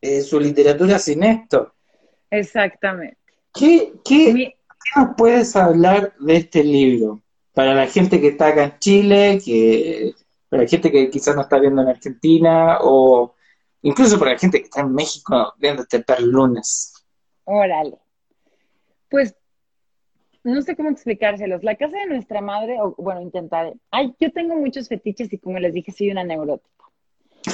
eh, 0.00 0.20
su 0.20 0.38
literatura 0.38 1.00
sin 1.00 1.24
esto. 1.24 1.74
Exactamente. 2.30 3.18
¿Qué, 3.52 3.94
qué 4.04 4.54
nos 4.94 5.08
puedes 5.16 5.56
hablar 5.56 6.14
de 6.20 6.36
este 6.36 6.62
libro? 6.62 7.20
Para 7.52 7.74
la 7.74 7.88
gente 7.88 8.20
que 8.20 8.28
está 8.28 8.48
acá 8.48 8.62
en 8.62 8.78
Chile, 8.78 9.40
que 9.44 10.14
para 10.48 10.62
la 10.62 10.68
gente 10.68 10.90
que 10.90 11.10
quizás 11.10 11.34
no 11.34 11.42
está 11.42 11.58
viendo 11.58 11.82
en 11.82 11.88
Argentina 11.88 12.78
o 12.80 13.34
incluso 13.82 14.18
para 14.18 14.32
la 14.32 14.38
gente 14.38 14.58
que 14.58 14.64
está 14.64 14.80
en 14.80 14.92
México 14.92 15.54
viendo 15.58 15.82
este 15.82 16.04
lunes. 16.20 16.92
Órale. 17.44 17.96
Pues 19.08 19.34
no 20.44 20.62
sé 20.62 20.76
cómo 20.76 20.90
explicárselos. 20.90 21.64
La 21.64 21.76
casa 21.76 21.96
de 21.98 22.06
nuestra 22.06 22.40
madre, 22.40 22.76
o 22.80 22.94
bueno, 22.98 23.20
intentaré. 23.20 23.74
Ay, 23.90 24.14
yo 24.20 24.30
tengo 24.32 24.54
muchos 24.56 24.88
fetiches 24.88 25.32
y 25.32 25.38
como 25.38 25.58
les 25.58 25.74
dije, 25.74 25.92
soy 25.92 26.10
una 26.10 26.24
neurótica. 26.24 26.70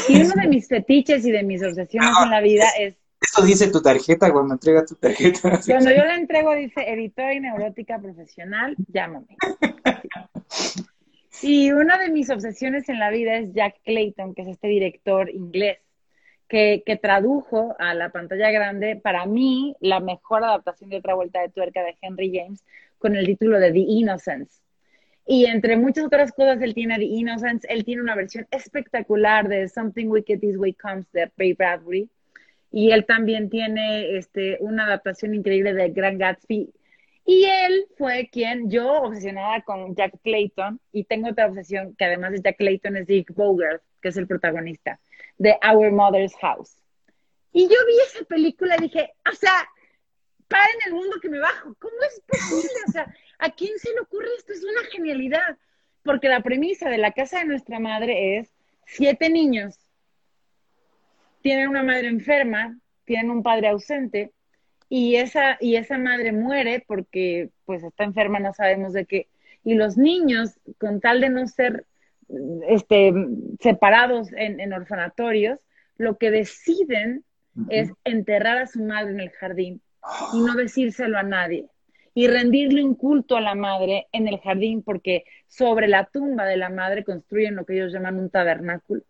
Y 0.08 0.22
uno 0.22 0.34
de 0.34 0.48
mis 0.48 0.68
fetiches 0.68 1.24
y 1.26 1.30
de 1.30 1.42
mis 1.42 1.62
obsesiones 1.62 2.10
en 2.22 2.30
la 2.30 2.40
vida 2.40 2.64
es 2.78 2.96
eso 3.22 3.42
dice 3.42 3.70
tu 3.70 3.80
tarjeta 3.80 4.32
cuando 4.32 4.54
entregas 4.54 4.86
tu 4.86 4.96
tarjeta. 4.96 5.60
Cuando 5.66 5.90
yo 5.90 6.04
la 6.04 6.16
entrego 6.16 6.54
dice 6.54 6.82
editora 6.92 7.32
y 7.32 7.40
neurótica 7.40 7.98
profesional, 8.00 8.74
llámame. 8.88 9.36
Y 11.42 11.72
una 11.72 11.98
de 11.98 12.08
mis 12.08 12.30
obsesiones 12.30 12.88
en 12.88 13.00
la 13.00 13.10
vida 13.10 13.36
es 13.36 13.52
Jack 13.52 13.80
Clayton, 13.84 14.32
que 14.34 14.42
es 14.42 14.48
este 14.48 14.68
director 14.68 15.28
inglés, 15.28 15.78
que, 16.48 16.82
tradujo 17.02 17.74
a 17.80 17.94
la 17.94 18.10
pantalla 18.10 18.50
grande, 18.50 18.94
para 18.94 19.26
mí, 19.26 19.74
la 19.80 19.98
mejor 19.98 20.44
adaptación 20.44 20.90
de 20.90 20.98
otra 20.98 21.14
vuelta 21.14 21.40
de 21.40 21.48
tuerca 21.48 21.82
de 21.82 21.96
Henry 22.00 22.30
James, 22.32 22.62
con 22.98 23.16
el 23.16 23.26
título 23.26 23.58
de 23.58 23.72
The 23.72 23.78
Innocence. 23.78 24.60
Y 25.26 25.46
entre 25.46 25.76
muchas 25.76 26.04
otras 26.04 26.30
cosas, 26.32 26.60
él 26.62 26.74
tiene 26.74 26.98
The 26.98 27.04
Innocence, 27.04 27.66
él 27.68 27.84
tiene 27.84 28.02
una 28.02 28.14
versión 28.14 28.46
espectacular 28.50 29.48
de 29.48 29.68
Something 29.68 30.06
Wicked 30.06 30.40
This 30.40 30.56
Way 30.56 30.74
Comes 30.74 31.10
de 31.12 31.30
Ray 31.36 31.54
Bradbury. 31.54 32.08
Y 32.70 32.92
él 32.92 33.04
también 33.04 33.50
tiene 33.50 34.16
este, 34.16 34.58
una 34.60 34.86
adaptación 34.86 35.34
increíble 35.34 35.74
de 35.74 35.90
Grand 35.90 36.20
Gatsby 36.20 36.72
y 37.24 37.44
él 37.44 37.86
fue 37.96 38.28
quien, 38.30 38.70
yo 38.70 39.02
obsesionada 39.02 39.62
con 39.62 39.94
Jack 39.94 40.14
Clayton, 40.22 40.80
y 40.92 41.04
tengo 41.04 41.30
otra 41.30 41.46
obsesión 41.46 41.94
que 41.96 42.04
además 42.04 42.32
de 42.32 42.42
Jack 42.42 42.56
Clayton 42.58 42.96
es 42.96 43.06
Dick 43.06 43.34
Bogart, 43.34 43.82
que 44.00 44.08
es 44.08 44.16
el 44.16 44.26
protagonista, 44.26 45.00
de 45.38 45.56
Our 45.68 45.92
Mother's 45.92 46.34
House. 46.36 46.76
Y 47.52 47.62
yo 47.64 47.76
vi 47.86 47.98
esa 48.06 48.24
película 48.24 48.76
y 48.78 48.82
dije, 48.82 49.12
o 49.30 49.34
sea, 49.34 49.68
para 50.48 50.64
en 50.64 50.92
el 50.92 50.94
mundo 50.94 51.16
que 51.20 51.28
me 51.28 51.38
bajo, 51.38 51.74
¿cómo 51.78 51.94
es 52.02 52.20
posible? 52.26 52.70
O 52.88 52.92
sea, 52.92 53.14
¿a 53.38 53.50
quién 53.50 53.78
se 53.78 53.92
le 53.92 54.00
ocurre 54.00 54.28
esto? 54.36 54.52
Es 54.52 54.64
una 54.64 54.84
genialidad. 54.90 55.58
Porque 56.02 56.28
la 56.28 56.42
premisa 56.42 56.88
de 56.88 56.98
la 56.98 57.12
casa 57.12 57.38
de 57.38 57.44
nuestra 57.44 57.78
madre 57.78 58.38
es 58.38 58.52
siete 58.86 59.30
niños 59.30 59.78
tienen 61.42 61.68
una 61.68 61.82
madre 61.82 62.08
enferma, 62.08 62.78
tienen 63.04 63.30
un 63.30 63.42
padre 63.42 63.68
ausente, 63.68 64.32
y 64.94 65.16
esa, 65.16 65.56
y 65.58 65.76
esa 65.76 65.96
madre 65.96 66.32
muere 66.32 66.84
porque 66.86 67.48
pues 67.64 67.82
está 67.82 68.04
enferma, 68.04 68.40
no 68.40 68.52
sabemos 68.52 68.92
de 68.92 69.06
qué. 69.06 69.26
Y 69.64 69.72
los 69.72 69.96
niños, 69.96 70.60
con 70.76 71.00
tal 71.00 71.22
de 71.22 71.30
no 71.30 71.46
ser 71.46 71.86
este, 72.68 73.14
separados 73.58 74.28
en, 74.36 74.70
orfanatorios, 74.70 75.60
lo 75.96 76.18
que 76.18 76.30
deciden 76.30 77.24
es 77.70 77.90
enterrar 78.04 78.58
a 78.58 78.66
su 78.66 78.84
madre 78.84 79.12
en 79.12 79.20
el 79.20 79.30
jardín 79.30 79.80
y 80.34 80.40
no 80.42 80.54
decírselo 80.56 81.16
a 81.16 81.22
nadie. 81.22 81.68
Y 82.12 82.26
rendirle 82.26 82.84
un 82.84 82.94
culto 82.94 83.38
a 83.38 83.40
la 83.40 83.54
madre 83.54 84.08
en 84.12 84.28
el 84.28 84.40
jardín 84.40 84.82
porque 84.82 85.24
sobre 85.48 85.88
la 85.88 86.04
tumba 86.04 86.44
de 86.44 86.58
la 86.58 86.68
madre 86.68 87.02
construyen 87.02 87.56
lo 87.56 87.64
que 87.64 87.76
ellos 87.76 87.94
llaman 87.94 88.18
un 88.18 88.28
tabernáculo. 88.28 89.00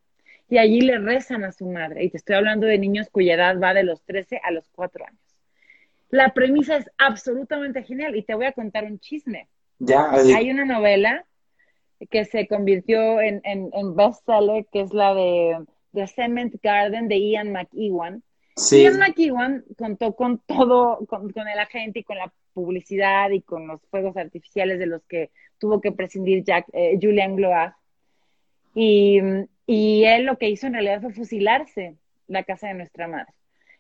Y 0.49 0.59
allí 0.59 0.81
le 0.81 0.99
rezan 0.99 1.43
a 1.43 1.51
su 1.51 1.67
madre. 1.67 2.05
Y 2.05 2.11
te 2.11 2.19
estoy 2.19 2.37
hablando 2.37 2.69
de 2.69 2.79
niños 2.79 3.09
cuya 3.11 3.35
edad 3.35 3.59
va 3.59 3.75
de 3.75 3.83
los 3.83 4.01
13 4.05 4.41
a 4.45 4.53
los 4.53 4.69
4 4.69 5.07
años. 5.07 5.32
La 6.13 6.35
premisa 6.35 6.77
es 6.77 6.91
absolutamente 6.99 7.83
genial 7.85 8.15
y 8.15 8.23
te 8.23 8.35
voy 8.35 8.45
a 8.45 8.53
contar 8.53 8.85
un 8.85 8.99
chisme. 9.01 9.49
Ya, 9.79 10.11
Hay 10.13 10.51
una 10.51 10.67
novela 10.67 11.25
que 12.11 12.27
se 12.27 12.47
convirtió 12.47 13.23
en, 13.23 13.41
en, 13.45 13.97
bestseller, 13.97 14.67
que 14.71 14.83
es 14.83 14.93
la 14.93 15.15
de 15.15 15.65
The 15.95 16.07
Cement 16.07 16.55
Garden 16.63 17.09
de 17.09 17.19
Ian 17.19 17.51
McEwan. 17.51 18.23
Ian 18.73 18.99
McEwan 18.99 19.65
contó 19.79 20.15
con 20.15 20.39
todo, 20.41 20.99
con, 21.07 21.33
el 21.49 21.59
agente 21.59 22.01
y 22.01 22.05
con 22.05 22.19
la 22.19 22.31
publicidad 22.53 23.31
y 23.31 23.41
con 23.41 23.67
los 23.67 23.81
fuegos 23.91 24.15
artificiales 24.19 24.79
de 24.79 24.87
los 24.87 25.03
que 25.05 25.31
tuvo 25.57 25.81
que 25.81 25.93
prescindir 25.93 26.45
Jack, 26.45 26.67
eh, 26.75 26.99
Julian 27.01 27.37
Gloag. 27.37 27.75
Y, 28.75 29.19
y 29.67 30.05
él 30.05 30.27
lo 30.27 30.37
que 30.37 30.51
hizo 30.51 30.67
en 30.67 30.75
realidad 30.75 31.01
fue 31.01 31.15
fusilarse 31.15 31.97
la 32.27 32.43
casa 32.45 32.69
de 32.69 32.75
nuestra 32.75 33.09
madre. 33.09 33.33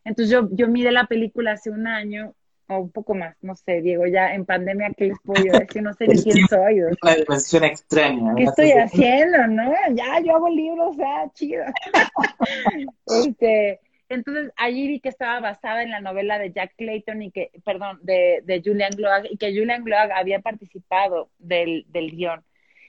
Entonces 0.05 0.31
yo, 0.31 0.49
yo 0.51 0.69
miré 0.69 0.93
la 0.93 1.07
película 1.07 1.53
hace 1.53 1.71
un 1.71 1.87
año 1.87 2.35
o 2.69 2.79
un 2.79 2.91
poco 2.91 3.15
más, 3.15 3.37
no 3.43 3.55
sé, 3.55 3.83
Diego, 3.83 4.07
ya 4.07 4.35
en 4.35 4.45
pandemia, 4.45 4.93
¿qué 4.97 5.09
les 5.09 5.19
puedo 5.25 5.43
decir? 5.43 5.83
No 5.83 5.93
sé 5.95 6.07
ni 6.07 6.23
quién 6.23 6.47
soy. 6.49 6.81
Una 6.81 7.15
dimensión 7.15 7.65
extraña. 7.65 8.35
¿Qué 8.37 8.45
estoy 8.45 8.71
haciendo, 8.73 9.47
no? 9.49 9.73
Ya, 9.95 10.21
yo 10.21 10.37
hago 10.37 10.49
libros, 10.49 10.97
sea, 10.97 11.31
chido. 11.35 11.65
este, 13.07 13.81
entonces, 14.09 14.53
allí 14.57 14.89
vi 14.89 15.01
que 15.01 15.09
estaba 15.09 15.41
basada 15.41 15.83
en 15.83 15.91
la 15.91 16.01
novela 16.01 16.39
de 16.39 16.53
Jack 16.53 16.75
Clayton 16.77 17.23
y 17.23 17.31
que, 17.31 17.51
perdón, 17.65 17.99
de, 18.03 18.43
de 18.45 18.63
Julian 18.65 18.93
Gloag, 18.97 19.27
y 19.31 19.37
que 19.37 19.55
Julian 19.55 19.85
Gloag 19.85 20.13
había 20.13 20.41
participado 20.41 21.31
del, 21.39 21.85
del 21.89 22.11
guion. 22.13 22.45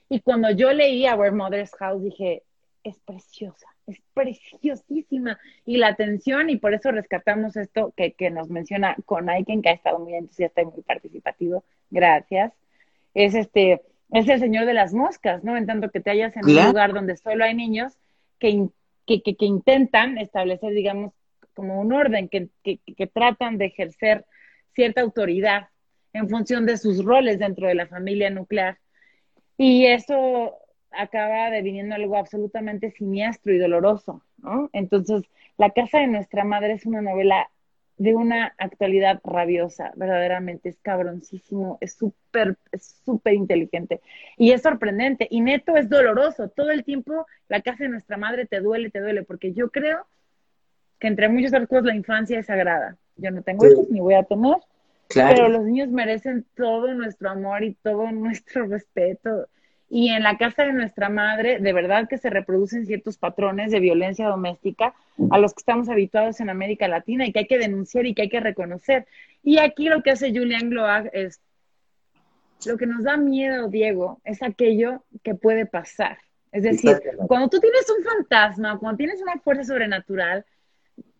Y 0.08 0.20
cuando 0.20 0.50
yo 0.50 0.72
leí 0.72 1.06
Our 1.08 1.32
Mother's 1.32 1.74
House, 1.76 2.02
dije, 2.02 2.42
es 2.84 2.98
preciosa 3.00 3.73
es 3.86 4.00
preciosísima 4.14 5.38
y 5.64 5.76
la 5.76 5.88
atención, 5.88 6.50
y 6.50 6.56
por 6.56 6.74
eso 6.74 6.90
rescatamos 6.90 7.56
esto 7.56 7.92
que, 7.96 8.12
que 8.12 8.30
nos 8.30 8.48
menciona 8.48 8.96
con 9.04 9.28
Aiken, 9.28 9.62
que 9.62 9.70
ha 9.70 9.72
estado 9.72 9.98
muy 9.98 10.14
entusiasta 10.14 10.62
y 10.62 10.66
muy 10.66 10.82
participativo, 10.82 11.64
gracias, 11.90 12.52
es 13.14 13.34
este, 13.34 13.82
es 14.10 14.28
el 14.28 14.40
señor 14.40 14.66
de 14.66 14.74
las 14.74 14.94
moscas, 14.94 15.44
¿no? 15.44 15.56
En 15.56 15.66
tanto 15.66 15.90
que 15.90 16.00
te 16.00 16.10
hallas 16.10 16.36
en 16.36 16.44
un 16.44 16.66
lugar 16.66 16.92
donde 16.92 17.16
solo 17.16 17.44
hay 17.44 17.54
niños 17.54 17.94
que, 18.38 18.68
que, 19.06 19.22
que, 19.22 19.44
intentan 19.44 20.18
establecer, 20.18 20.72
digamos, 20.72 21.12
como 21.54 21.80
un 21.80 21.92
orden, 21.92 22.28
que, 22.28 22.48
que 22.62 23.06
tratan 23.06 23.58
de 23.58 23.66
ejercer 23.66 24.24
cierta 24.74 25.02
autoridad 25.02 25.68
en 26.12 26.28
función 26.28 26.66
de 26.66 26.78
sus 26.78 27.04
roles 27.04 27.38
dentro 27.38 27.68
de 27.68 27.74
la 27.74 27.86
familia 27.86 28.30
nuclear. 28.30 28.78
Y 29.56 29.86
eso 29.86 30.56
acaba 30.96 31.50
deviniendo 31.50 31.94
algo 31.94 32.16
absolutamente 32.16 32.90
siniestro 32.90 33.52
y 33.52 33.58
doloroso, 33.58 34.22
¿no? 34.38 34.70
Entonces, 34.72 35.22
La 35.56 35.70
casa 35.70 36.00
de 36.00 36.08
nuestra 36.08 36.42
madre 36.42 36.72
es 36.72 36.84
una 36.84 37.00
novela 37.00 37.48
de 37.96 38.16
una 38.16 38.54
actualidad 38.58 39.20
rabiosa, 39.22 39.92
verdaderamente 39.94 40.68
es 40.68 40.78
cabroncísimo, 40.82 41.78
es 41.80 41.94
súper, 41.94 42.56
es 42.72 43.00
súper 43.04 43.34
inteligente 43.34 44.00
y 44.36 44.50
es 44.50 44.62
sorprendente 44.62 45.28
y 45.30 45.40
neto 45.40 45.76
es 45.76 45.88
doloroso, 45.88 46.48
todo 46.48 46.72
el 46.72 46.82
tiempo 46.82 47.26
la 47.48 47.60
casa 47.60 47.84
de 47.84 47.90
nuestra 47.90 48.16
madre 48.16 48.46
te 48.46 48.58
duele, 48.58 48.90
te 48.90 49.00
duele, 49.00 49.22
porque 49.22 49.52
yo 49.52 49.70
creo 49.70 50.06
que 50.98 51.06
entre 51.06 51.28
muchos 51.28 51.52
cosas 51.68 51.84
la 51.84 51.94
infancia 51.94 52.38
es 52.40 52.46
sagrada. 52.46 52.96
Yo 53.16 53.30
no 53.30 53.42
tengo 53.42 53.64
hijos 53.66 53.88
ni 53.90 54.00
voy 54.00 54.14
a 54.14 54.24
tener, 54.24 54.56
Pero 55.14 55.48
los 55.48 55.62
niños 55.64 55.88
merecen 55.90 56.44
todo 56.56 56.92
nuestro 56.94 57.30
amor 57.30 57.62
y 57.62 57.74
todo 57.74 58.10
nuestro 58.10 58.66
respeto. 58.66 59.46
Y 59.94 60.08
en 60.08 60.24
la 60.24 60.36
casa 60.36 60.64
de 60.64 60.72
nuestra 60.72 61.08
madre, 61.08 61.60
de 61.60 61.72
verdad 61.72 62.08
que 62.08 62.18
se 62.18 62.28
reproducen 62.28 62.84
ciertos 62.84 63.16
patrones 63.16 63.70
de 63.70 63.78
violencia 63.78 64.26
doméstica 64.26 64.92
a 65.30 65.38
los 65.38 65.54
que 65.54 65.60
estamos 65.60 65.88
habituados 65.88 66.40
en 66.40 66.50
América 66.50 66.88
Latina 66.88 67.24
y 67.24 67.32
que 67.32 67.38
hay 67.38 67.46
que 67.46 67.58
denunciar 67.58 68.04
y 68.04 68.12
que 68.12 68.22
hay 68.22 68.28
que 68.28 68.40
reconocer. 68.40 69.06
Y 69.44 69.58
aquí 69.58 69.88
lo 69.88 70.02
que 70.02 70.10
hace 70.10 70.36
Julian 70.36 70.68
Gloag 70.68 71.10
es, 71.12 71.40
lo 72.66 72.76
que 72.76 72.86
nos 72.86 73.04
da 73.04 73.16
miedo, 73.16 73.68
Diego, 73.68 74.20
es 74.24 74.42
aquello 74.42 75.04
que 75.22 75.36
puede 75.36 75.64
pasar. 75.64 76.18
Es 76.50 76.64
decir, 76.64 77.00
cuando 77.28 77.48
tú 77.48 77.60
tienes 77.60 77.86
un 77.96 78.02
fantasma, 78.02 78.76
cuando 78.80 78.96
tienes 78.96 79.22
una 79.22 79.38
fuerza 79.38 79.62
sobrenatural, 79.62 80.44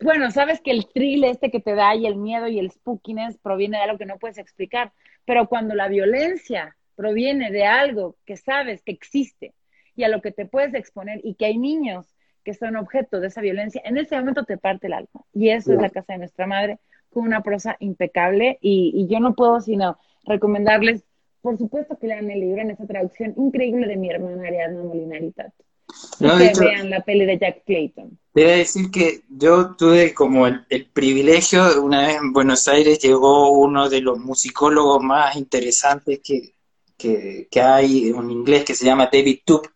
bueno, 0.00 0.32
sabes 0.32 0.60
que 0.60 0.72
el 0.72 0.88
thrill 0.88 1.22
este 1.22 1.52
que 1.52 1.60
te 1.60 1.76
da 1.76 1.94
y 1.94 2.08
el 2.08 2.16
miedo 2.16 2.48
y 2.48 2.58
el 2.58 2.72
spookiness 2.72 3.38
proviene 3.38 3.76
de 3.76 3.84
algo 3.84 3.98
que 3.98 4.06
no 4.06 4.18
puedes 4.18 4.38
explicar, 4.38 4.90
pero 5.24 5.48
cuando 5.48 5.76
la 5.76 5.86
violencia 5.86 6.76
proviene 6.94 7.50
de 7.50 7.64
algo 7.64 8.16
que 8.24 8.36
sabes 8.36 8.82
que 8.82 8.92
existe 8.92 9.54
y 9.96 10.04
a 10.04 10.08
lo 10.08 10.20
que 10.20 10.32
te 10.32 10.46
puedes 10.46 10.74
exponer 10.74 11.20
y 11.22 11.34
que 11.34 11.46
hay 11.46 11.58
niños 11.58 12.14
que 12.44 12.54
son 12.54 12.76
objeto 12.76 13.20
de 13.20 13.28
esa 13.28 13.40
violencia, 13.40 13.80
en 13.84 13.96
ese 13.96 14.16
momento 14.16 14.44
te 14.44 14.58
parte 14.58 14.86
el 14.86 14.92
alma. 14.92 15.24
Y 15.32 15.48
eso 15.48 15.72
es 15.72 15.80
la 15.80 15.90
casa 15.90 16.12
de 16.12 16.18
nuestra 16.20 16.46
madre, 16.46 16.78
con 17.10 17.24
una 17.24 17.42
prosa 17.42 17.76
impecable. 17.80 18.58
Y, 18.60 19.06
yo 19.08 19.18
no 19.18 19.34
puedo 19.34 19.60
sino 19.60 19.98
recomendarles, 20.24 21.04
por 21.40 21.56
supuesto, 21.56 21.98
que 21.98 22.08
lean 22.08 22.30
el 22.30 22.40
libro 22.40 22.60
en 22.60 22.70
esa 22.70 22.86
traducción 22.86 23.34
increíble 23.36 23.86
de 23.86 23.96
mi 23.96 24.10
hermana 24.10 24.46
Ariadna 24.46 24.82
Molinarita. 24.82 25.52
que 26.18 26.52
vean 26.60 26.90
la 26.90 27.00
peli 27.00 27.24
de 27.24 27.38
Jack 27.38 27.64
Clayton. 27.64 28.18
Debe 28.34 28.58
decir 28.58 28.90
que 28.90 29.22
yo 29.28 29.74
tuve 29.76 30.12
como 30.12 30.46
el, 30.46 30.86
privilegio, 30.92 31.82
una 31.82 32.08
vez 32.08 32.16
en 32.16 32.32
Buenos 32.32 32.68
Aires 32.68 32.98
llegó 32.98 33.52
uno 33.52 33.88
de 33.88 34.00
los 34.00 34.18
musicólogos 34.18 35.02
más 35.02 35.36
interesantes 35.36 36.20
que, 36.22 36.53
que, 37.50 37.60
hay, 37.60 38.10
un 38.12 38.30
inglés 38.30 38.64
que 38.64 38.74
se 38.74 38.84
llama 38.84 39.10
David 39.12 39.40
Tubb, 39.44 39.68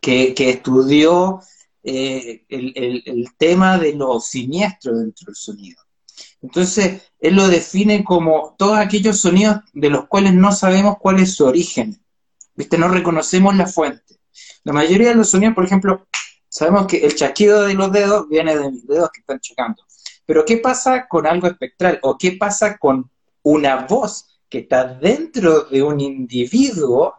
que, 0.00 0.34
estudió 0.36 1.40
eh, 1.82 2.44
el, 2.48 3.28
tema 3.36 3.78
de 3.78 3.94
lo 3.94 4.20
siniestro 4.20 4.98
dentro 4.98 5.26
del 5.26 5.36
sonido. 5.36 5.80
Entonces, 6.42 7.02
él 7.18 7.34
lo 7.34 7.48
define 7.48 8.04
como 8.04 8.54
todos 8.58 8.78
aquellos 8.78 9.18
sonidos 9.18 9.60
de 9.72 9.90
los 9.90 10.06
cuales 10.06 10.34
no 10.34 10.52
sabemos 10.52 10.96
cuál 11.00 11.20
es 11.20 11.34
su 11.34 11.46
origen. 11.46 11.98
¿Viste? 12.54 12.78
No 12.78 12.88
reconocemos 12.88 13.56
la 13.56 13.66
fuente. 13.66 14.18
La 14.62 14.72
mayoría 14.72 15.08
de 15.08 15.14
los 15.14 15.30
sonidos, 15.30 15.54
por 15.54 15.64
ejemplo, 15.64 16.06
Sabemos 16.54 16.86
que 16.86 16.98
el 16.98 17.16
chasquido 17.16 17.64
de 17.64 17.74
los 17.74 17.90
dedos 17.90 18.28
viene 18.28 18.56
de 18.56 18.70
mis 18.70 18.86
dedos 18.86 19.10
que 19.10 19.22
están 19.22 19.40
chocando. 19.40 19.82
Pero 20.24 20.44
¿qué 20.44 20.58
pasa 20.58 21.08
con 21.08 21.26
algo 21.26 21.48
espectral? 21.48 21.98
¿O 22.02 22.16
qué 22.16 22.36
pasa 22.38 22.78
con 22.78 23.10
una 23.42 23.86
voz 23.86 24.33
que 24.54 24.60
está 24.60 24.84
dentro 24.84 25.64
de 25.64 25.82
un 25.82 25.98
individuo 25.98 27.16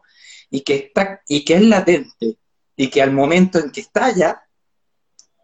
y 0.50 0.62
que, 0.62 0.76
está, 0.76 1.20
y 1.28 1.44
que 1.44 1.56
es 1.56 1.64
latente 1.64 2.38
y 2.78 2.88
que 2.90 3.02
al 3.02 3.12
momento 3.12 3.60
en 3.60 3.72
que 3.72 3.82
estalla 3.82 4.42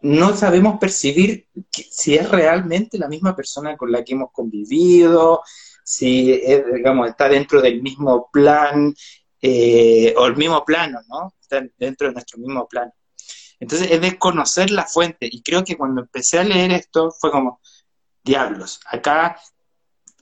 no 0.00 0.34
sabemos 0.34 0.78
percibir 0.80 1.48
si 1.70 2.14
es 2.14 2.30
realmente 2.30 2.96
la 2.96 3.08
misma 3.08 3.36
persona 3.36 3.76
con 3.76 3.92
la 3.92 4.02
que 4.02 4.14
hemos 4.14 4.32
convivido, 4.32 5.42
si 5.84 6.32
digamos, 6.74 7.10
está 7.10 7.28
dentro 7.28 7.60
del 7.60 7.82
mismo 7.82 8.30
plan 8.32 8.94
eh, 9.42 10.14
o 10.16 10.24
el 10.24 10.36
mismo 10.36 10.64
plano, 10.64 10.98
¿no? 11.08 11.34
Está 11.42 11.62
dentro 11.76 12.08
de 12.08 12.14
nuestro 12.14 12.38
mismo 12.38 12.66
plano. 12.66 12.92
Entonces 13.60 13.90
es 13.90 14.00
desconocer 14.00 14.70
la 14.70 14.86
fuente. 14.86 15.28
Y 15.30 15.42
creo 15.42 15.62
que 15.62 15.76
cuando 15.76 16.00
empecé 16.00 16.38
a 16.38 16.44
leer 16.44 16.72
esto 16.72 17.10
fue 17.10 17.30
como, 17.30 17.60
diablos, 18.24 18.80
acá 18.86 19.38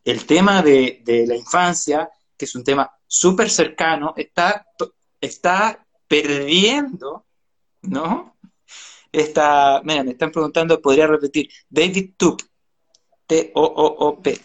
el 0.04 0.26
tema 0.26 0.62
de, 0.62 1.02
la 1.26 1.36
infancia, 1.36 2.10
que 2.36 2.44
es 2.44 2.54
un 2.54 2.64
tema 2.64 2.90
súper 3.06 3.50
cercano, 3.50 4.14
está, 4.16 4.66
está 5.20 5.86
perdiendo, 6.08 7.26
¿no? 7.82 8.36
Está, 9.12 9.82
mira, 9.84 10.04
me 10.04 10.12
están 10.12 10.30
preguntando, 10.30 10.80
podría 10.80 11.06
repetir, 11.06 11.50
David 11.68 12.12
Tup, 12.16 12.42
T-O-O-O-P. 13.26 14.40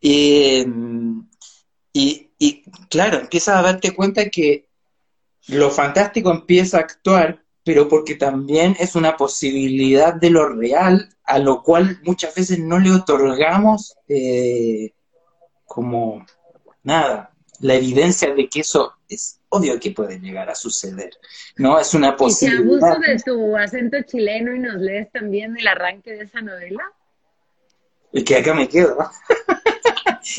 Y, 0.00 0.64
y, 1.92 2.30
y 2.38 2.62
claro, 2.88 3.18
empiezas 3.18 3.56
a 3.56 3.62
darte 3.62 3.94
cuenta 3.94 4.28
que 4.30 4.68
lo 5.48 5.70
fantástico 5.70 6.30
empieza 6.30 6.78
a 6.78 6.80
actuar 6.80 7.44
pero 7.68 7.86
porque 7.86 8.14
también 8.14 8.74
es 8.80 8.96
una 8.96 9.14
posibilidad 9.18 10.14
de 10.14 10.30
lo 10.30 10.48
real, 10.48 11.10
a 11.24 11.38
lo 11.38 11.62
cual 11.62 11.98
muchas 12.02 12.34
veces 12.34 12.58
no 12.60 12.78
le 12.78 12.90
otorgamos 12.90 13.94
eh, 14.08 14.92
como 15.66 16.24
nada, 16.82 17.30
la 17.60 17.74
evidencia 17.74 18.34
de 18.34 18.48
que 18.48 18.60
eso 18.60 18.94
es 19.06 19.38
obvio 19.50 19.78
que 19.78 19.90
puede 19.90 20.18
llegar 20.18 20.48
a 20.48 20.54
suceder, 20.54 21.10
¿no? 21.58 21.78
Es 21.78 21.92
una 21.92 22.16
posibilidad. 22.16 22.96
¿Y 23.06 23.10
de 23.10 23.22
tu 23.22 23.54
acento 23.54 23.98
chileno 24.00 24.54
y 24.54 24.60
nos 24.60 24.76
lees 24.76 25.12
también 25.12 25.54
el 25.58 25.68
arranque 25.68 26.12
de 26.12 26.24
esa 26.24 26.40
novela? 26.40 26.82
El 28.14 28.24
que 28.24 28.36
acá 28.36 28.54
me 28.54 28.66
quedo. 28.66 28.96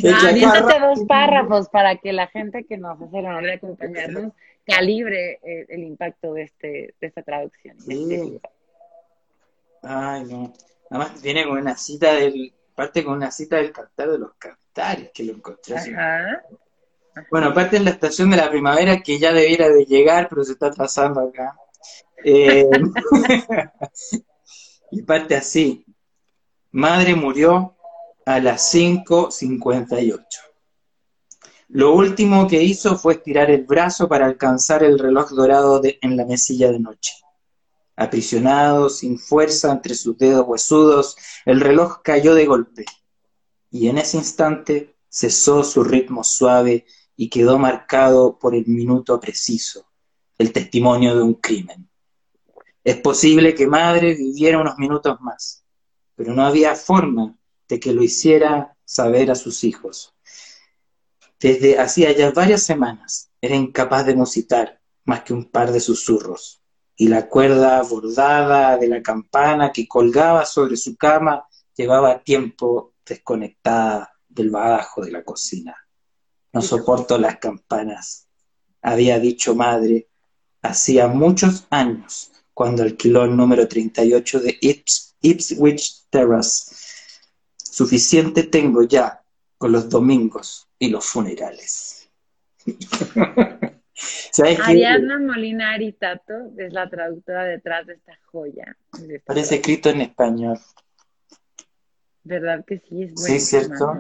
Ah, 0.04 0.80
dos 0.80 1.06
párrafos 1.08 1.68
para 1.70 1.96
que 1.96 2.14
la 2.14 2.28
gente 2.28 2.64
que 2.64 2.78
nos 2.78 3.02
hace 3.02 3.20
el 3.20 3.26
honor 3.26 3.44
de 3.44 3.54
acompañarnos 3.54 4.34
calibre 4.70 5.40
eh, 5.44 5.66
el 5.70 5.84
impacto 5.84 6.34
de, 6.34 6.44
este, 6.44 6.96
de 7.00 7.08
esta 7.08 7.24
traducción. 7.24 7.78
Este 7.78 8.40
Ay, 9.82 10.24
no. 10.26 10.54
Además 10.90 11.22
viene 11.22 11.46
con 11.46 11.58
una 11.58 11.76
cita 11.76 12.14
del, 12.14 12.54
parte 12.76 13.04
con 13.04 13.16
una 13.16 13.32
cita 13.32 13.58
del 13.58 13.72
cantar 13.72 14.10
de 14.10 14.20
los 14.20 14.34
cantares, 14.36 15.12
que 15.14 15.24
lo 15.24 15.34
encontré 15.34 15.76
Bueno, 17.30 17.48
aparte 17.48 17.78
en 17.78 17.86
la 17.86 17.92
estación 17.92 18.30
de 18.30 18.38
la 18.38 18.50
primavera 18.50 19.02
que 19.02 19.20
ya 19.20 19.32
debiera 19.32 19.70
de 19.70 19.86
llegar, 19.86 20.28
pero 20.30 20.44
se 20.44 20.54
está 20.54 20.72
pasando 20.72 21.22
acá. 21.22 21.56
Eh, 22.24 22.70
y 24.92 25.02
parte 25.04 25.36
así. 25.36 25.86
Madre 26.72 27.16
murió 27.16 27.76
a 28.26 28.40
las 28.40 28.74
5.58. 28.74 30.49
Lo 31.72 31.94
último 31.94 32.48
que 32.48 32.64
hizo 32.64 32.98
fue 32.98 33.14
estirar 33.14 33.52
el 33.52 33.64
brazo 33.64 34.10
para 34.10 34.26
alcanzar 34.26 34.84
el 34.84 34.98
reloj 34.98 35.30
dorado 35.30 35.80
en 35.84 36.18
la 36.18 36.26
mesilla 36.26 36.72
de 36.72 36.80
noche. 36.80 37.14
Aprisionado, 37.96 38.90
sin 38.90 39.20
fuerza 39.20 39.72
entre 39.72 39.94
sus 39.94 40.18
dedos 40.18 40.48
huesudos, 40.48 41.16
el 41.46 41.62
reloj 41.62 42.02
cayó 42.04 42.34
de 42.34 42.48
golpe, 42.48 42.86
y 43.70 43.88
en 43.88 44.00
ese 44.00 44.18
instante 44.18 44.96
cesó 45.10 45.64
su 45.64 45.84
ritmo 45.84 46.24
suave 46.24 46.88
y 47.16 47.30
quedó 47.30 47.60
marcado 47.60 48.40
por 48.40 48.56
el 48.56 48.66
minuto 48.66 49.20
preciso, 49.20 49.86
el 50.40 50.52
testimonio 50.52 51.16
de 51.16 51.22
un 51.22 51.36
crimen. 51.36 51.88
Es 52.84 52.98
posible 52.98 53.54
que 53.54 53.68
madre 53.68 54.16
viviera 54.16 54.60
unos 54.60 54.80
minutos 54.80 55.22
más, 55.22 55.64
pero 56.16 56.34
no 56.34 56.44
había 56.44 56.74
forma 56.76 57.38
de 57.68 57.80
que 57.80 57.94
lo 57.94 58.02
hiciera 58.02 58.76
saber 58.86 59.30
a 59.30 59.36
sus 59.36 59.64
hijos. 59.64 60.16
Desde 61.40 61.80
hacía 61.80 62.12
ya 62.12 62.32
varias 62.32 62.64
semanas 62.64 63.32
era 63.40 63.56
incapaz 63.56 64.06
de 64.06 64.16
musitar 64.16 64.82
más 65.06 65.24
que 65.24 65.34
un 65.34 65.46
par 65.46 65.72
de 65.72 65.80
susurros, 65.80 66.62
y 66.98 67.08
la 67.08 67.30
cuerda 67.30 67.82
bordada 67.84 68.78
de 68.78 68.90
la 68.90 69.02
campana 69.02 69.72
que 69.72 69.88
colgaba 69.88 70.46
sobre 70.46 70.76
su 70.76 70.98
cama 70.98 71.48
llevaba 71.76 72.22
tiempo 72.22 72.94
desconectada 73.06 74.12
del 74.28 74.50
badajo 74.50 75.02
de 75.02 75.12
la 75.12 75.24
cocina. 75.24 75.76
No 76.52 76.62
soporto 76.62 77.18
las 77.18 77.38
campanas, 77.38 78.28
había 78.82 79.18
dicho 79.18 79.56
madre, 79.56 80.10
hacía 80.62 81.08
muchos 81.08 81.66
años, 81.70 82.32
cuando 82.54 82.84
alquiló 82.84 83.24
el 83.24 83.38
número 83.38 83.66
38 83.66 84.42
de 84.42 84.58
Ipswich 85.22 86.08
Terrace. 86.10 86.76
Suficiente 87.56 88.44
tengo 88.44 88.84
ya 88.84 89.24
con 89.58 89.72
los 89.72 89.88
domingos 89.88 90.69
y 90.80 90.90
los 90.90 91.06
funerales. 91.06 92.10
Ariadna 94.64 95.20
Molinari 95.20 95.92
Tato 95.94 96.52
es 96.58 96.72
la 96.72 96.90
traductora 96.90 97.44
detrás 97.44 97.86
de 97.88 97.94
esta 97.96 98.18
joya. 98.32 98.78
Parece 99.26 99.56
escrito 99.56 99.90
en 99.90 100.02
español. 100.02 100.58
¿Verdad 102.24 102.64
que 102.66 102.80
sí? 102.80 103.04
Es. 103.04 103.22
Sí, 103.22 103.40
cierto. 103.40 103.98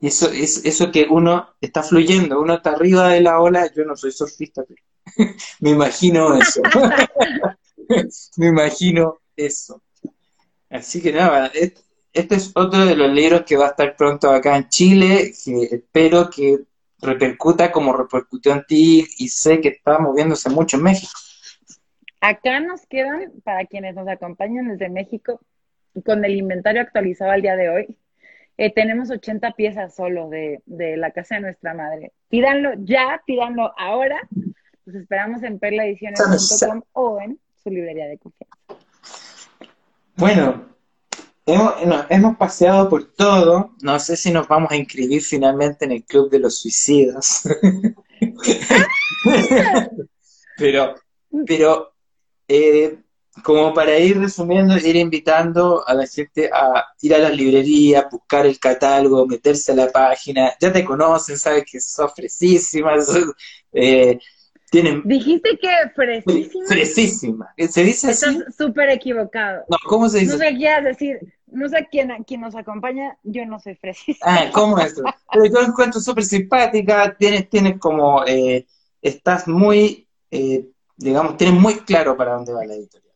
Y 0.00 0.08
eso, 0.08 0.30
es, 0.30 0.64
eso 0.64 0.90
que 0.90 1.06
uno 1.08 1.54
está 1.60 1.82
fluyendo, 1.82 2.40
uno 2.40 2.54
está 2.54 2.72
arriba 2.72 3.08
de 3.08 3.20
la 3.22 3.40
ola, 3.40 3.70
yo 3.74 3.84
no 3.84 3.96
soy 3.96 4.12
surfista, 4.12 4.64
pero 4.64 4.82
me 5.60 5.70
imagino 5.70 6.36
eso. 6.36 6.60
me 8.36 8.48
imagino 8.48 9.20
eso. 9.36 9.82
Así 10.68 11.00
que 11.00 11.12
nada, 11.12 11.50
este 12.12 12.34
es 12.34 12.52
otro 12.54 12.84
de 12.84 12.96
los 12.96 13.10
libros 13.10 13.42
que 13.42 13.56
va 13.56 13.66
a 13.66 13.70
estar 13.70 13.96
pronto 13.96 14.30
acá 14.30 14.56
en 14.56 14.68
Chile, 14.68 15.32
que 15.44 15.62
espero 15.64 16.28
que 16.30 16.60
repercuta 17.00 17.72
como 17.72 17.92
repercutió 17.92 18.52
en 18.52 18.64
ti 18.64 19.06
y 19.18 19.28
sé 19.28 19.60
que 19.60 19.68
está 19.68 19.98
moviéndose 19.98 20.50
mucho 20.50 20.76
en 20.76 20.84
México. 20.84 21.12
Acá 22.20 22.60
nos 22.60 22.86
quedan, 22.86 23.32
para 23.42 23.64
quienes 23.66 23.94
nos 23.96 24.06
acompañan 24.06 24.68
desde 24.68 24.88
México, 24.88 25.40
con 26.04 26.24
el 26.24 26.36
inventario 26.36 26.80
actualizado 26.80 27.32
al 27.32 27.42
día 27.42 27.56
de 27.56 27.68
hoy, 27.68 27.96
eh, 28.58 28.72
tenemos 28.72 29.10
80 29.10 29.52
piezas 29.52 29.94
solo 29.94 30.28
de, 30.28 30.62
de, 30.66 30.96
la 30.96 31.10
casa 31.10 31.36
de 31.36 31.40
nuestra 31.40 31.74
madre. 31.74 32.12
Pídanlo 32.28 32.70
ya, 32.78 33.20
pídanlo 33.26 33.72
ahora. 33.78 34.20
Los 34.84 34.96
esperamos 34.96 35.42
en 35.42 35.58
perlaediciones.com 35.58 36.82
o 36.92 37.20
en 37.20 37.38
su 37.62 37.70
librería 37.70 38.06
de 38.06 38.18
confianza. 38.18 38.56
Bueno, 40.16 40.71
hemos, 41.46 41.74
hemos 42.08 42.36
paseado 42.36 42.88
por 42.88 43.12
todo. 43.12 43.74
No 43.82 43.98
sé 43.98 44.16
si 44.16 44.30
nos 44.30 44.48
vamos 44.48 44.70
a 44.70 44.76
inscribir 44.76 45.22
finalmente 45.22 45.84
en 45.84 45.92
el 45.92 46.04
Club 46.04 46.30
de 46.30 46.38
los 46.38 46.58
Suicidas. 46.58 47.48
pero, 50.56 50.94
pero 51.46 51.94
eh, 52.48 52.98
como 53.42 53.72
para 53.72 53.98
ir 53.98 54.18
resumiendo, 54.18 54.76
ir 54.76 54.96
invitando 54.96 55.86
a 55.86 55.94
la 55.94 56.06
gente 56.06 56.50
a 56.52 56.84
ir 57.00 57.14
a 57.14 57.18
las 57.18 57.34
librerías, 57.34 58.06
buscar 58.10 58.46
el 58.46 58.58
catálogo, 58.58 59.26
meterse 59.26 59.72
a 59.72 59.76
la 59.76 59.90
página. 59.90 60.52
Ya 60.60 60.72
te 60.72 60.84
conocen, 60.84 61.38
sabes 61.38 61.64
que 61.70 61.80
sos 61.80 62.12
fresísima. 62.14 62.94
Eh, 63.72 64.18
tienen... 64.72 65.02
Dijiste 65.04 65.58
que 65.60 65.68
fresísima. 65.94 66.66
Fresísima. 66.66 67.54
¿Se 67.68 67.84
dice 67.84 68.10
así? 68.10 68.38
Estás 68.38 68.56
súper 68.56 68.88
equivocado. 68.88 69.64
No, 69.68 69.76
¿cómo 69.86 70.08
se 70.08 70.20
dice? 70.20 70.32
No 70.32 70.38
sé 70.38 70.56
qué 70.58 70.80
decir. 70.82 71.34
No 71.46 71.68
sé 71.68 71.86
quién, 71.90 72.10
quién 72.26 72.40
nos 72.40 72.54
acompaña, 72.54 73.18
yo 73.22 73.44
no 73.44 73.60
soy 73.60 73.74
fresísima. 73.74 74.18
Ah, 74.22 74.50
¿cómo 74.54 74.78
es 74.78 74.92
eso? 74.92 75.02
Pero 75.30 75.44
yo 75.44 75.60
encuentro 75.60 76.00
súper 76.00 76.24
simpática, 76.24 77.14
tienes, 77.18 77.50
tienes 77.50 77.78
como, 77.78 78.24
eh, 78.24 78.64
estás 79.02 79.46
muy, 79.46 80.08
eh, 80.30 80.64
digamos, 80.96 81.36
tienes 81.36 81.60
muy 81.60 81.74
claro 81.80 82.16
para 82.16 82.32
dónde 82.32 82.54
va 82.54 82.64
la 82.64 82.72
editorial. 82.72 83.14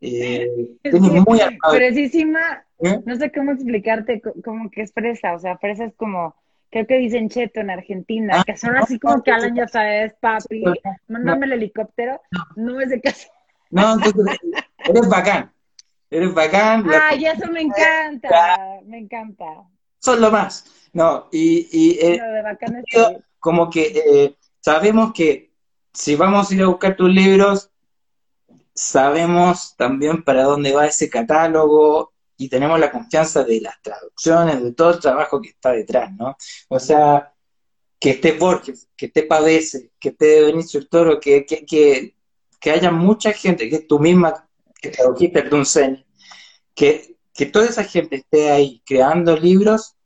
Eh, 0.00 0.76
tienes 0.80 1.26
muy 1.26 1.40
Fresísima, 1.72 2.64
¿Eh? 2.78 3.00
no 3.04 3.16
sé 3.16 3.32
cómo 3.32 3.50
explicarte, 3.50 4.22
como 4.44 4.70
que 4.70 4.82
es 4.82 4.92
fresa, 4.92 5.34
o 5.34 5.40
sea, 5.40 5.58
fresa 5.58 5.86
es 5.86 5.94
como, 5.96 6.36
creo 6.70 6.86
que 6.86 6.98
dicen 6.98 7.28
cheto 7.28 7.60
en 7.60 7.70
Argentina, 7.70 8.36
ah, 8.38 8.44
que 8.44 8.56
son 8.56 8.76
así 8.76 8.98
como 8.98 9.22
que 9.22 9.30
hablan, 9.30 9.54
ya 9.54 9.68
sabes, 9.68 10.14
papi, 10.20 10.64
mándame 11.08 11.46
el 11.46 11.52
helicóptero, 11.52 12.20
no 12.56 12.80
es 12.80 12.90
de 12.90 13.00
casa. 13.00 13.28
No, 13.70 13.94
entonces, 13.94 14.38
eres 14.78 15.08
bacán. 15.08 15.52
Eres 16.10 16.32
bacán. 16.32 16.86
Ay, 16.90 17.26
eso 17.26 17.50
me 17.50 17.60
encanta, 17.60 18.80
me 18.86 18.98
encanta. 18.98 19.44
Son 19.98 20.20
lo 20.20 20.30
más. 20.30 20.64
No, 20.92 21.28
y, 21.30 21.68
y 21.70 21.98
eh, 22.00 22.20
como 23.38 23.68
que 23.68 23.92
eh, 23.94 24.36
sabemos 24.60 25.12
que 25.12 25.52
si 25.92 26.16
vamos 26.16 26.50
a 26.50 26.54
ir 26.54 26.62
a 26.62 26.66
buscar 26.68 26.96
tus 26.96 27.10
libros, 27.10 27.70
sabemos 28.74 29.74
también 29.76 30.22
para 30.22 30.44
dónde 30.44 30.72
va 30.72 30.86
ese 30.86 31.10
catálogo 31.10 32.12
y 32.38 32.48
tenemos 32.48 32.78
la 32.78 32.90
confianza 32.90 33.44
de 33.44 33.60
las 33.60 33.82
traducciones, 33.82 34.62
de 34.62 34.72
todo 34.72 34.94
el 34.94 35.00
trabajo 35.00 35.42
que 35.42 35.50
está 35.50 35.72
detrás, 35.72 36.12
¿no? 36.14 36.36
O 36.68 36.78
sea, 36.78 37.34
que 38.00 38.10
esté 38.10 38.32
Borges, 38.32 38.88
que 38.96 39.06
esté 39.06 39.24
Padece, 39.24 39.90
que 39.98 40.10
esté 40.10 40.42
Benicio 40.42 40.86
Toro, 40.86 41.18
que, 41.18 41.44
que, 41.44 41.66
que, 41.66 42.70
haya 42.70 42.90
mucha 42.90 43.32
gente, 43.32 43.68
que 43.68 43.80
tú 43.80 43.98
misma 43.98 44.48
que 44.80 44.90
tradujiste 44.90 45.40
el 45.40 45.50
Dunseny, 45.50 46.06
que, 46.74 47.16
que 47.34 47.46
toda 47.46 47.66
esa 47.66 47.82
gente 47.82 48.16
esté 48.16 48.50
ahí 48.50 48.80
creando 48.86 49.36
libros 49.36 49.96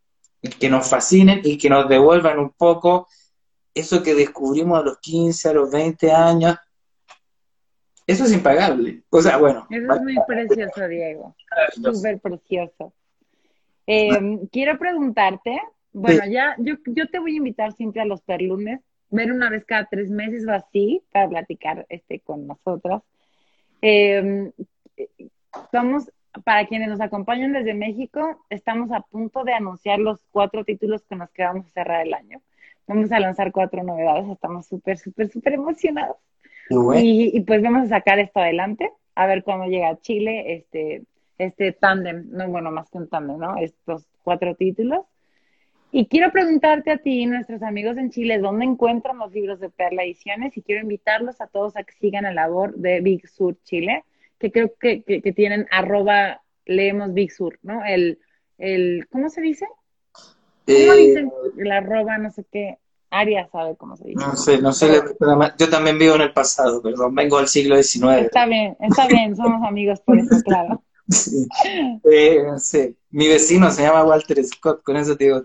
que 0.59 0.71
nos 0.71 0.89
fascinen 0.89 1.43
y 1.45 1.59
que 1.59 1.69
nos 1.69 1.89
devuelvan 1.89 2.39
un 2.39 2.51
poco 2.51 3.09
eso 3.75 4.03
que 4.03 4.15
descubrimos 4.15 4.79
a 4.79 4.83
los 4.83 4.99
15, 4.99 5.49
a 5.49 5.53
los 5.53 5.71
20 5.71 6.11
años. 6.11 6.57
Eso 8.13 8.25
es 8.25 8.33
impagable. 8.33 9.03
O 9.09 9.23
sea, 9.23 9.39
bueno. 9.39 9.67
Eso 9.71 9.95
es 9.95 10.03
muy 10.03 10.17
precioso, 10.27 10.87
Diego. 10.87 11.35
Súper 11.73 12.21
precioso. 12.21 12.93
Eh, 13.87 14.39
quiero 14.53 14.79
preguntarte, 14.79 15.61
bueno, 15.93 16.23
ya 16.31 16.55
yo, 16.59 16.75
yo 16.87 17.09
te 17.09 17.19
voy 17.19 17.35
a 17.35 17.39
invitar 17.39 17.73
siempre 17.73 18.03
a 18.03 18.05
los 18.05 18.21
perlunes, 18.21 18.81
ver 19.11 19.33
una 19.33 19.51
vez 19.51 19.65
cada 19.65 19.87
tres 19.87 20.11
meses 20.11 20.47
o 20.47 20.53
así, 20.53 21.03
para 21.11 21.29
platicar 21.29 21.87
este, 21.89 22.21
con 22.21 22.47
nosotros. 22.47 23.03
Eh, 23.81 24.53
vamos, 25.73 26.13
para 26.45 26.67
quienes 26.67 26.89
nos 26.89 27.01
acompañan 27.01 27.53
desde 27.53 27.75
México, 27.75 28.45
estamos 28.51 28.93
a 28.93 29.01
punto 29.01 29.43
de 29.45 29.55
anunciar 29.55 29.99
los 29.99 30.21
cuatro 30.31 30.65
títulos 30.65 31.03
con 31.09 31.19
los 31.19 31.31
que 31.31 31.45
vamos 31.45 31.67
a 31.67 31.71
cerrar 31.71 32.07
el 32.07 32.15
año. 32.15 32.43
Vamos 32.87 33.11
a 33.11 33.21
lanzar 33.21 33.53
cuatro 33.53 33.83
novedades, 33.83 34.29
estamos 34.29 34.67
súper, 34.67 34.99
súper, 34.99 35.31
súper 35.31 35.55
emocionados. 35.55 36.17
Y, 36.71 37.41
pues 37.43 37.63
vamos 37.63 37.85
a 37.87 37.89
sacar 37.89 38.19
esto 38.19 38.41
adelante, 38.41 38.91
a 39.15 39.27
ver 39.27 39.43
cuándo 39.43 39.67
llega 39.67 39.89
a 39.89 40.01
Chile 40.01 40.55
este, 40.55 41.03
este 41.39 41.73
tándem, 41.73 42.27
no 42.31 42.49
bueno, 42.49 42.71
más 42.71 42.91
que 42.91 42.99
un 42.99 43.09
tándem, 43.09 43.39
¿no? 43.39 43.57
Estos 43.57 44.07
cuatro 44.23 44.55
títulos. 44.55 45.05
Y 45.95 46.07
quiero 46.07 46.33
preguntarte 46.33 46.91
a 46.91 46.97
ti, 46.97 47.27
nuestros 47.27 47.63
amigos 47.63 47.99
en 47.99 48.11
Chile, 48.11 48.39
¿dónde 48.39 48.65
encuentran 48.65 49.19
los 49.19 49.33
libros 49.33 49.61
de 49.61 49.69
Perla 49.69 50.05
Ediciones? 50.05 50.57
Y 50.57 50.63
quiero 50.63 50.81
invitarlos 50.81 51.41
a 51.43 51.49
todos 51.49 51.77
a 51.77 51.83
que 51.85 51.93
sigan 51.93 52.25
la 52.25 52.33
labor 52.33 52.75
de 52.77 53.01
Big 53.01 53.29
Sur 53.29 53.57
Chile, 53.65 54.05
que 54.39 54.51
creo 54.51 54.73
que, 54.81 55.03
que, 55.03 55.33
tienen 55.33 55.67
arroba 55.71 56.41
leemos 56.65 57.13
Big 57.13 57.31
Sur, 57.31 57.59
¿no? 57.63 57.85
El, 57.85 58.19
el 58.57 59.07
¿cómo 59.11 59.29
se 59.29 59.43
dice? 59.43 59.67
¿Cómo 60.67 60.93
eh, 60.95 60.97
dicen? 60.97 61.31
El 61.59 61.71
arroba, 61.71 62.17
no 62.17 62.31
sé 62.31 62.45
qué. 62.51 62.79
Aria 63.13 63.47
sabe 63.53 63.77
cómo 63.77 63.97
se 63.97 64.09
dice. 64.09 64.25
No 64.25 64.35
sé, 64.35 64.61
no 64.61 64.73
sé. 64.73 65.03
Yo 65.59 65.69
también 65.69 65.99
vivo 65.99 66.15
en 66.15 66.23
el 66.23 66.33
pasado, 66.33 66.81
perdón, 66.81 67.15
vengo 67.15 67.37
del 67.39 67.47
siglo 67.47 67.77
XIX. 67.77 68.23
Está 68.23 68.47
bien, 68.47 68.75
está 68.81 69.07
bien, 69.07 69.37
somos 69.37 69.63
amigos 69.69 70.01
por 70.01 70.19
eso, 70.19 70.35
claro. 70.45 70.83
Sí. 71.09 71.47
Eh, 72.11 72.43
sí. 72.59 72.97
Mi 73.11 73.29
vecino 73.29 73.71
se 73.71 73.83
llama 73.83 74.05
Walter 74.05 74.43
Scott, 74.45 74.83
con 74.83 74.97
eso 74.97 75.15
te 75.15 75.25
digo. 75.25 75.43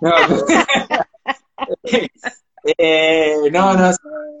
No, 0.00 0.12
eh, 2.78 3.36
no, 3.52 3.74
no, 3.74 3.90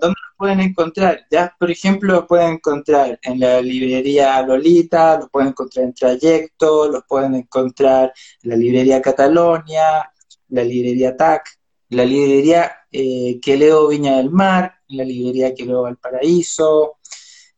lo 0.00 0.36
pueden 0.38 0.60
encontrar? 0.60 1.26
Ya, 1.30 1.54
por 1.58 1.70
ejemplo, 1.70 2.14
lo 2.14 2.26
pueden 2.26 2.54
encontrar 2.54 3.18
en 3.20 3.40
la 3.40 3.60
librería 3.60 4.40
Lolita, 4.42 5.18
lo 5.18 5.28
pueden 5.28 5.48
encontrar 5.48 5.86
en 5.86 5.92
Trayecto, 5.92 6.88
lo 6.88 7.02
pueden 7.02 7.34
encontrar 7.34 8.12
en 8.42 8.50
la 8.50 8.56
librería 8.56 9.02
Catalonia, 9.02 10.10
la 10.48 10.64
librería 10.64 11.14
TAC, 11.16 11.42
la 11.90 12.04
librería 12.04 12.72
eh, 12.90 13.38
que 13.42 13.56
leo 13.56 13.88
Viña 13.88 14.16
del 14.16 14.30
Mar, 14.30 14.74
la 14.88 15.04
librería 15.04 15.54
que 15.54 15.64
leo 15.64 15.82
Valparaíso. 15.82 16.98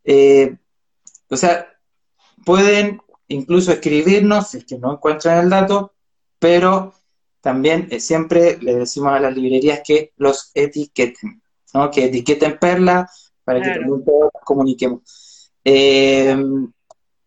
Eh, 0.03 0.55
o 1.29 1.37
sea, 1.37 1.67
pueden 2.45 3.01
incluso 3.27 3.71
escribirnos 3.71 4.49
si 4.49 4.59
es 4.59 4.65
que 4.65 4.77
no 4.77 4.93
encuentran 4.93 5.43
el 5.43 5.49
dato, 5.49 5.93
pero 6.39 6.93
también 7.41 7.87
eh, 7.91 7.99
siempre 7.99 8.57
le 8.61 8.75
decimos 8.75 9.13
a 9.13 9.19
las 9.19 9.35
librerías 9.35 9.81
que 9.85 10.11
los 10.17 10.51
etiqueten, 10.53 11.41
¿no? 11.73 11.89
que 11.91 12.05
etiqueten 12.05 12.57
Perla 12.59 13.09
para 13.43 13.61
que 13.61 13.69
también 13.69 14.03
todos 14.03 14.31
comuniquemos. 14.43 15.51
Em, 15.63 16.71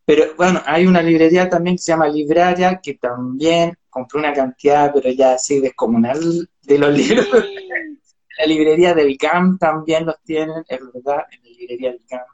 pero 0.05 0.35
bueno, 0.37 0.61
hay 0.67 0.87
una 0.87 1.01
librería 1.01 1.49
también 1.49 1.77
que 1.77 1.83
se 1.83 1.93
llama 1.93 2.09
Libraria, 2.09 2.81
que 2.83 2.95
también 2.95 3.79
compró 3.89 4.19
una 4.19 4.33
cantidad, 4.33 4.93
pero 4.93 5.11
ya 5.11 5.35
así 5.35 5.61
descomunal, 5.61 6.50
de 6.63 6.79
los 6.79 6.97
libros. 6.97 7.29
la 8.39 8.47
librería 8.47 8.95
del 8.95 9.17
GAM 9.17 9.59
también 9.59 10.07
los 10.07 10.21
tienen, 10.23 10.65
es 10.69 10.81
verdad, 10.93 11.25
en 11.31 11.43
la 11.43 11.51
librería 11.51 11.91
del 11.93 12.05
GAM, 12.09 12.25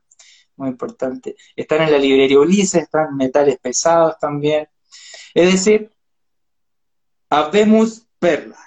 muy 0.57 0.69
importante. 0.69 1.37
Están 1.55 1.83
en 1.83 1.93
la 1.93 1.99
librería 1.99 2.39
Ulises, 2.39 2.83
están 2.83 3.17
metales 3.17 3.59
pesados 3.59 4.19
también. 4.19 4.69
Es 5.35 5.53
decir, 5.53 5.91
habemos 7.29 8.07
perla. 8.19 8.59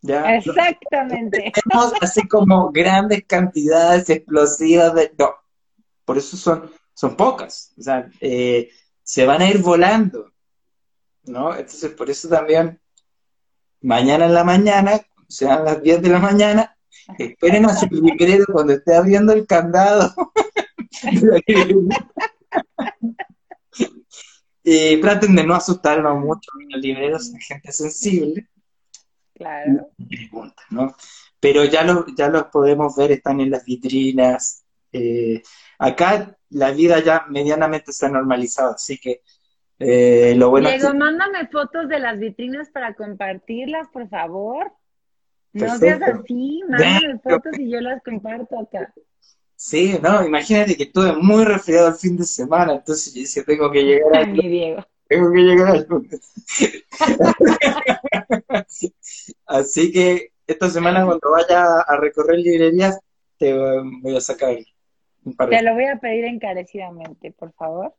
¿ya? 0.00 0.36
Exactamente. 0.36 1.52
Tenemos 1.64 1.92
así 2.00 2.26
como 2.28 2.70
grandes 2.70 3.24
cantidades 3.26 4.08
explosivas 4.08 4.94
de... 4.94 5.12
No, 5.18 5.34
por 6.04 6.18
eso 6.18 6.36
son, 6.36 6.70
son 6.94 7.16
pocas. 7.16 7.72
O 7.78 7.82
sea, 7.82 8.08
eh, 8.20 8.70
se 9.02 9.26
van 9.26 9.42
a 9.42 9.48
ir 9.48 9.58
volando. 9.58 10.32
¿No? 11.24 11.54
Entonces, 11.54 11.90
por 11.90 12.08
eso 12.08 12.28
también, 12.28 12.80
mañana 13.82 14.26
en 14.26 14.34
la 14.34 14.44
mañana, 14.44 15.00
sean 15.28 15.64
las 15.64 15.82
10 15.82 16.02
de 16.02 16.08
la 16.08 16.18
mañana, 16.18 16.76
esperen 17.18 17.66
a 17.66 17.76
su 17.76 17.86
librero 17.86 18.44
cuando 18.52 18.74
esté 18.74 18.94
abriendo 18.94 19.32
el 19.32 19.46
candado. 19.46 20.14
Y 24.64 24.96
traten 25.00 25.36
de 25.36 25.44
no 25.44 25.54
asustarnos 25.54 26.18
mucho, 26.18 26.50
los 26.68 26.80
libreros 26.80 27.28
son 27.28 27.38
gente 27.40 27.72
sensible. 27.72 28.48
Claro. 29.34 29.90
¿no? 30.70 30.96
Pero 31.38 31.64
ya, 31.64 31.84
lo, 31.84 32.06
ya 32.16 32.28
los 32.28 32.44
podemos 32.44 32.96
ver, 32.96 33.12
están 33.12 33.40
en 33.40 33.50
las 33.50 33.64
vitrinas. 33.64 34.64
Eh, 34.92 35.42
acá 35.78 36.36
la 36.50 36.70
vida 36.70 37.00
ya 37.00 37.26
medianamente 37.28 37.90
está 37.90 38.08
normalizada, 38.08 38.74
así 38.74 38.98
que 38.98 39.22
eh, 39.78 40.34
lo 40.36 40.50
bueno 40.50 40.68
Diego, 40.68 40.94
mándame 40.94 41.46
fotos 41.48 41.88
de 41.88 41.98
las 41.98 42.18
vitrinas 42.18 42.70
para 42.70 42.94
compartirlas, 42.94 43.88
por 43.88 44.08
favor. 44.08 44.72
No 45.52 45.76
seas 45.78 46.00
así, 46.02 46.62
mándame 46.68 47.18
fotos 47.18 47.58
y 47.58 47.70
yo 47.70 47.80
las 47.80 48.02
comparto 48.02 48.60
acá. 48.60 48.92
Sí, 49.56 49.98
no, 50.02 50.24
imagínate 50.24 50.76
que 50.76 50.84
estuve 50.84 51.16
muy 51.16 51.44
resfriado 51.44 51.88
el 51.88 51.94
fin 51.94 52.16
de 52.16 52.24
semana, 52.24 52.74
entonces 52.74 53.14
yo 53.14 53.22
decía, 53.22 53.42
tengo 53.44 53.70
que 53.70 53.84
llegar 53.84 54.16
a... 54.16 54.26
Mi 54.26 54.48
Diego. 54.48 54.84
tengo 55.08 55.32
que 55.32 55.38
llegar 55.38 55.68
al. 55.68 55.86
Así 59.46 59.92
que 59.92 60.32
esta 60.46 60.68
semana 60.68 61.06
cuando 61.06 61.30
vaya 61.30 61.80
a 61.80 61.96
recorrer 61.96 62.38
librerías, 62.38 63.00
te 63.38 63.54
voy 64.02 64.16
a 64.16 64.20
sacar 64.20 64.58
un 65.24 65.34
par 65.34 65.48
de... 65.48 65.56
Te 65.56 65.62
lo 65.62 65.72
voy 65.72 65.86
a 65.86 65.96
pedir 65.96 66.26
encarecidamente, 66.26 67.32
por 67.32 67.54
favor. 67.54 67.94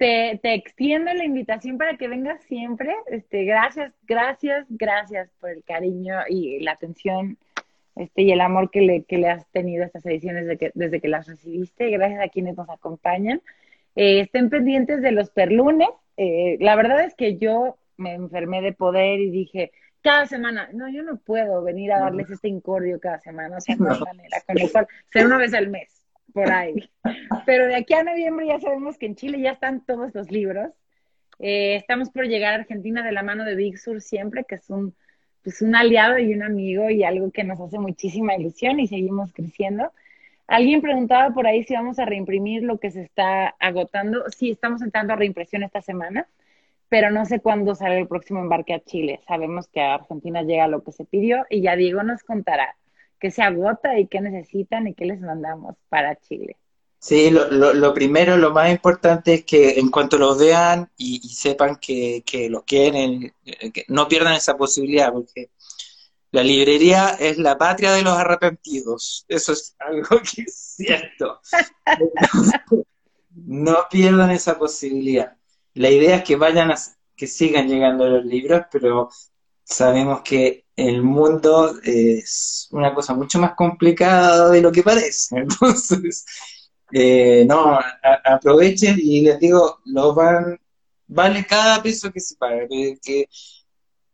Te, 0.00 0.40
te, 0.42 0.54
extiendo 0.54 1.12
la 1.12 1.26
invitación 1.26 1.76
para 1.76 1.98
que 1.98 2.08
vengas 2.08 2.42
siempre. 2.44 2.96
Este, 3.08 3.44
gracias, 3.44 3.92
gracias, 4.04 4.64
gracias 4.70 5.30
por 5.40 5.50
el 5.50 5.62
cariño 5.62 6.20
y 6.26 6.58
la 6.60 6.72
atención 6.72 7.36
este, 7.96 8.22
y 8.22 8.32
el 8.32 8.40
amor 8.40 8.70
que 8.70 8.80
le, 8.80 9.04
que 9.04 9.18
le 9.18 9.28
has 9.28 9.46
tenido 9.50 9.82
a 9.82 9.86
estas 9.88 10.06
ediciones 10.06 10.46
de 10.46 10.56
que, 10.56 10.70
desde 10.72 11.02
que 11.02 11.08
las 11.08 11.28
recibiste. 11.28 11.90
Gracias 11.90 12.22
a 12.22 12.30
quienes 12.30 12.56
nos 12.56 12.70
acompañan. 12.70 13.42
Eh, 13.94 14.20
estén 14.20 14.48
pendientes 14.48 15.02
de 15.02 15.12
los 15.12 15.28
perlunes. 15.28 15.90
Eh, 16.16 16.56
la 16.60 16.76
verdad 16.76 17.04
es 17.04 17.14
que 17.14 17.36
yo 17.36 17.76
me 17.98 18.14
enfermé 18.14 18.62
de 18.62 18.72
poder 18.72 19.20
y 19.20 19.30
dije, 19.30 19.70
cada 20.00 20.24
semana, 20.24 20.70
no, 20.72 20.88
yo 20.88 21.02
no 21.02 21.18
puedo 21.18 21.62
venir 21.62 21.92
a 21.92 22.00
darles 22.00 22.30
este 22.30 22.48
incordio 22.48 22.98
cada 23.00 23.18
semana, 23.18 23.58
o 23.58 23.60
sea, 23.60 23.76
no 23.76 23.92
hay 23.92 24.00
manera, 24.00 24.40
con 24.46 24.56
lo 24.56 24.68
cual, 24.70 24.88
ser 25.12 25.26
una 25.26 25.36
vez 25.36 25.52
al 25.52 25.68
mes, 25.68 25.99
por 26.32 26.50
ahí. 26.50 26.90
Pero 27.46 27.66
de 27.66 27.76
aquí 27.76 27.94
a 27.94 28.02
noviembre 28.02 28.46
ya 28.46 28.60
sabemos 28.60 28.98
que 28.98 29.06
en 29.06 29.16
Chile 29.16 29.40
ya 29.40 29.52
están 29.52 29.84
todos 29.84 30.14
los 30.14 30.30
libros. 30.30 30.70
Eh, 31.38 31.76
estamos 31.76 32.10
por 32.10 32.26
llegar 32.26 32.52
a 32.52 32.56
Argentina 32.56 33.02
de 33.02 33.12
la 33.12 33.22
mano 33.22 33.44
de 33.44 33.54
Big 33.54 33.78
Sur 33.78 34.00
siempre, 34.00 34.44
que 34.44 34.56
es 34.56 34.68
un, 34.70 34.94
pues 35.42 35.62
un 35.62 35.74
aliado 35.74 36.18
y 36.18 36.34
un 36.34 36.42
amigo 36.42 36.90
y 36.90 37.02
algo 37.04 37.30
que 37.30 37.44
nos 37.44 37.60
hace 37.60 37.78
muchísima 37.78 38.36
ilusión 38.36 38.80
y 38.80 38.86
seguimos 38.86 39.32
creciendo. 39.32 39.92
Alguien 40.46 40.82
preguntaba 40.82 41.32
por 41.32 41.46
ahí 41.46 41.62
si 41.64 41.74
vamos 41.74 41.98
a 41.98 42.04
reimprimir 42.04 42.62
lo 42.62 42.78
que 42.78 42.90
se 42.90 43.02
está 43.02 43.54
agotando. 43.60 44.24
Sí, 44.36 44.50
estamos 44.50 44.82
entrando 44.82 45.12
a 45.12 45.16
reimpresión 45.16 45.62
esta 45.62 45.80
semana, 45.80 46.26
pero 46.88 47.10
no 47.10 47.24
sé 47.24 47.40
cuándo 47.40 47.74
sale 47.74 47.98
el 47.98 48.08
próximo 48.08 48.40
embarque 48.40 48.74
a 48.74 48.80
Chile. 48.80 49.20
Sabemos 49.26 49.68
que 49.68 49.80
a 49.80 49.94
Argentina 49.94 50.42
llega 50.42 50.66
lo 50.66 50.82
que 50.82 50.92
se 50.92 51.04
pidió 51.04 51.46
y 51.48 51.62
ya 51.62 51.76
Diego 51.76 52.02
nos 52.02 52.24
contará 52.24 52.76
qué 53.20 53.30
se 53.30 53.42
agota 53.42 53.98
y 53.98 54.08
qué 54.08 54.20
necesitan 54.20 54.88
y 54.88 54.94
qué 54.94 55.04
les 55.04 55.20
mandamos 55.20 55.76
para 55.88 56.16
Chile. 56.16 56.56
Sí, 56.98 57.30
lo, 57.30 57.48
lo, 57.50 57.94
primero, 57.94 58.36
lo 58.36 58.50
más 58.50 58.70
importante 58.70 59.32
es 59.32 59.44
que 59.44 59.78
en 59.78 59.90
cuanto 59.90 60.18
lo 60.18 60.36
vean 60.36 60.90
y, 60.98 61.18
sepan 61.30 61.76
que, 61.76 62.22
que, 62.26 62.50
lo 62.50 62.62
quieren, 62.62 63.32
eh, 63.44 63.72
que 63.72 63.86
no 63.88 64.06
pierdan 64.06 64.34
esa 64.34 64.56
posibilidad, 64.56 65.10
porque 65.10 65.50
la 66.30 66.42
librería 66.42 67.16
es 67.18 67.38
la 67.38 67.56
patria 67.56 67.92
de 67.92 68.02
los 68.02 68.12
arrepentidos. 68.12 69.24
Eso 69.28 69.52
es 69.52 69.74
algo 69.78 70.20
que 70.34 70.42
es 70.42 70.54
cierto. 70.76 71.40
no 73.32 73.86
pierdan 73.90 74.30
esa 74.30 74.58
posibilidad. 74.58 75.36
La 75.74 75.88
idea 75.88 76.16
es 76.16 76.24
que 76.24 76.36
vayan 76.36 76.70
a, 76.70 76.76
que 77.16 77.26
sigan 77.26 77.68
llegando 77.68 78.08
los 78.08 78.24
libros, 78.24 78.62
pero 78.70 79.08
sabemos 79.64 80.20
que 80.22 80.66
el 80.88 81.02
mundo 81.02 81.78
es 81.82 82.68
una 82.70 82.94
cosa 82.94 83.14
mucho 83.14 83.38
más 83.38 83.54
complicada 83.54 84.50
de 84.50 84.60
lo 84.60 84.72
que 84.72 84.82
parece. 84.82 85.36
Entonces, 85.40 86.24
eh, 86.92 87.44
no, 87.46 87.78
aprovechen 88.24 88.98
y 89.00 89.22
les 89.22 89.38
digo, 89.38 89.80
lo 89.86 90.14
van, 90.14 90.58
vale 91.06 91.46
cada 91.46 91.82
peso 91.82 92.10
que 92.12 92.20
se 92.20 92.36
paga, 92.36 92.66
que 93.02 93.28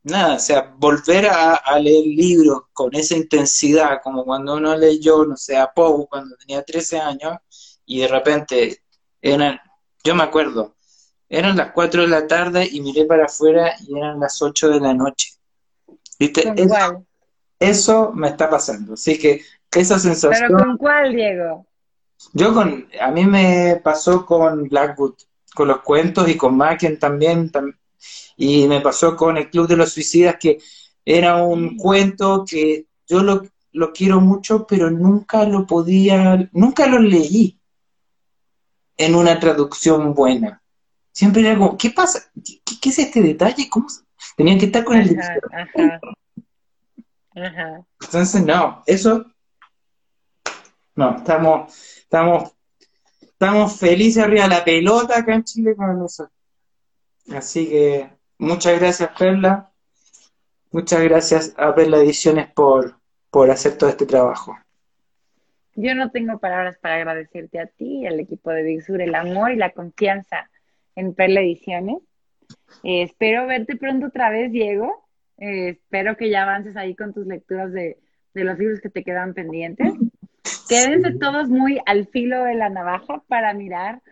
nada, 0.07 0.37
o 0.37 0.39
sea, 0.39 0.75
volver 0.79 1.27
a, 1.27 1.79
leer 1.81 2.07
libros 2.07 2.63
con 2.73 2.95
esa 2.95 3.17
intensidad, 3.17 4.01
como 4.03 4.25
cuando 4.25 4.55
uno 4.57 4.77
leyó, 4.77 5.25
no 5.25 5.37
sé, 5.37 5.57
a 5.57 5.73
Poe 5.73 6.07
cuando 6.09 6.37
tenía 6.37 6.63
13 6.63 6.99
años, 7.01 7.37
y 7.85 8.01
de 8.01 8.09
repente 8.09 8.83
eran, 9.21 9.59
yo 10.05 10.15
me 10.15 10.23
acuerdo, 10.25 10.77
eran 11.29 11.57
las 11.57 11.73
4 11.73 12.03
de 12.03 12.09
la 12.09 12.27
tarde 12.27 12.69
y 12.71 12.81
miré 12.81 13.05
para 13.05 13.27
afuera 13.27 13.75
y 13.87 13.97
eran 13.97 14.21
las 14.21 14.41
8 14.43 14.71
de 14.71 14.81
la 14.81 14.95
noche. 14.95 15.36
¿Viste? 16.19 16.53
Eso, 16.57 17.05
eso, 17.59 18.13
me 18.13 18.29
está 18.29 18.49
pasando. 18.49 18.95
Así 18.95 19.19
que 19.19 19.43
esa 19.81 19.99
sensación. 19.99 20.49
¿Pero 20.49 20.65
con 20.65 20.77
cuál, 20.77 21.15
Diego? 21.15 21.67
Yo 22.33 22.55
con, 22.55 22.89
a 23.01 23.11
mí 23.11 23.25
me 23.25 23.81
pasó 23.83 24.25
con 24.25 24.69
Blackwood, 24.69 25.15
con 25.55 25.69
los 25.69 25.81
cuentos 25.83 26.29
y 26.29 26.37
con 26.37 26.57
Macken 26.57 26.99
también, 26.99 27.53
y 28.37 28.67
me 28.67 28.81
pasó 28.81 29.17
con 29.17 29.37
el 29.37 29.51
Club 29.51 29.69
de 29.69 29.77
los 29.77 29.93
Suicidas, 29.93 30.37
que 30.41 30.59
era 31.05 31.43
un 31.43 31.77
cuento 31.77 32.45
que 32.49 32.87
yo 33.07 33.23
lo, 33.23 33.43
lo 33.73 33.93
quiero 33.93 34.21
mucho, 34.21 34.67
pero 34.67 34.91
nunca 34.91 35.45
lo 35.45 35.67
podía, 35.67 36.49
nunca 36.53 36.87
lo 36.87 36.99
leí 36.99 37.61
en 38.97 39.15
una 39.15 39.39
traducción 39.39 40.15
buena. 40.15 40.63
Siempre 41.13 41.43
era 41.43 41.59
como, 41.59 41.77
¿qué 41.77 41.91
pasa? 41.91 42.31
¿Qué, 42.43 42.89
es 42.89 42.99
este 42.99 43.23
detalle? 43.23 43.69
¿Cómo? 43.69 43.87
Tenían 44.37 44.59
que 44.59 44.67
estar 44.67 44.85
con 44.85 44.97
el 44.97 45.19
ajá, 45.19 46.01
ajá. 47.35 47.87
Entonces, 48.01 48.45
no, 48.45 48.83
eso, 48.87 49.27
no, 50.95 51.17
estamos, 51.17 51.99
estamos, 51.99 52.53
estamos 53.21 53.79
felices 53.79 54.23
arriba 54.23 54.45
de 54.45 54.51
la 54.51 54.65
pelota 54.65 55.19
acá 55.19 55.35
en 55.35 55.45
Chile 55.45 55.75
con 55.75 56.05
eso. 56.05 56.31
Así 57.29 57.69
que 57.69 58.17
Muchas 58.39 58.79
gracias, 58.79 59.11
Perla. 59.19 59.71
Muchas 60.71 61.03
gracias 61.03 61.55
a 61.57 61.75
Perla 61.75 61.99
Ediciones 61.99 62.51
por, 62.53 62.97
por 63.31 63.51
hacer 63.51 63.79
todo 63.79 63.89
este 63.89 64.05
trabajo. 64.05 64.55
Yo 65.75 65.95
no 65.95 66.11
tengo 66.11 66.39
palabras 66.39 66.77
para 66.79 66.97
agradecerte 66.97 67.61
a 67.61 67.67
ti 67.67 68.01
y 68.01 68.07
al 68.07 68.21
equipo 68.21 68.51
de 68.51 68.63
Big 68.63 68.83
Sur 68.83 69.01
el 69.01 69.15
amor 69.15 69.53
y 69.53 69.57
la 69.57 69.71
confianza 69.71 70.51
en 70.97 71.15
Perla 71.15 71.41
Ediciones. 71.41 72.03
Eh, 72.83 73.03
espero 73.03 73.47
verte 73.47 73.77
pronto 73.77 74.07
otra 74.07 74.31
vez, 74.31 74.53
Diego. 74.53 75.09
Eh, 75.39 75.71
espero 75.71 76.17
que 76.17 76.31
ya 76.31 76.43
avances 76.43 76.77
ahí 76.77 76.95
con 76.95 77.13
tus 77.13 77.27
lecturas 77.27 77.73
de, 77.73 77.99
de 78.35 78.45
los 78.45 78.59
libros 78.59 78.81
que 78.81 78.91
te 78.91 79.05
quedan 79.05 79.35
pendientes. 79.35 79.93
Quédense 80.69 81.19
todos 81.19 81.49
muy 81.49 81.81
al 81.87 82.07
filo 82.09 82.43
de 82.45 82.55
la 82.55 82.69
navaja 82.69 83.23
para 83.29 83.55
mirar 83.55 84.03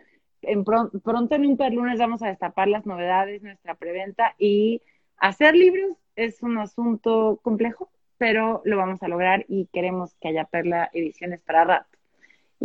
pronto 1.02 1.34
en 1.34 1.46
un 1.46 1.56
perlunes 1.56 1.98
vamos 1.98 2.22
a 2.22 2.28
destapar 2.28 2.68
las 2.68 2.86
novedades, 2.86 3.42
nuestra 3.42 3.74
preventa 3.74 4.34
y 4.38 4.82
hacer 5.16 5.54
libros 5.54 5.96
es 6.16 6.42
un 6.42 6.58
asunto 6.58 7.40
complejo, 7.42 7.90
pero 8.18 8.62
lo 8.64 8.76
vamos 8.76 9.02
a 9.02 9.08
lograr 9.08 9.44
y 9.48 9.68
queremos 9.72 10.14
que 10.20 10.28
haya 10.28 10.44
Perla 10.44 10.90
Ediciones 10.92 11.40
para 11.40 11.64
rato. 11.64 11.93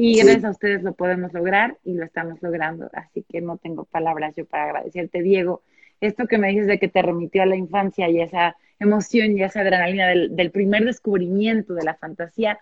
Y 0.02 0.18
gracias 0.18 0.46
a 0.46 0.52
ustedes 0.52 0.82
lo 0.82 0.94
podemos 0.94 1.34
lograr 1.34 1.78
y 1.84 1.94
lo 1.94 2.06
estamos 2.06 2.42
logrando. 2.42 2.90
Así 2.94 3.26
que 3.28 3.42
no 3.42 3.58
tengo 3.58 3.84
palabras 3.84 4.34
yo 4.34 4.46
para 4.46 4.64
agradecerte, 4.64 5.22
Diego. 5.22 5.62
Esto 6.00 6.26
que 6.26 6.38
me 6.38 6.48
dices 6.48 6.68
de 6.68 6.80
que 6.80 6.88
te 6.88 7.02
remitió 7.02 7.44
a 7.44 7.46
la 7.46 7.58
infancia 7.58 8.08
y 8.08 8.22
esa 8.22 8.56
emoción 8.80 9.38
y 9.38 9.44
esa 9.44 9.60
adrenalina 9.60 10.08
del, 10.08 10.38
del 10.38 10.52
primer 10.52 10.86
descubrimiento 10.86 11.74
de 11.74 11.84
la 11.84 11.96
fantasía, 11.96 12.58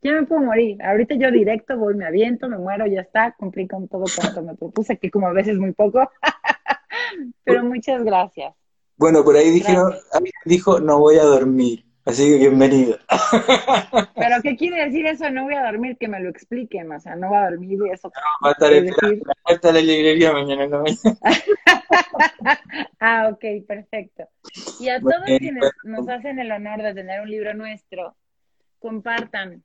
ya 0.00 0.12
me 0.12 0.22
puedo 0.22 0.40
morir. 0.40 0.82
Ahorita 0.82 1.16
yo 1.16 1.30
directo 1.30 1.76
voy, 1.76 1.92
me 1.92 2.06
aviento, 2.06 2.48
me 2.48 2.56
muero, 2.56 2.86
ya 2.86 3.02
está, 3.02 3.34
cumplí 3.38 3.68
con 3.68 3.86
todo 3.86 4.04
cuanto 4.16 4.42
me 4.42 4.54
propuse, 4.54 4.96
que 4.96 5.10
como 5.10 5.26
a 5.26 5.34
veces 5.34 5.58
muy 5.58 5.72
poco. 5.72 6.10
Pero 7.44 7.62
muchas 7.62 8.02
gracias. 8.02 8.54
Bueno, 8.96 9.22
por 9.22 9.36
ahí 9.36 9.50
dijeron, 9.50 9.92
dijo, 10.46 10.80
no 10.80 10.98
voy 10.98 11.18
a 11.18 11.24
dormir. 11.24 11.84
Así 12.04 12.26
que 12.28 12.38
bienvenido. 12.38 12.98
Pero 14.16 14.42
¿qué 14.42 14.56
quiere 14.56 14.84
decir 14.86 15.06
eso? 15.06 15.30
No 15.30 15.44
voy 15.44 15.54
a 15.54 15.70
dormir, 15.70 15.98
que 15.98 16.08
me 16.08 16.20
lo 16.20 16.30
expliquen. 16.30 16.90
O 16.90 16.98
sea, 16.98 17.14
no 17.14 17.28
voy 17.28 17.38
a 17.38 17.50
dormir 17.50 17.78
y 17.86 17.90
eso. 17.90 18.08
No, 18.08 18.46
va 18.46 18.50
a 18.50 18.52
estar 18.52 18.72
la 18.72 19.34
puerta 19.44 19.68
de 19.68 19.74
la 19.74 19.80
librería 19.80 20.32
mañana 20.32 20.64
en 20.64 20.70
la 20.70 20.78
mañana. 20.78 21.18
ah, 23.00 23.30
ok, 23.32 23.66
perfecto. 23.66 24.24
Y 24.80 24.88
a 24.88 25.00
todos 25.00 25.24
quienes 25.26 25.70
nos 25.84 26.08
hacen 26.08 26.38
el 26.38 26.50
honor 26.50 26.82
de 26.82 26.94
tener 26.94 27.20
un 27.20 27.30
libro 27.30 27.52
nuestro, 27.54 28.16
compartan, 28.78 29.62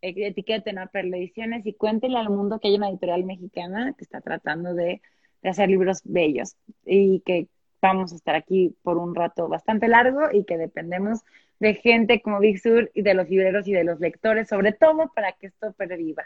etiqueten 0.00 0.78
a 0.78 0.86
Perla 0.88 1.16
Ediciones 1.16 1.64
y 1.66 1.74
cuéntenle 1.74 2.18
al 2.18 2.30
mundo 2.30 2.58
que 2.58 2.68
hay 2.68 2.74
una 2.74 2.88
editorial 2.88 3.24
mexicana 3.24 3.94
que 3.96 4.04
está 4.04 4.20
tratando 4.20 4.74
de, 4.74 5.00
hacer 5.44 5.68
libros 5.68 6.00
bellos 6.02 6.56
y 6.84 7.20
que 7.20 7.46
vamos 7.80 8.12
a 8.12 8.16
estar 8.16 8.34
aquí 8.34 8.76
por 8.82 8.98
un 8.98 9.14
rato 9.14 9.48
bastante 9.48 9.88
largo 9.88 10.28
y 10.32 10.44
que 10.44 10.58
dependemos 10.58 11.24
de 11.60 11.74
gente 11.74 12.20
como 12.20 12.40
Big 12.40 12.60
Sur 12.60 12.90
y 12.94 13.02
de 13.02 13.14
los 13.14 13.28
libreros 13.28 13.66
y 13.66 13.72
de 13.72 13.84
los 13.84 14.00
lectores, 14.00 14.48
sobre 14.48 14.72
todo 14.72 15.10
para 15.14 15.32
que 15.32 15.48
esto 15.48 15.72
perviva. 15.72 16.24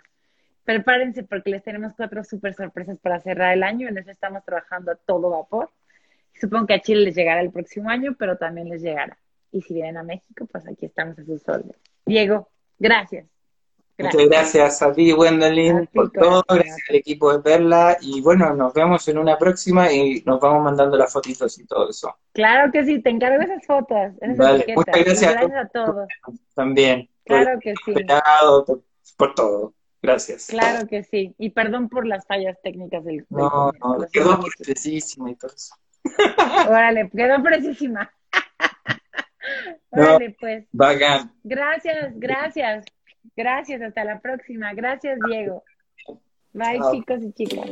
Prepárense 0.64 1.22
porque 1.22 1.50
les 1.50 1.62
tenemos 1.62 1.94
cuatro 1.94 2.22
super 2.24 2.54
sorpresas 2.54 2.98
para 2.98 3.20
cerrar 3.20 3.54
el 3.54 3.62
año, 3.62 3.88
en 3.88 3.98
eso 3.98 4.10
estamos 4.10 4.44
trabajando 4.44 4.92
a 4.92 4.96
todo 4.96 5.30
vapor. 5.30 5.70
Supongo 6.40 6.66
que 6.66 6.74
a 6.74 6.80
Chile 6.80 7.04
les 7.04 7.14
llegará 7.14 7.40
el 7.40 7.50
próximo 7.50 7.90
año, 7.90 8.16
pero 8.18 8.36
también 8.36 8.68
les 8.68 8.82
llegará. 8.82 9.18
Y 9.52 9.62
si 9.62 9.74
vienen 9.74 9.96
a 9.96 10.02
México, 10.02 10.46
pues 10.50 10.66
aquí 10.66 10.86
estamos 10.86 11.18
a 11.18 11.24
sus 11.24 11.46
órdenes. 11.48 11.76
Diego, 12.06 12.48
gracias. 12.78 13.39
Gracias. 14.00 14.14
Muchas 14.14 14.28
gracias 14.30 14.82
a 14.82 14.92
ti, 14.92 15.12
Gwendolyn, 15.12 15.86
por 15.92 16.10
todo. 16.10 16.42
Gracias. 16.48 16.78
al 16.88 16.96
equipo 16.96 17.32
de 17.32 17.40
Perla. 17.40 17.96
Y 18.00 18.20
bueno, 18.20 18.54
nos 18.54 18.72
vemos 18.72 19.06
en 19.08 19.18
una 19.18 19.36
próxima 19.36 19.92
y 19.92 20.22
nos 20.24 20.40
vamos 20.40 20.64
mandando 20.64 20.96
las 20.96 21.12
fotitos 21.12 21.58
y 21.58 21.66
todo 21.66 21.90
eso. 21.90 22.14
Claro 22.32 22.72
que 22.72 22.84
sí, 22.84 23.00
te 23.02 23.10
encargo 23.10 23.42
esas 23.42 23.64
fotos. 23.66 24.12
Esas 24.20 24.36
vale. 24.36 24.64
Muchas 24.74 25.04
gracias, 25.04 25.32
gracias 25.32 25.52
a, 25.52 25.68
todos. 25.68 26.08
También. 26.54 27.08
Claro 27.24 27.58
que 27.60 27.74
sí. 27.84 27.94
Por, 29.16 29.34
todo. 29.34 29.74
Gracias. 30.02 30.46
Claro 30.46 30.86
que 30.86 31.02
sí. 31.02 31.34
Y 31.38 31.50
perdón 31.50 31.90
por 31.90 32.06
las 32.06 32.26
fallas 32.26 32.56
técnicas 32.62 33.04
del. 33.04 33.26
No, 33.28 33.70
no, 33.80 33.98
quedó 34.10 34.40
precisísima 34.40 35.30
y 35.30 35.34
todo 35.34 35.52
eso. 35.54 35.74
Órale, 36.68 37.10
quedó 37.10 37.42
precisísima. 37.42 38.10
Órale, 39.90 40.36
pues. 40.40 40.64
Bacán. 40.72 41.32
Gracias, 41.44 42.12
gracias. 42.14 42.84
Gracias, 43.36 43.82
hasta 43.82 44.04
la 44.04 44.20
próxima. 44.20 44.72
Gracias, 44.74 45.18
Diego. 45.28 45.64
Bye, 46.52 46.80
chicos 46.92 47.22
y 47.22 47.32
chicas. 47.32 47.70